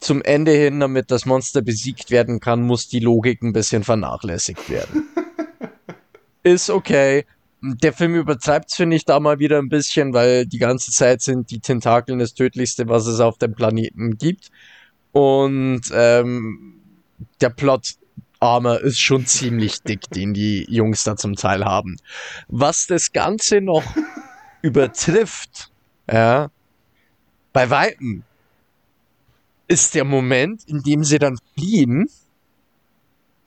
zum 0.00 0.22
Ende 0.22 0.52
hin, 0.52 0.80
damit 0.80 1.10
das 1.10 1.24
Monster 1.26 1.62
besiegt 1.62 2.10
werden 2.10 2.40
kann, 2.40 2.62
muss 2.62 2.88
die 2.88 3.00
Logik 3.00 3.42
ein 3.42 3.52
bisschen 3.52 3.84
vernachlässigt 3.84 4.68
werden. 4.68 5.08
ist 6.42 6.70
okay. 6.70 7.24
Der 7.62 7.94
Film 7.94 8.14
übertreibt 8.14 8.70
es, 8.70 8.76
finde 8.76 8.96
ich, 8.96 9.06
da 9.06 9.18
mal 9.20 9.38
wieder 9.38 9.58
ein 9.58 9.70
bisschen, 9.70 10.12
weil 10.12 10.44
die 10.44 10.58
ganze 10.58 10.90
Zeit 10.90 11.22
sind 11.22 11.50
die 11.50 11.60
Tentakeln 11.60 12.18
das 12.18 12.34
Tödlichste, 12.34 12.88
was 12.88 13.06
es 13.06 13.20
auf 13.20 13.38
dem 13.38 13.54
Planeten 13.54 14.18
gibt. 14.18 14.50
Und 15.12 15.82
ähm, 15.92 16.74
der 17.40 17.48
Plot 17.50 17.94
Armor 18.40 18.80
ist 18.80 19.00
schon 19.00 19.24
ziemlich 19.24 19.82
dick, 19.82 20.10
den 20.10 20.34
die 20.34 20.66
Jungs 20.68 21.04
da 21.04 21.16
zum 21.16 21.34
Teil 21.34 21.64
haben. 21.64 21.96
Was 22.48 22.86
das 22.86 23.12
Ganze 23.12 23.62
noch 23.62 23.84
übertrifft, 24.64 25.70
ja, 26.10 26.50
bei 27.52 27.68
Weitem, 27.68 28.24
ist 29.68 29.94
der 29.94 30.04
Moment, 30.04 30.64
in 30.66 30.82
dem 30.82 31.04
sie 31.04 31.18
dann 31.18 31.38
fliehen 31.54 32.08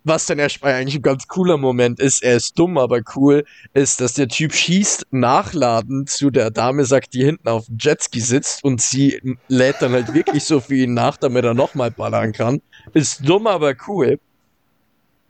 was 0.08 0.26
dann 0.26 0.40
erstmal 0.40 0.74
eigentlich 0.74 0.96
ein 0.96 1.02
ganz 1.02 1.28
cooler 1.28 1.58
Moment 1.58 2.00
ist, 2.00 2.24
er 2.24 2.38
ist 2.38 2.58
dumm, 2.58 2.78
aber 2.78 3.02
cool, 3.16 3.46
ist, 3.74 4.02
dass 4.02 4.14
der 4.14 4.28
Typ 4.28 4.54
schießt, 4.54 5.08
nachladen 5.12 6.08
zu 6.08 6.30
der 6.30 6.50
Dame, 6.50 6.86
sagt, 6.86 7.14
die 7.14 7.26
hinten 7.26 7.48
auf 7.48 7.66
dem 7.66 7.78
Jetski 7.80 8.22
sitzt 8.22 8.64
und 8.64 8.82
sie 8.82 9.20
lädt 9.48 9.82
dann 9.82 9.92
halt 9.92 10.14
wirklich 10.14 10.44
so 10.44 10.60
für 10.60 10.76
ihn 10.76 10.94
nach, 10.94 11.18
damit 11.18 11.44
er 11.44 11.54
nochmal 11.54 11.92
ballern 11.92 12.32
kann. 12.32 12.62
Ist 12.94 13.28
dumm, 13.28 13.48
aber 13.48 13.76
cool. 13.88 14.20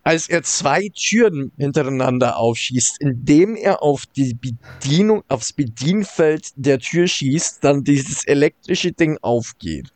Als 0.07 0.29
er 0.29 0.41
zwei 0.41 0.87
Türen 0.95 1.51
hintereinander 1.57 2.37
aufschießt, 2.37 3.01
indem 3.01 3.57
er 3.57 3.83
auf 3.83 4.05
die 4.05 4.35
Bedienung, 4.35 5.25
aufs 5.27 5.51
Bedienfeld 5.51 6.53
der 6.55 6.79
Tür 6.79 7.09
schießt, 7.09 7.61
dann 7.61 7.83
dieses 7.83 8.23
elektrische 8.25 8.93
Ding 8.93 9.17
aufgeht. 9.21 9.91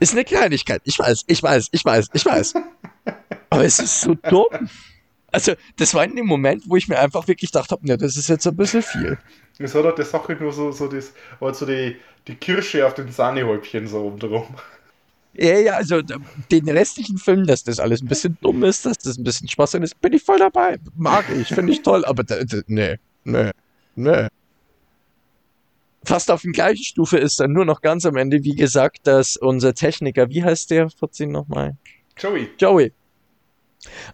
Ist 0.00 0.14
eine 0.14 0.24
Kleinigkeit. 0.24 0.80
Ich 0.84 0.98
weiß, 0.98 1.24
ich 1.26 1.42
weiß, 1.42 1.68
ich 1.72 1.84
weiß, 1.84 2.08
ich 2.14 2.24
weiß. 2.24 2.54
Aber 3.50 3.66
es 3.66 3.80
ist 3.80 4.00
so 4.00 4.14
dumm. 4.14 4.70
Also, 5.30 5.52
das 5.76 5.92
war 5.92 6.04
in 6.04 6.16
dem 6.16 6.24
Moment, 6.24 6.64
wo 6.68 6.76
ich 6.76 6.88
mir 6.88 6.98
einfach 6.98 7.28
wirklich 7.28 7.52
gedacht 7.52 7.70
habe, 7.70 7.86
ne, 7.86 7.98
das 7.98 8.16
ist 8.16 8.30
jetzt 8.30 8.46
ein 8.46 8.56
bisschen 8.56 8.80
viel. 8.80 9.18
Es 9.58 9.74
war 9.74 9.82
doch 9.82 9.94
die 9.94 10.04
Sache 10.04 10.32
nur 10.40 10.54
so, 10.54 10.72
so, 10.72 10.88
das, 10.88 11.12
so 11.52 11.66
die, 11.66 11.96
die 12.26 12.34
Kirsche 12.34 12.86
auf 12.86 12.94
den 12.94 13.12
Sahnehäubchen 13.12 13.86
so 13.88 14.16
drum. 14.18 14.46
Ja, 15.40 15.56
ja, 15.56 15.72
also 15.74 16.02
den 16.50 16.68
restlichen 16.68 17.16
Film, 17.16 17.46
dass 17.46 17.62
das 17.62 17.78
alles 17.78 18.02
ein 18.02 18.08
bisschen 18.08 18.36
dumm 18.40 18.64
ist, 18.64 18.84
dass 18.84 18.98
das 18.98 19.18
ein 19.18 19.22
bisschen 19.22 19.48
Spaß 19.48 19.74
ist, 19.74 20.00
bin 20.00 20.12
ich 20.12 20.22
voll 20.24 20.40
dabei. 20.40 20.78
Mag 20.96 21.26
ich, 21.30 21.46
finde 21.46 21.72
ich 21.72 21.82
toll, 21.82 22.04
aber 22.04 22.24
ne, 22.66 22.98
ne, 23.22 23.52
ne. 23.94 24.28
Fast 26.04 26.32
auf 26.32 26.42
der 26.42 26.50
gleichen 26.50 26.82
Stufe 26.82 27.18
ist 27.18 27.38
dann 27.38 27.52
nur 27.52 27.64
noch 27.64 27.82
ganz 27.82 28.04
am 28.04 28.16
Ende, 28.16 28.42
wie 28.42 28.56
gesagt, 28.56 29.06
dass 29.06 29.36
unser 29.36 29.74
Techniker, 29.74 30.28
wie 30.28 30.42
heißt 30.42 30.72
der, 30.72 30.90
14 30.90 31.30
nochmal? 31.30 31.76
Joey. 32.16 32.50
Joey. 32.58 32.92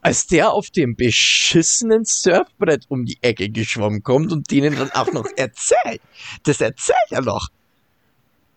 Als 0.03 0.27
der 0.27 0.53
auf 0.53 0.69
dem 0.69 0.95
beschissenen 0.95 2.05
Surfbrett 2.05 2.85
um 2.89 3.07
die 3.07 3.17
Ecke 3.23 3.49
geschwommen 3.49 4.03
kommt 4.03 4.31
und 4.31 4.51
denen 4.51 4.77
dann 4.77 4.91
auch 4.91 5.11
noch 5.13 5.27
erzählt, 5.37 6.03
das 6.43 6.61
erzählt 6.61 6.99
er 7.11 7.23
noch. 7.23 7.49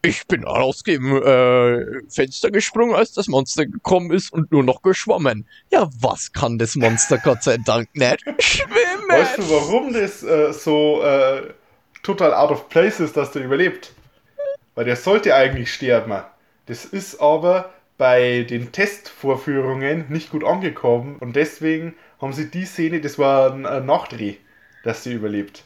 Ich 0.08 0.26
bin 0.26 0.46
aus 0.46 0.84
dem 0.84 1.22
äh, 1.22 2.02
Fenster 2.08 2.50
gesprungen, 2.50 2.96
als 2.96 3.12
das 3.12 3.28
Monster 3.28 3.66
gekommen 3.66 4.10
ist 4.14 4.32
und 4.32 4.54
nur 4.54 4.64
noch 4.64 4.82
geschwommen. 4.82 5.46
Ja, 5.70 5.90
was 6.00 6.32
kann 6.32 6.58
das 6.58 6.78
Monster 6.78 7.18
Gott 7.18 7.44
sei 7.44 7.58
Dank 7.58 7.94
nicht? 7.94 8.24
Schwimmen! 8.40 9.10
Weißt 9.10 9.38
du, 9.38 9.50
warum 9.50 9.92
das 9.92 10.24
äh, 10.24 10.54
so 10.54 11.02
äh, 11.04 11.54
total 12.04 12.34
out 12.34 12.52
of 12.52 12.70
place 12.70 13.02
ist, 13.02 13.18
dass 13.18 13.34
der 13.34 13.44
überlebt? 13.44 13.92
Weil 14.76 14.86
der 14.86 14.96
sollte 14.96 15.36
eigentlich 15.36 15.74
sterben. 15.74 16.24
Das 16.68 16.86
ist 16.86 17.20
aber 17.20 17.74
bei 17.98 18.44
den 18.44 18.72
Testvorführungen 18.72 20.06
nicht 20.08 20.32
gut 20.32 20.46
angekommen 20.46 21.18
und 21.20 21.36
deswegen 21.36 21.96
haben 22.22 22.32
sie 22.32 22.50
die 22.50 22.66
Szene, 22.66 23.02
das 23.02 23.20
war 23.20 23.52
ein 23.52 23.86
Nachdreh, 23.86 24.36
dass 24.86 25.04
sie 25.04 25.12
überlebt. 25.14 25.66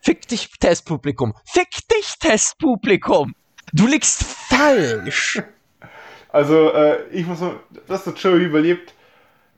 Fick 0.00 0.26
dich, 0.28 0.48
Testpublikum! 0.58 1.34
Fick 1.44 1.68
dich, 1.88 2.14
Testpublikum! 2.18 3.34
Du 3.72 3.86
liegst 3.86 4.22
falsch! 4.24 5.42
Also, 6.34 6.72
äh, 6.72 7.08
ich 7.10 7.26
muss 7.26 7.40
sagen, 7.40 7.60
dass 7.88 8.04
der 8.04 8.14
Joey 8.14 8.44
überlebt, 8.44 8.94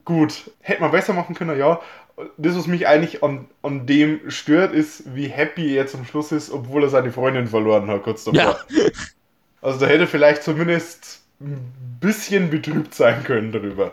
gut. 0.04 0.50
Hätte 0.60 0.80
man 0.80 0.90
besser 0.90 1.12
machen 1.12 1.36
können, 1.36 1.56
ja. 1.56 1.80
Das, 2.36 2.56
was 2.56 2.66
mich 2.66 2.88
eigentlich 2.88 3.22
an, 3.22 3.46
an 3.62 3.86
dem 3.86 4.28
stört, 4.28 4.74
ist, 4.74 5.14
wie 5.14 5.28
happy 5.28 5.76
er 5.76 5.86
zum 5.86 6.04
Schluss 6.04 6.32
ist, 6.32 6.50
obwohl 6.50 6.82
er 6.82 6.88
seine 6.88 7.12
Freundin 7.12 7.46
verloren 7.46 7.86
hat, 7.86 8.02
kurz 8.02 8.24
davor. 8.24 8.40
Ja. 8.40 8.58
Also, 9.62 9.78
da 9.78 9.86
hätte 9.86 10.08
vielleicht 10.08 10.42
zumindest 10.42 11.22
ein 11.40 11.98
bisschen 12.00 12.50
betrübt 12.50 12.92
sein 12.92 13.22
können 13.22 13.52
darüber. 13.52 13.92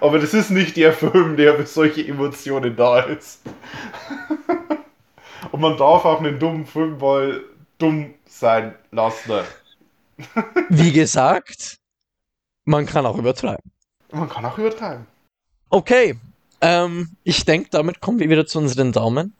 Aber 0.00 0.20
das 0.20 0.32
ist 0.32 0.50
nicht 0.50 0.76
der 0.76 0.92
Film, 0.92 1.36
der 1.36 1.56
für 1.56 1.66
solche 1.66 2.06
Emotionen 2.06 2.76
da 2.76 3.00
ist. 3.00 3.42
Und 5.50 5.60
man 5.60 5.76
darf 5.76 6.04
auch 6.04 6.20
einen 6.20 6.38
dummen 6.38 6.66
Film 6.66 6.98
mal 6.98 7.42
dumm 7.78 8.14
sein 8.26 8.74
lassen. 8.90 9.44
Wie 10.68 10.92
gesagt, 10.92 11.76
man 12.64 12.86
kann 12.86 13.06
auch 13.06 13.18
übertreiben. 13.18 13.70
Man 14.12 14.28
kann 14.28 14.44
auch 14.44 14.58
übertreiben. 14.58 15.06
Okay, 15.70 16.16
ähm, 16.60 17.16
ich 17.24 17.44
denke, 17.44 17.68
damit 17.70 18.00
kommen 18.00 18.18
wir 18.18 18.30
wieder 18.30 18.46
zu 18.46 18.58
unseren 18.58 18.92
Daumen. 18.92 19.34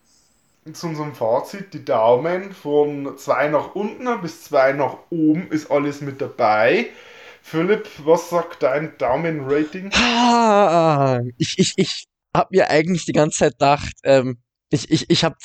Zu 0.72 0.89
unserem 0.89 1.14
Fazit, 1.14 1.72
die 1.74 1.84
Daumen 1.84 2.53
von 2.53 3.16
2 3.16 3.49
nach 3.49 3.74
unten 3.76 4.20
bis 4.20 4.45
2 4.45 4.72
nach 4.72 4.97
oben 5.11 5.49
ist 5.51 5.70
alles 5.70 6.01
mit 6.01 6.20
dabei. 6.20 6.91
Philipp, 7.41 7.89
was 8.05 8.30
sagt 8.30 8.64
dein 8.64 8.99
Daumen-Rating? 8.99 9.93
Ah, 9.95 11.20
ich, 11.39 11.59
ich, 11.59 11.74
ich 11.76 12.07
habe 12.37 12.49
mir 12.51 12.68
eigentlich 12.68 13.05
die 13.05 13.12
ganze 13.12 13.39
Zeit 13.39 13.53
gedacht, 13.53 13.95
ähm, 14.03 14.39
ich, 14.70 14.91
ich, 14.91 15.09
ich 15.09 15.22
habe 15.22 15.37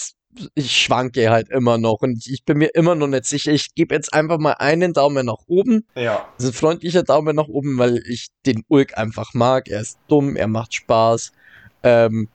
ich 0.56 0.72
schwanke 0.72 1.30
halt 1.30 1.50
immer 1.50 1.78
noch 1.78 2.02
und 2.02 2.26
ich 2.28 2.44
bin 2.44 2.58
mir 2.58 2.74
immer 2.74 2.96
noch 2.96 3.08
nicht 3.08 3.26
sicher. 3.26 3.52
Ich 3.52 3.74
gebe 3.76 3.94
jetzt 3.94 4.14
einfach 4.14 4.38
mal 4.38 4.54
einen 4.54 4.94
Daumen 4.94 5.26
nach 5.26 5.40
oben. 5.48 5.86
Ja. 5.96 6.28
Das 6.38 6.46
ist 6.46 6.52
ein 6.52 6.58
freundlicher 6.58 7.04
Daumen 7.04 7.36
nach 7.36 7.48
oben, 7.48 7.78
weil 7.78 8.02
ich 8.08 8.28
den 8.46 8.64
Ulk 8.68 8.98
einfach 8.98 9.34
mag. 9.34 9.68
Er 9.68 9.82
ist 9.82 9.98
dumm, 10.08 10.36
er 10.36 10.48
macht 10.48 10.74
Spaß. 10.74 11.32
Ähm, 11.84 12.28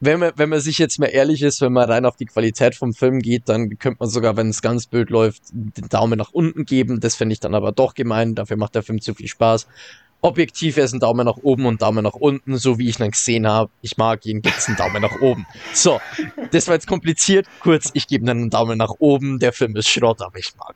wenn 0.00 0.20
man, 0.20 0.32
wenn 0.36 0.48
man 0.48 0.60
sich 0.60 0.78
jetzt 0.78 0.98
mal 0.98 1.06
ehrlich 1.06 1.42
ist, 1.42 1.60
wenn 1.60 1.72
man 1.72 1.90
rein 1.90 2.06
auf 2.06 2.16
die 2.16 2.24
Qualität 2.24 2.74
vom 2.74 2.94
Film 2.94 3.20
geht, 3.20 3.48
dann 3.48 3.78
könnte 3.78 3.98
man 4.00 4.08
sogar, 4.08 4.36
wenn 4.36 4.48
es 4.48 4.62
ganz 4.62 4.86
blöd 4.86 5.10
läuft, 5.10 5.42
den 5.52 5.88
Daumen 5.88 6.18
nach 6.18 6.32
unten 6.32 6.64
geben. 6.64 7.00
Das 7.00 7.16
finde 7.16 7.34
ich 7.34 7.40
dann 7.40 7.54
aber 7.54 7.72
doch 7.72 7.94
gemein. 7.94 8.34
Dafür 8.34 8.56
macht 8.56 8.74
der 8.74 8.82
Film 8.82 9.00
zu 9.00 9.14
viel 9.14 9.28
Spaß. 9.28 9.66
Objektiv 10.20 10.76
es 10.78 10.92
ein 10.92 11.00
Daumen 11.00 11.26
nach 11.26 11.36
oben 11.42 11.66
und 11.66 11.80
Daumen 11.80 12.02
nach 12.02 12.14
unten, 12.14 12.56
so 12.56 12.78
wie 12.78 12.88
ich 12.88 12.98
ihn 12.98 13.10
gesehen 13.10 13.46
habe. 13.46 13.70
Ich 13.82 13.96
mag 13.96 14.26
ihn, 14.26 14.42
gibt 14.42 14.58
es 14.58 14.66
einen 14.66 14.76
Daumen 14.76 15.00
nach 15.00 15.20
oben. 15.20 15.46
So, 15.72 16.00
das 16.50 16.66
war 16.66 16.74
jetzt 16.74 16.88
kompliziert. 16.88 17.46
Kurz, 17.60 17.90
ich 17.94 18.08
gebe 18.08 18.28
einen 18.28 18.50
Daumen 18.50 18.78
nach 18.78 18.94
oben. 18.98 19.38
Der 19.38 19.52
Film 19.52 19.76
ist 19.76 19.88
Schrott, 19.88 20.20
aber 20.20 20.36
ich 20.36 20.52
mag. 20.56 20.74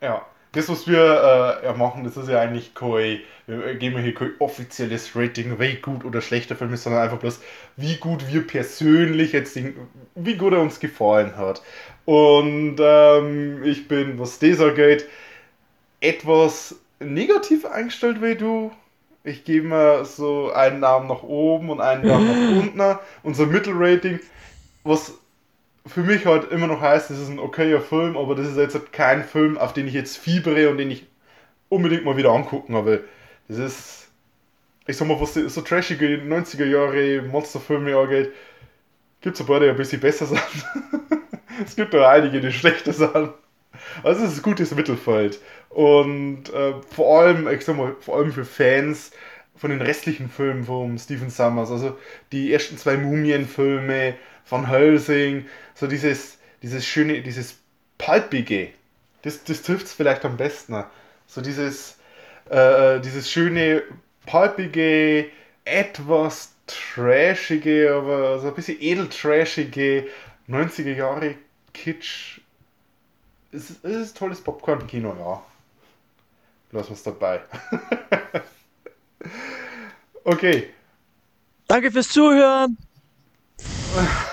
Ja, 0.00 0.26
das, 0.52 0.68
was 0.68 0.86
wir 0.86 1.62
äh, 1.64 1.72
machen, 1.78 2.04
das 2.04 2.16
ist 2.16 2.28
ja 2.28 2.40
eigentlich 2.40 2.74
kein, 2.74 3.20
wir 3.46 3.74
geben 3.76 4.02
hier 4.02 4.14
kein 4.14 4.32
offizielles 4.38 5.16
Rating, 5.16 5.58
wie 5.58 5.76
gut 5.76 6.04
oder 6.04 6.20
schlechter 6.20 6.56
Film 6.56 6.74
ist, 6.74 6.82
sondern 6.82 7.02
einfach 7.02 7.18
bloß, 7.18 7.40
wie 7.76 7.96
gut 7.96 8.30
wir 8.30 8.46
persönlich 8.46 9.32
jetzt, 9.32 9.56
den, 9.56 9.76
wie 10.14 10.36
gut 10.36 10.52
er 10.52 10.60
uns 10.60 10.78
gefallen 10.78 11.36
hat. 11.36 11.62
Und 12.04 12.76
ähm, 12.80 13.62
ich 13.64 13.88
bin, 13.88 14.18
was 14.18 14.38
dieser 14.38 14.72
geht, 14.72 15.06
etwas 16.00 16.76
negativ 17.04 17.64
eingestellt 17.64 18.22
wie 18.22 18.34
du. 18.34 18.72
Ich 19.24 19.44
gebe 19.44 19.68
mir 19.68 20.04
so 20.04 20.52
einen 20.52 20.80
Namen 20.80 21.08
nach 21.08 21.22
oben 21.22 21.70
und 21.70 21.80
einen 21.80 22.06
Namen 22.06 22.74
nach 22.76 22.80
unten. 22.90 22.98
Unser 23.22 23.46
Mittelrating, 23.46 24.20
was 24.84 25.14
für 25.86 26.02
mich 26.02 26.26
halt 26.26 26.50
immer 26.50 26.66
noch 26.66 26.80
heißt, 26.80 27.10
das 27.10 27.18
ist 27.18 27.28
ein 27.28 27.38
okayer 27.38 27.80
Film, 27.80 28.16
aber 28.16 28.34
das 28.34 28.48
ist 28.48 28.56
jetzt 28.56 28.74
halt 28.74 28.92
kein 28.92 29.24
Film, 29.24 29.58
auf 29.58 29.72
den 29.72 29.88
ich 29.88 29.94
jetzt 29.94 30.16
fiebere 30.16 30.70
und 30.70 30.78
den 30.78 30.90
ich 30.90 31.06
unbedingt 31.68 32.04
mal 32.04 32.16
wieder 32.16 32.30
angucken 32.30 32.84
will. 32.84 33.04
Das 33.48 33.58
ist, 33.58 34.08
ich 34.86 34.96
sag 34.96 35.08
mal, 35.08 35.20
was 35.20 35.34
so 35.34 35.60
trashige 35.60 36.06
90er 36.06 36.66
Jahre 36.66 37.22
Monsterfilme 37.22 37.96
angeht, 37.96 38.32
gibt 39.20 39.36
es 39.36 39.40
ein 39.40 39.46
paar, 39.46 39.60
die 39.60 39.68
ein 39.68 39.76
bisschen 39.76 40.00
besser 40.00 40.26
sind. 40.26 40.42
es 41.64 41.74
gibt 41.74 41.94
auch 41.94 42.06
einige, 42.06 42.40
die 42.40 42.52
schlechter 42.52 42.92
sind. 42.92 43.30
Also 44.02 44.24
es 44.24 44.32
ist 44.32 44.38
ein 44.38 44.42
gutes 44.42 44.74
Mittelfeld. 44.74 45.40
Und 45.74 46.52
äh, 46.52 46.74
vor 46.94 47.20
allem, 47.20 47.48
ich 47.48 47.64
sag 47.64 47.76
mal, 47.76 47.96
vor 48.00 48.16
allem 48.16 48.32
für 48.32 48.44
Fans 48.44 49.10
von 49.56 49.70
den 49.70 49.80
restlichen 49.80 50.28
Filmen 50.28 50.64
von 50.64 50.98
Stephen 50.98 51.30
Summers, 51.30 51.70
also 51.70 51.96
die 52.32 52.52
ersten 52.52 52.76
zwei 52.76 52.96
Mumien-Filme, 52.96 54.14
von 54.44 54.68
Helsing, 54.68 55.46
so 55.74 55.86
dieses, 55.86 56.38
dieses 56.62 56.86
schöne, 56.86 57.22
dieses 57.22 57.58
palpige. 57.98 58.70
Das, 59.22 59.44
das 59.44 59.62
trifft 59.62 59.86
es 59.86 59.92
vielleicht 59.92 60.24
am 60.24 60.36
besten. 60.36 60.84
So 61.26 61.40
dieses, 61.40 61.98
äh, 62.50 63.00
dieses 63.00 63.30
schöne, 63.30 63.82
palpige, 64.26 65.30
etwas 65.64 66.54
trashige, 66.66 67.94
aber 67.94 68.40
so 68.40 68.48
ein 68.48 68.54
bisschen 68.54 68.80
edeltrashige 68.80 70.08
90er 70.48 70.94
Jahre 70.94 71.36
Kitsch. 71.72 72.40
Es 73.52 73.70
ist, 73.70 73.84
es 73.84 73.96
ist 73.96 74.16
tolles 74.16 74.40
Popcorn-Kino, 74.40 75.14
ja. 75.18 75.42
Lassen 76.72 76.88
wir 76.88 76.94
es 76.94 77.02
dabei. 77.02 77.40
okay. 80.24 80.70
Danke 81.68 81.90
fürs 81.90 82.08
Zuhören. 82.08 82.76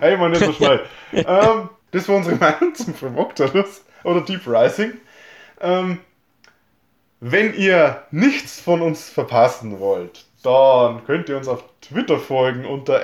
Hey, 0.00 0.16
man, 0.16 0.32
nicht 0.32 0.44
so 0.44 0.52
schnell. 0.52 0.84
ähm, 1.12 1.68
das 1.92 2.08
war 2.08 2.16
unsere 2.16 2.34
Meinung 2.40 2.74
zum 2.74 3.16
Octopus 3.16 3.84
oder 4.02 4.22
Deep 4.22 4.44
Rising. 4.46 4.94
Ähm, 5.60 6.00
wenn 7.20 7.54
ihr 7.54 8.02
nichts 8.10 8.60
von 8.60 8.82
uns 8.82 9.08
verpassen 9.08 9.78
wollt, 9.78 10.24
dann 10.42 11.04
könnt 11.04 11.28
ihr 11.28 11.36
uns 11.36 11.46
auf 11.46 11.62
Twitter 11.80 12.18
folgen 12.18 12.66
unter 12.66 13.00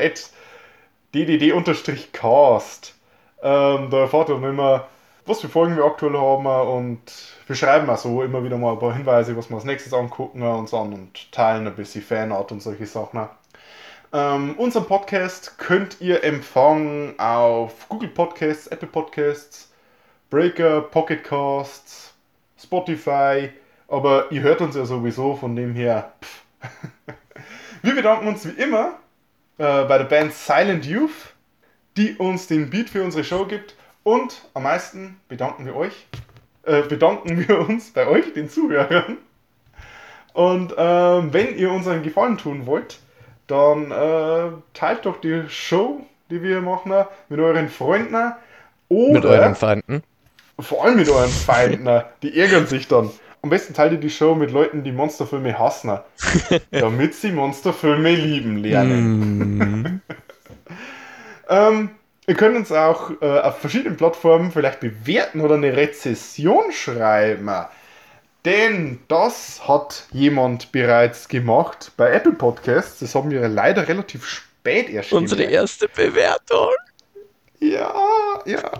ddd-cast. 1.14 2.94
Ähm, 3.40 3.90
da 3.90 4.00
erfahrt 4.00 4.30
ihr 4.30 4.34
dann 4.34 4.50
immer, 4.50 4.88
was 5.28 5.40
für 5.40 5.48
Folgen 5.48 5.76
wir 5.76 5.84
aktuell 5.84 6.16
haben 6.16 6.46
und 6.46 7.00
wir 7.46 7.54
schreiben 7.54 7.90
auch 7.90 7.98
so 7.98 8.22
immer 8.22 8.42
wieder 8.42 8.56
mal 8.56 8.72
ein 8.72 8.78
paar 8.78 8.94
Hinweise, 8.94 9.36
was 9.36 9.50
wir 9.50 9.56
als 9.56 9.64
nächstes 9.64 9.92
angucken 9.92 10.42
und 10.42 10.68
so 10.68 10.78
und 10.78 11.30
teilen 11.32 11.66
ein 11.66 11.74
bisschen 11.74 12.02
Fanart 12.02 12.50
und 12.50 12.62
solche 12.62 12.86
Sachen. 12.86 13.28
Ähm, 14.12 14.54
unseren 14.56 14.86
Podcast 14.86 15.58
könnt 15.58 16.00
ihr 16.00 16.24
empfangen 16.24 17.18
auf 17.18 17.88
Google 17.90 18.08
Podcasts, 18.08 18.68
Apple 18.68 18.88
Podcasts, 18.88 19.70
Breaker, 20.30 20.80
Pocket 20.80 21.22
Casts, 21.22 22.14
Spotify, 22.58 23.50
aber 23.86 24.32
ihr 24.32 24.40
hört 24.40 24.62
uns 24.62 24.76
ja 24.76 24.86
sowieso, 24.86 25.36
von 25.36 25.54
dem 25.54 25.74
her. 25.74 26.12
Pff. 26.22 26.44
Wir 27.82 27.94
bedanken 27.94 28.28
uns 28.28 28.46
wie 28.46 28.60
immer 28.60 28.98
äh, 29.58 29.84
bei 29.84 29.98
der 29.98 30.04
Band 30.04 30.32
Silent 30.32 30.86
Youth, 30.86 31.34
die 31.96 32.16
uns 32.16 32.46
den 32.46 32.70
Beat 32.70 32.88
für 32.90 33.04
unsere 33.04 33.24
Show 33.24 33.44
gibt. 33.44 33.76
Und 34.08 34.40
am 34.54 34.62
meisten 34.62 35.20
bedanken 35.28 35.66
wir 35.66 35.76
euch, 35.76 36.06
äh, 36.62 36.80
bedanken 36.80 37.46
wir 37.46 37.68
uns 37.68 37.90
bei 37.90 38.06
euch, 38.06 38.32
den 38.32 38.48
Zuhörern. 38.48 39.18
Und 40.32 40.72
ähm, 40.78 41.34
wenn 41.34 41.58
ihr 41.58 41.70
uns 41.70 41.86
einen 41.86 42.02
Gefallen 42.02 42.38
tun 42.38 42.64
wollt, 42.64 43.00
dann 43.48 43.90
äh, 43.90 44.50
teilt 44.72 45.04
doch 45.04 45.20
die 45.20 45.42
Show, 45.50 46.06
die 46.30 46.42
wir 46.42 46.62
machen, 46.62 46.94
mit 47.28 47.38
euren 47.38 47.68
Freunden. 47.68 48.32
Oder 48.88 49.12
Mit 49.12 49.26
euren 49.26 49.54
Feinden. 49.54 50.02
vor 50.58 50.86
allem 50.86 50.96
mit 50.96 51.10
euren 51.10 51.28
Feinden, 51.28 52.02
die 52.22 52.40
ärgern 52.40 52.66
sich 52.66 52.88
dann. 52.88 53.10
Am 53.42 53.50
besten 53.50 53.74
teilt 53.74 53.92
ihr 53.92 53.98
die 53.98 54.08
Show 54.08 54.34
mit 54.34 54.52
Leuten, 54.52 54.84
die 54.84 54.92
Monsterfilme 54.92 55.58
hassen, 55.58 55.98
damit 56.70 57.14
sie 57.14 57.30
Monsterfilme 57.30 58.14
lieben 58.14 58.56
lernen. 58.56 59.82
Mm. 59.82 60.00
Ähm, 61.50 61.88
ihr 62.28 62.34
könnt 62.34 62.56
uns 62.56 62.70
auch 62.70 63.10
äh, 63.20 63.40
auf 63.40 63.58
verschiedenen 63.58 63.96
Plattformen 63.96 64.52
vielleicht 64.52 64.80
bewerten 64.80 65.40
oder 65.40 65.54
eine 65.54 65.76
Rezession 65.76 66.70
schreiben. 66.70 67.50
Denn 68.44 69.00
das 69.08 69.66
hat 69.66 70.06
jemand 70.12 70.70
bereits 70.70 71.28
gemacht 71.28 71.90
bei 71.96 72.12
Apple 72.12 72.34
Podcasts. 72.34 73.00
Das 73.00 73.14
haben 73.14 73.30
wir 73.30 73.48
leider 73.48 73.88
relativ 73.88 74.26
spät 74.26 74.90
erst 74.90 75.12
Unsere 75.12 75.42
gemerkt. 75.42 75.54
erste 75.62 75.88
Bewertung. 75.88 76.68
Ja, 77.60 77.92
ja. 78.44 78.70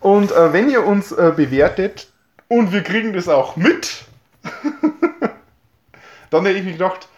Und 0.00 0.30
äh, 0.30 0.52
wenn 0.52 0.70
ihr 0.70 0.84
uns 0.84 1.12
äh, 1.12 1.32
bewertet 1.34 2.08
und 2.48 2.72
wir 2.72 2.82
kriegen 2.82 3.12
das 3.14 3.28
auch 3.28 3.56
mit, 3.56 4.04
dann 6.30 6.44
hätte 6.44 6.58
ich 6.58 6.64
mir 6.64 6.72
gedacht, 6.72 7.08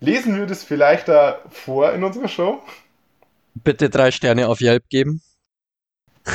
lesen 0.00 0.36
wir 0.36 0.46
das 0.46 0.64
vielleicht 0.64 1.08
da 1.08 1.38
vor 1.50 1.92
in 1.92 2.02
unserer 2.02 2.28
Show. 2.28 2.62
Bitte 3.54 3.90
drei 3.90 4.10
Sterne 4.10 4.48
auf 4.48 4.60
Yelp 4.60 4.88
geben. 4.88 5.22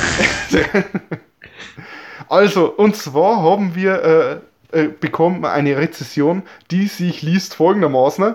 Also, 2.28 2.66
und 2.66 2.94
zwar 2.94 3.42
haben 3.42 3.74
wir 3.74 4.42
äh, 4.72 4.78
äh, 4.78 4.88
bekommen 4.88 5.44
eine 5.44 5.76
Rezession, 5.78 6.42
die 6.70 6.86
sich 6.86 7.22
liest 7.22 7.54
folgendermaßen. 7.54 8.34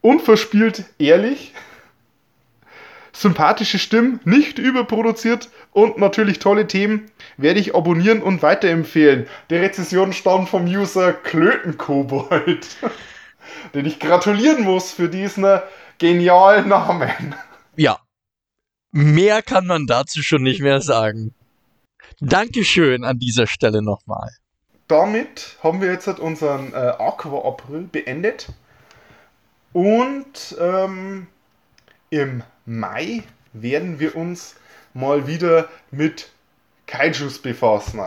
Unverspielt 0.00 0.84
ehrlich, 0.98 1.52
sympathische 3.12 3.78
Stimmen, 3.78 4.20
nicht 4.24 4.58
überproduziert 4.58 5.50
und 5.72 5.98
natürlich 5.98 6.38
tolle 6.38 6.66
Themen 6.66 7.10
werde 7.36 7.60
ich 7.60 7.74
abonnieren 7.74 8.22
und 8.22 8.42
weiterempfehlen. 8.42 9.26
Die 9.50 9.56
Rezession 9.56 10.12
stammt 10.12 10.48
vom 10.48 10.64
User 10.64 11.12
Klötenkobold, 11.12 12.66
den 13.74 13.84
ich 13.86 14.00
gratulieren 14.00 14.64
muss 14.64 14.92
für 14.92 15.08
diesen 15.08 15.60
genialen 15.98 16.68
Namen. 16.68 17.34
Ja. 17.76 17.98
Mehr 18.98 19.42
kann 19.42 19.66
man 19.66 19.86
dazu 19.86 20.22
schon 20.22 20.42
nicht 20.42 20.62
mehr 20.62 20.80
sagen. 20.80 21.34
Dankeschön 22.20 23.04
an 23.04 23.18
dieser 23.18 23.46
Stelle 23.46 23.82
nochmal. 23.82 24.30
damit 24.88 25.58
haben 25.62 25.82
wir 25.82 25.92
jetzt 25.92 26.06
halt 26.06 26.18
unseren 26.18 26.72
äh, 26.72 26.76
Aqua 26.76 27.46
April 27.46 27.82
beendet. 27.92 28.48
Und 29.74 30.56
ähm, 30.58 31.26
im 32.08 32.42
Mai 32.64 33.22
werden 33.52 34.00
wir 34.00 34.16
uns 34.16 34.56
mal 34.94 35.26
wieder 35.26 35.68
mit 35.90 36.30
Kaijus 36.86 37.38
befassen. 37.40 38.00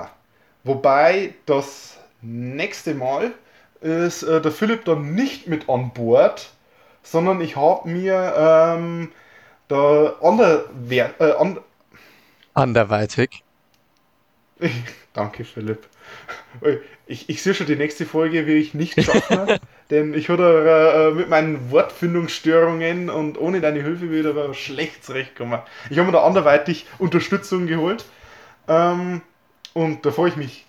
Wobei 0.63 1.35
das 1.45 1.97
nächste 2.21 2.95
Mal 2.95 3.33
ist 3.81 4.23
äh, 4.23 4.41
der 4.41 4.51
Philipp 4.51 4.85
dann 4.85 5.13
nicht 5.13 5.47
mit 5.47 5.69
an 5.69 5.93
Bord, 5.93 6.49
sondern 7.03 7.41
ich 7.41 7.55
habe 7.55 7.87
mir 7.87 8.33
ähm, 8.35 9.11
da 9.69 10.15
anderwer 10.21 11.13
äh, 11.19 11.31
an 11.31 11.59
Anderweitig. 12.53 13.43
Danke, 15.13 15.45
Philipp. 15.45 15.87
Ich, 17.07 17.29
ich 17.29 17.41
sehe 17.41 17.53
schon 17.53 17.67
die 17.67 17.75
nächste 17.75 18.05
Folge, 18.05 18.45
will 18.47 18.57
ich 18.57 18.73
nicht 18.73 19.01
schaffen, 19.01 19.59
denn 19.89 20.13
ich 20.13 20.27
hatte 20.27 21.11
äh, 21.11 21.15
mit 21.15 21.29
meinen 21.29 21.71
Wortfindungsstörungen 21.71 23.09
und 23.09 23.39
ohne 23.39 23.61
deine 23.61 23.81
Hilfe 23.81 24.11
wieder 24.11 24.31
aber 24.31 24.53
schlecht 24.53 25.05
zurechtkommen. 25.05 25.61
Ich 25.89 25.97
habe 25.97 26.07
mir 26.07 26.13
da 26.17 26.25
anderweitig 26.25 26.85
Unterstützung 26.97 27.67
geholt 27.67 28.03
ähm, 28.67 29.21
und 29.73 30.05
da 30.05 30.11
freue 30.11 30.29
ich 30.29 30.35
mich 30.35 30.65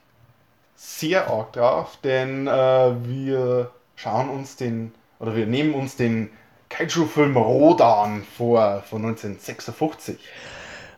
sehr 0.76 1.28
arg 1.28 1.54
drauf, 1.54 1.98
denn 2.04 2.46
äh, 2.46 2.50
wir 2.50 3.70
schauen 3.96 4.28
uns 4.28 4.56
den, 4.56 4.92
oder 5.18 5.34
wir 5.34 5.46
nehmen 5.46 5.74
uns 5.74 5.96
den 5.96 6.30
Kaiju-Film 6.70 7.36
Rodan 7.36 8.24
vor, 8.36 8.82
von 8.88 9.04
1956. 9.04 10.18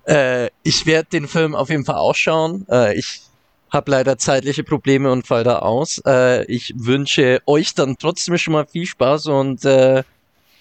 Äh, 0.07 0.51
ich 0.63 0.87
werde 0.87 1.09
den 1.11 1.27
Film 1.27 1.55
auf 1.55 1.71
jeden 1.71 1.85
Fall 1.85 1.97
ausschauen. 1.97 2.67
Äh, 2.71 2.97
ich 2.97 3.23
habe 3.71 3.91
leider 3.91 4.19
zeitliche 4.19 4.63
Probleme 4.63 5.11
und 5.11 5.27
fall 5.27 5.45
da 5.45 5.61
aus. 5.61 6.01
Äh, 6.07 6.45
ich 6.45 6.75
wünsche 6.77 7.41
euch 7.47 7.75
dann 7.75 7.97
trotzdem 7.99 8.37
schon 8.39 8.53
mal 8.53 8.67
viel 8.67 8.87
Spaß 8.87 9.27
und 9.27 9.65
äh, 9.65 10.05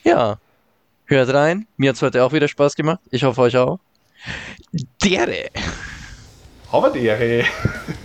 ja, 0.03 0.37
hört 1.05 1.33
rein. 1.33 1.67
Mir 1.77 1.89
hat's 1.89 2.01
heute 2.01 2.23
auch 2.23 2.31
wieder 2.31 2.47
Spaß 2.47 2.75
gemacht. 2.75 3.01
Ich 3.11 3.23
hoffe 3.23 3.41
euch 3.41 3.57
auch. 3.57 3.79
Dere. 5.03 5.49
Aber 6.71 6.89
der, 6.89 7.17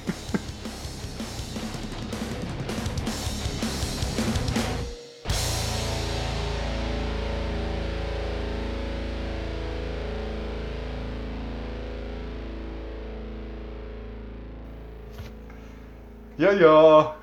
Ja, 16.39 16.53
ja. 16.53 17.16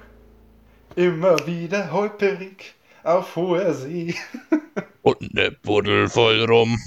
Immer 0.96 1.46
wieder 1.46 1.92
holperig 1.92 2.74
auf 3.04 3.36
hoher 3.36 3.74
See. 3.74 4.16
Und 5.04 5.34
ne 5.34 5.52
Buddel 5.52 6.10
voll 6.10 6.44
rum. 6.46 6.80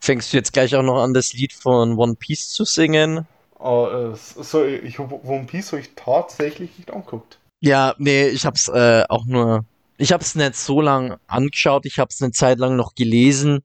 Fängst 0.00 0.32
du 0.32 0.36
jetzt 0.36 0.52
gleich 0.52 0.76
auch 0.76 0.82
noch 0.82 1.02
an, 1.02 1.14
das 1.14 1.32
Lied 1.32 1.52
von 1.52 1.98
One 1.98 2.14
Piece 2.14 2.50
zu 2.50 2.64
singen? 2.64 3.26
Oh, 3.58 3.88
äh, 4.12 4.16
so, 4.16 4.64
ich 4.64 4.98
habe 5.00 5.20
One 5.24 5.46
Piece 5.46 5.72
habe 5.72 5.80
ich 5.80 5.90
tatsächlich 5.96 6.70
nicht 6.78 6.92
angeguckt. 6.92 7.38
Ja, 7.60 7.94
nee, 7.98 8.28
ich 8.28 8.46
hab's 8.46 8.68
äh, 8.68 9.04
auch 9.08 9.24
nur. 9.24 9.64
Ich 9.96 10.12
hab's 10.12 10.36
nicht 10.36 10.54
so 10.54 10.80
lang 10.80 11.16
angeschaut, 11.26 11.86
ich 11.86 11.98
hab's 11.98 12.22
eine 12.22 12.30
Zeit 12.30 12.60
lang 12.60 12.76
noch 12.76 12.94
gelesen, 12.94 13.64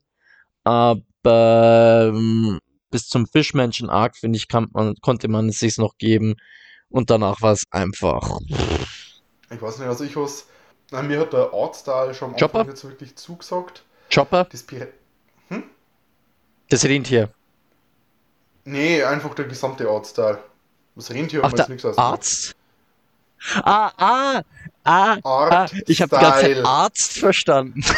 aber 0.63 1.03
ähm, 1.25 2.59
bis 2.89 3.07
zum 3.07 3.27
Fischmenschen 3.27 3.91
Arc, 3.91 4.17
finde 4.17 4.37
ich, 4.37 4.47
kann 4.47 4.67
man, 4.73 4.95
konnte 4.95 5.27
man 5.27 5.49
es 5.49 5.59
sich 5.59 5.77
noch 5.77 5.99
geben. 5.99 6.35
Und 6.93 7.09
danach 7.09 7.41
war 7.41 7.53
es 7.53 7.63
einfach. 7.71 8.39
Ich 9.49 9.61
weiß 9.61 9.79
nicht, 9.79 9.87
also 9.87 10.03
ich 10.03 10.15
was. 10.15 10.45
Nein, 10.91 11.07
mir 11.07 11.19
hat 11.19 11.33
der 11.33 11.51
Artstyle 11.53 12.13
schon 12.13 12.29
am 12.29 12.37
Chopper? 12.37 12.59
Anfang 12.59 12.73
jetzt 12.73 12.83
wirklich 12.85 13.15
zugesagt. 13.15 13.83
Chopper, 14.13 14.45
Das 14.45 14.63
Pir 14.63 14.87
das 16.69 16.85
Rentier. 16.85 17.29
Nee, 18.65 19.03
einfach 19.03 19.35
der 19.35 19.45
gesamte 19.45 19.87
Artstyle. 19.87 20.39
Das 20.95 21.11
Rentier 21.11 21.41
Ach, 21.43 21.51
der 21.51 21.59
jetzt 21.59 21.69
nichts 21.69 21.85
aus. 21.85 21.97
Arzt? 21.97 22.55
Ah, 23.63 23.91
ah, 23.97 24.41
ah, 24.83 25.17
ah. 25.23 25.67
Ich 25.85 26.01
habe 26.01 26.15
die 26.15 26.21
ganze. 26.21 26.65
Arzt 26.65 27.19
verstanden. 27.19 27.83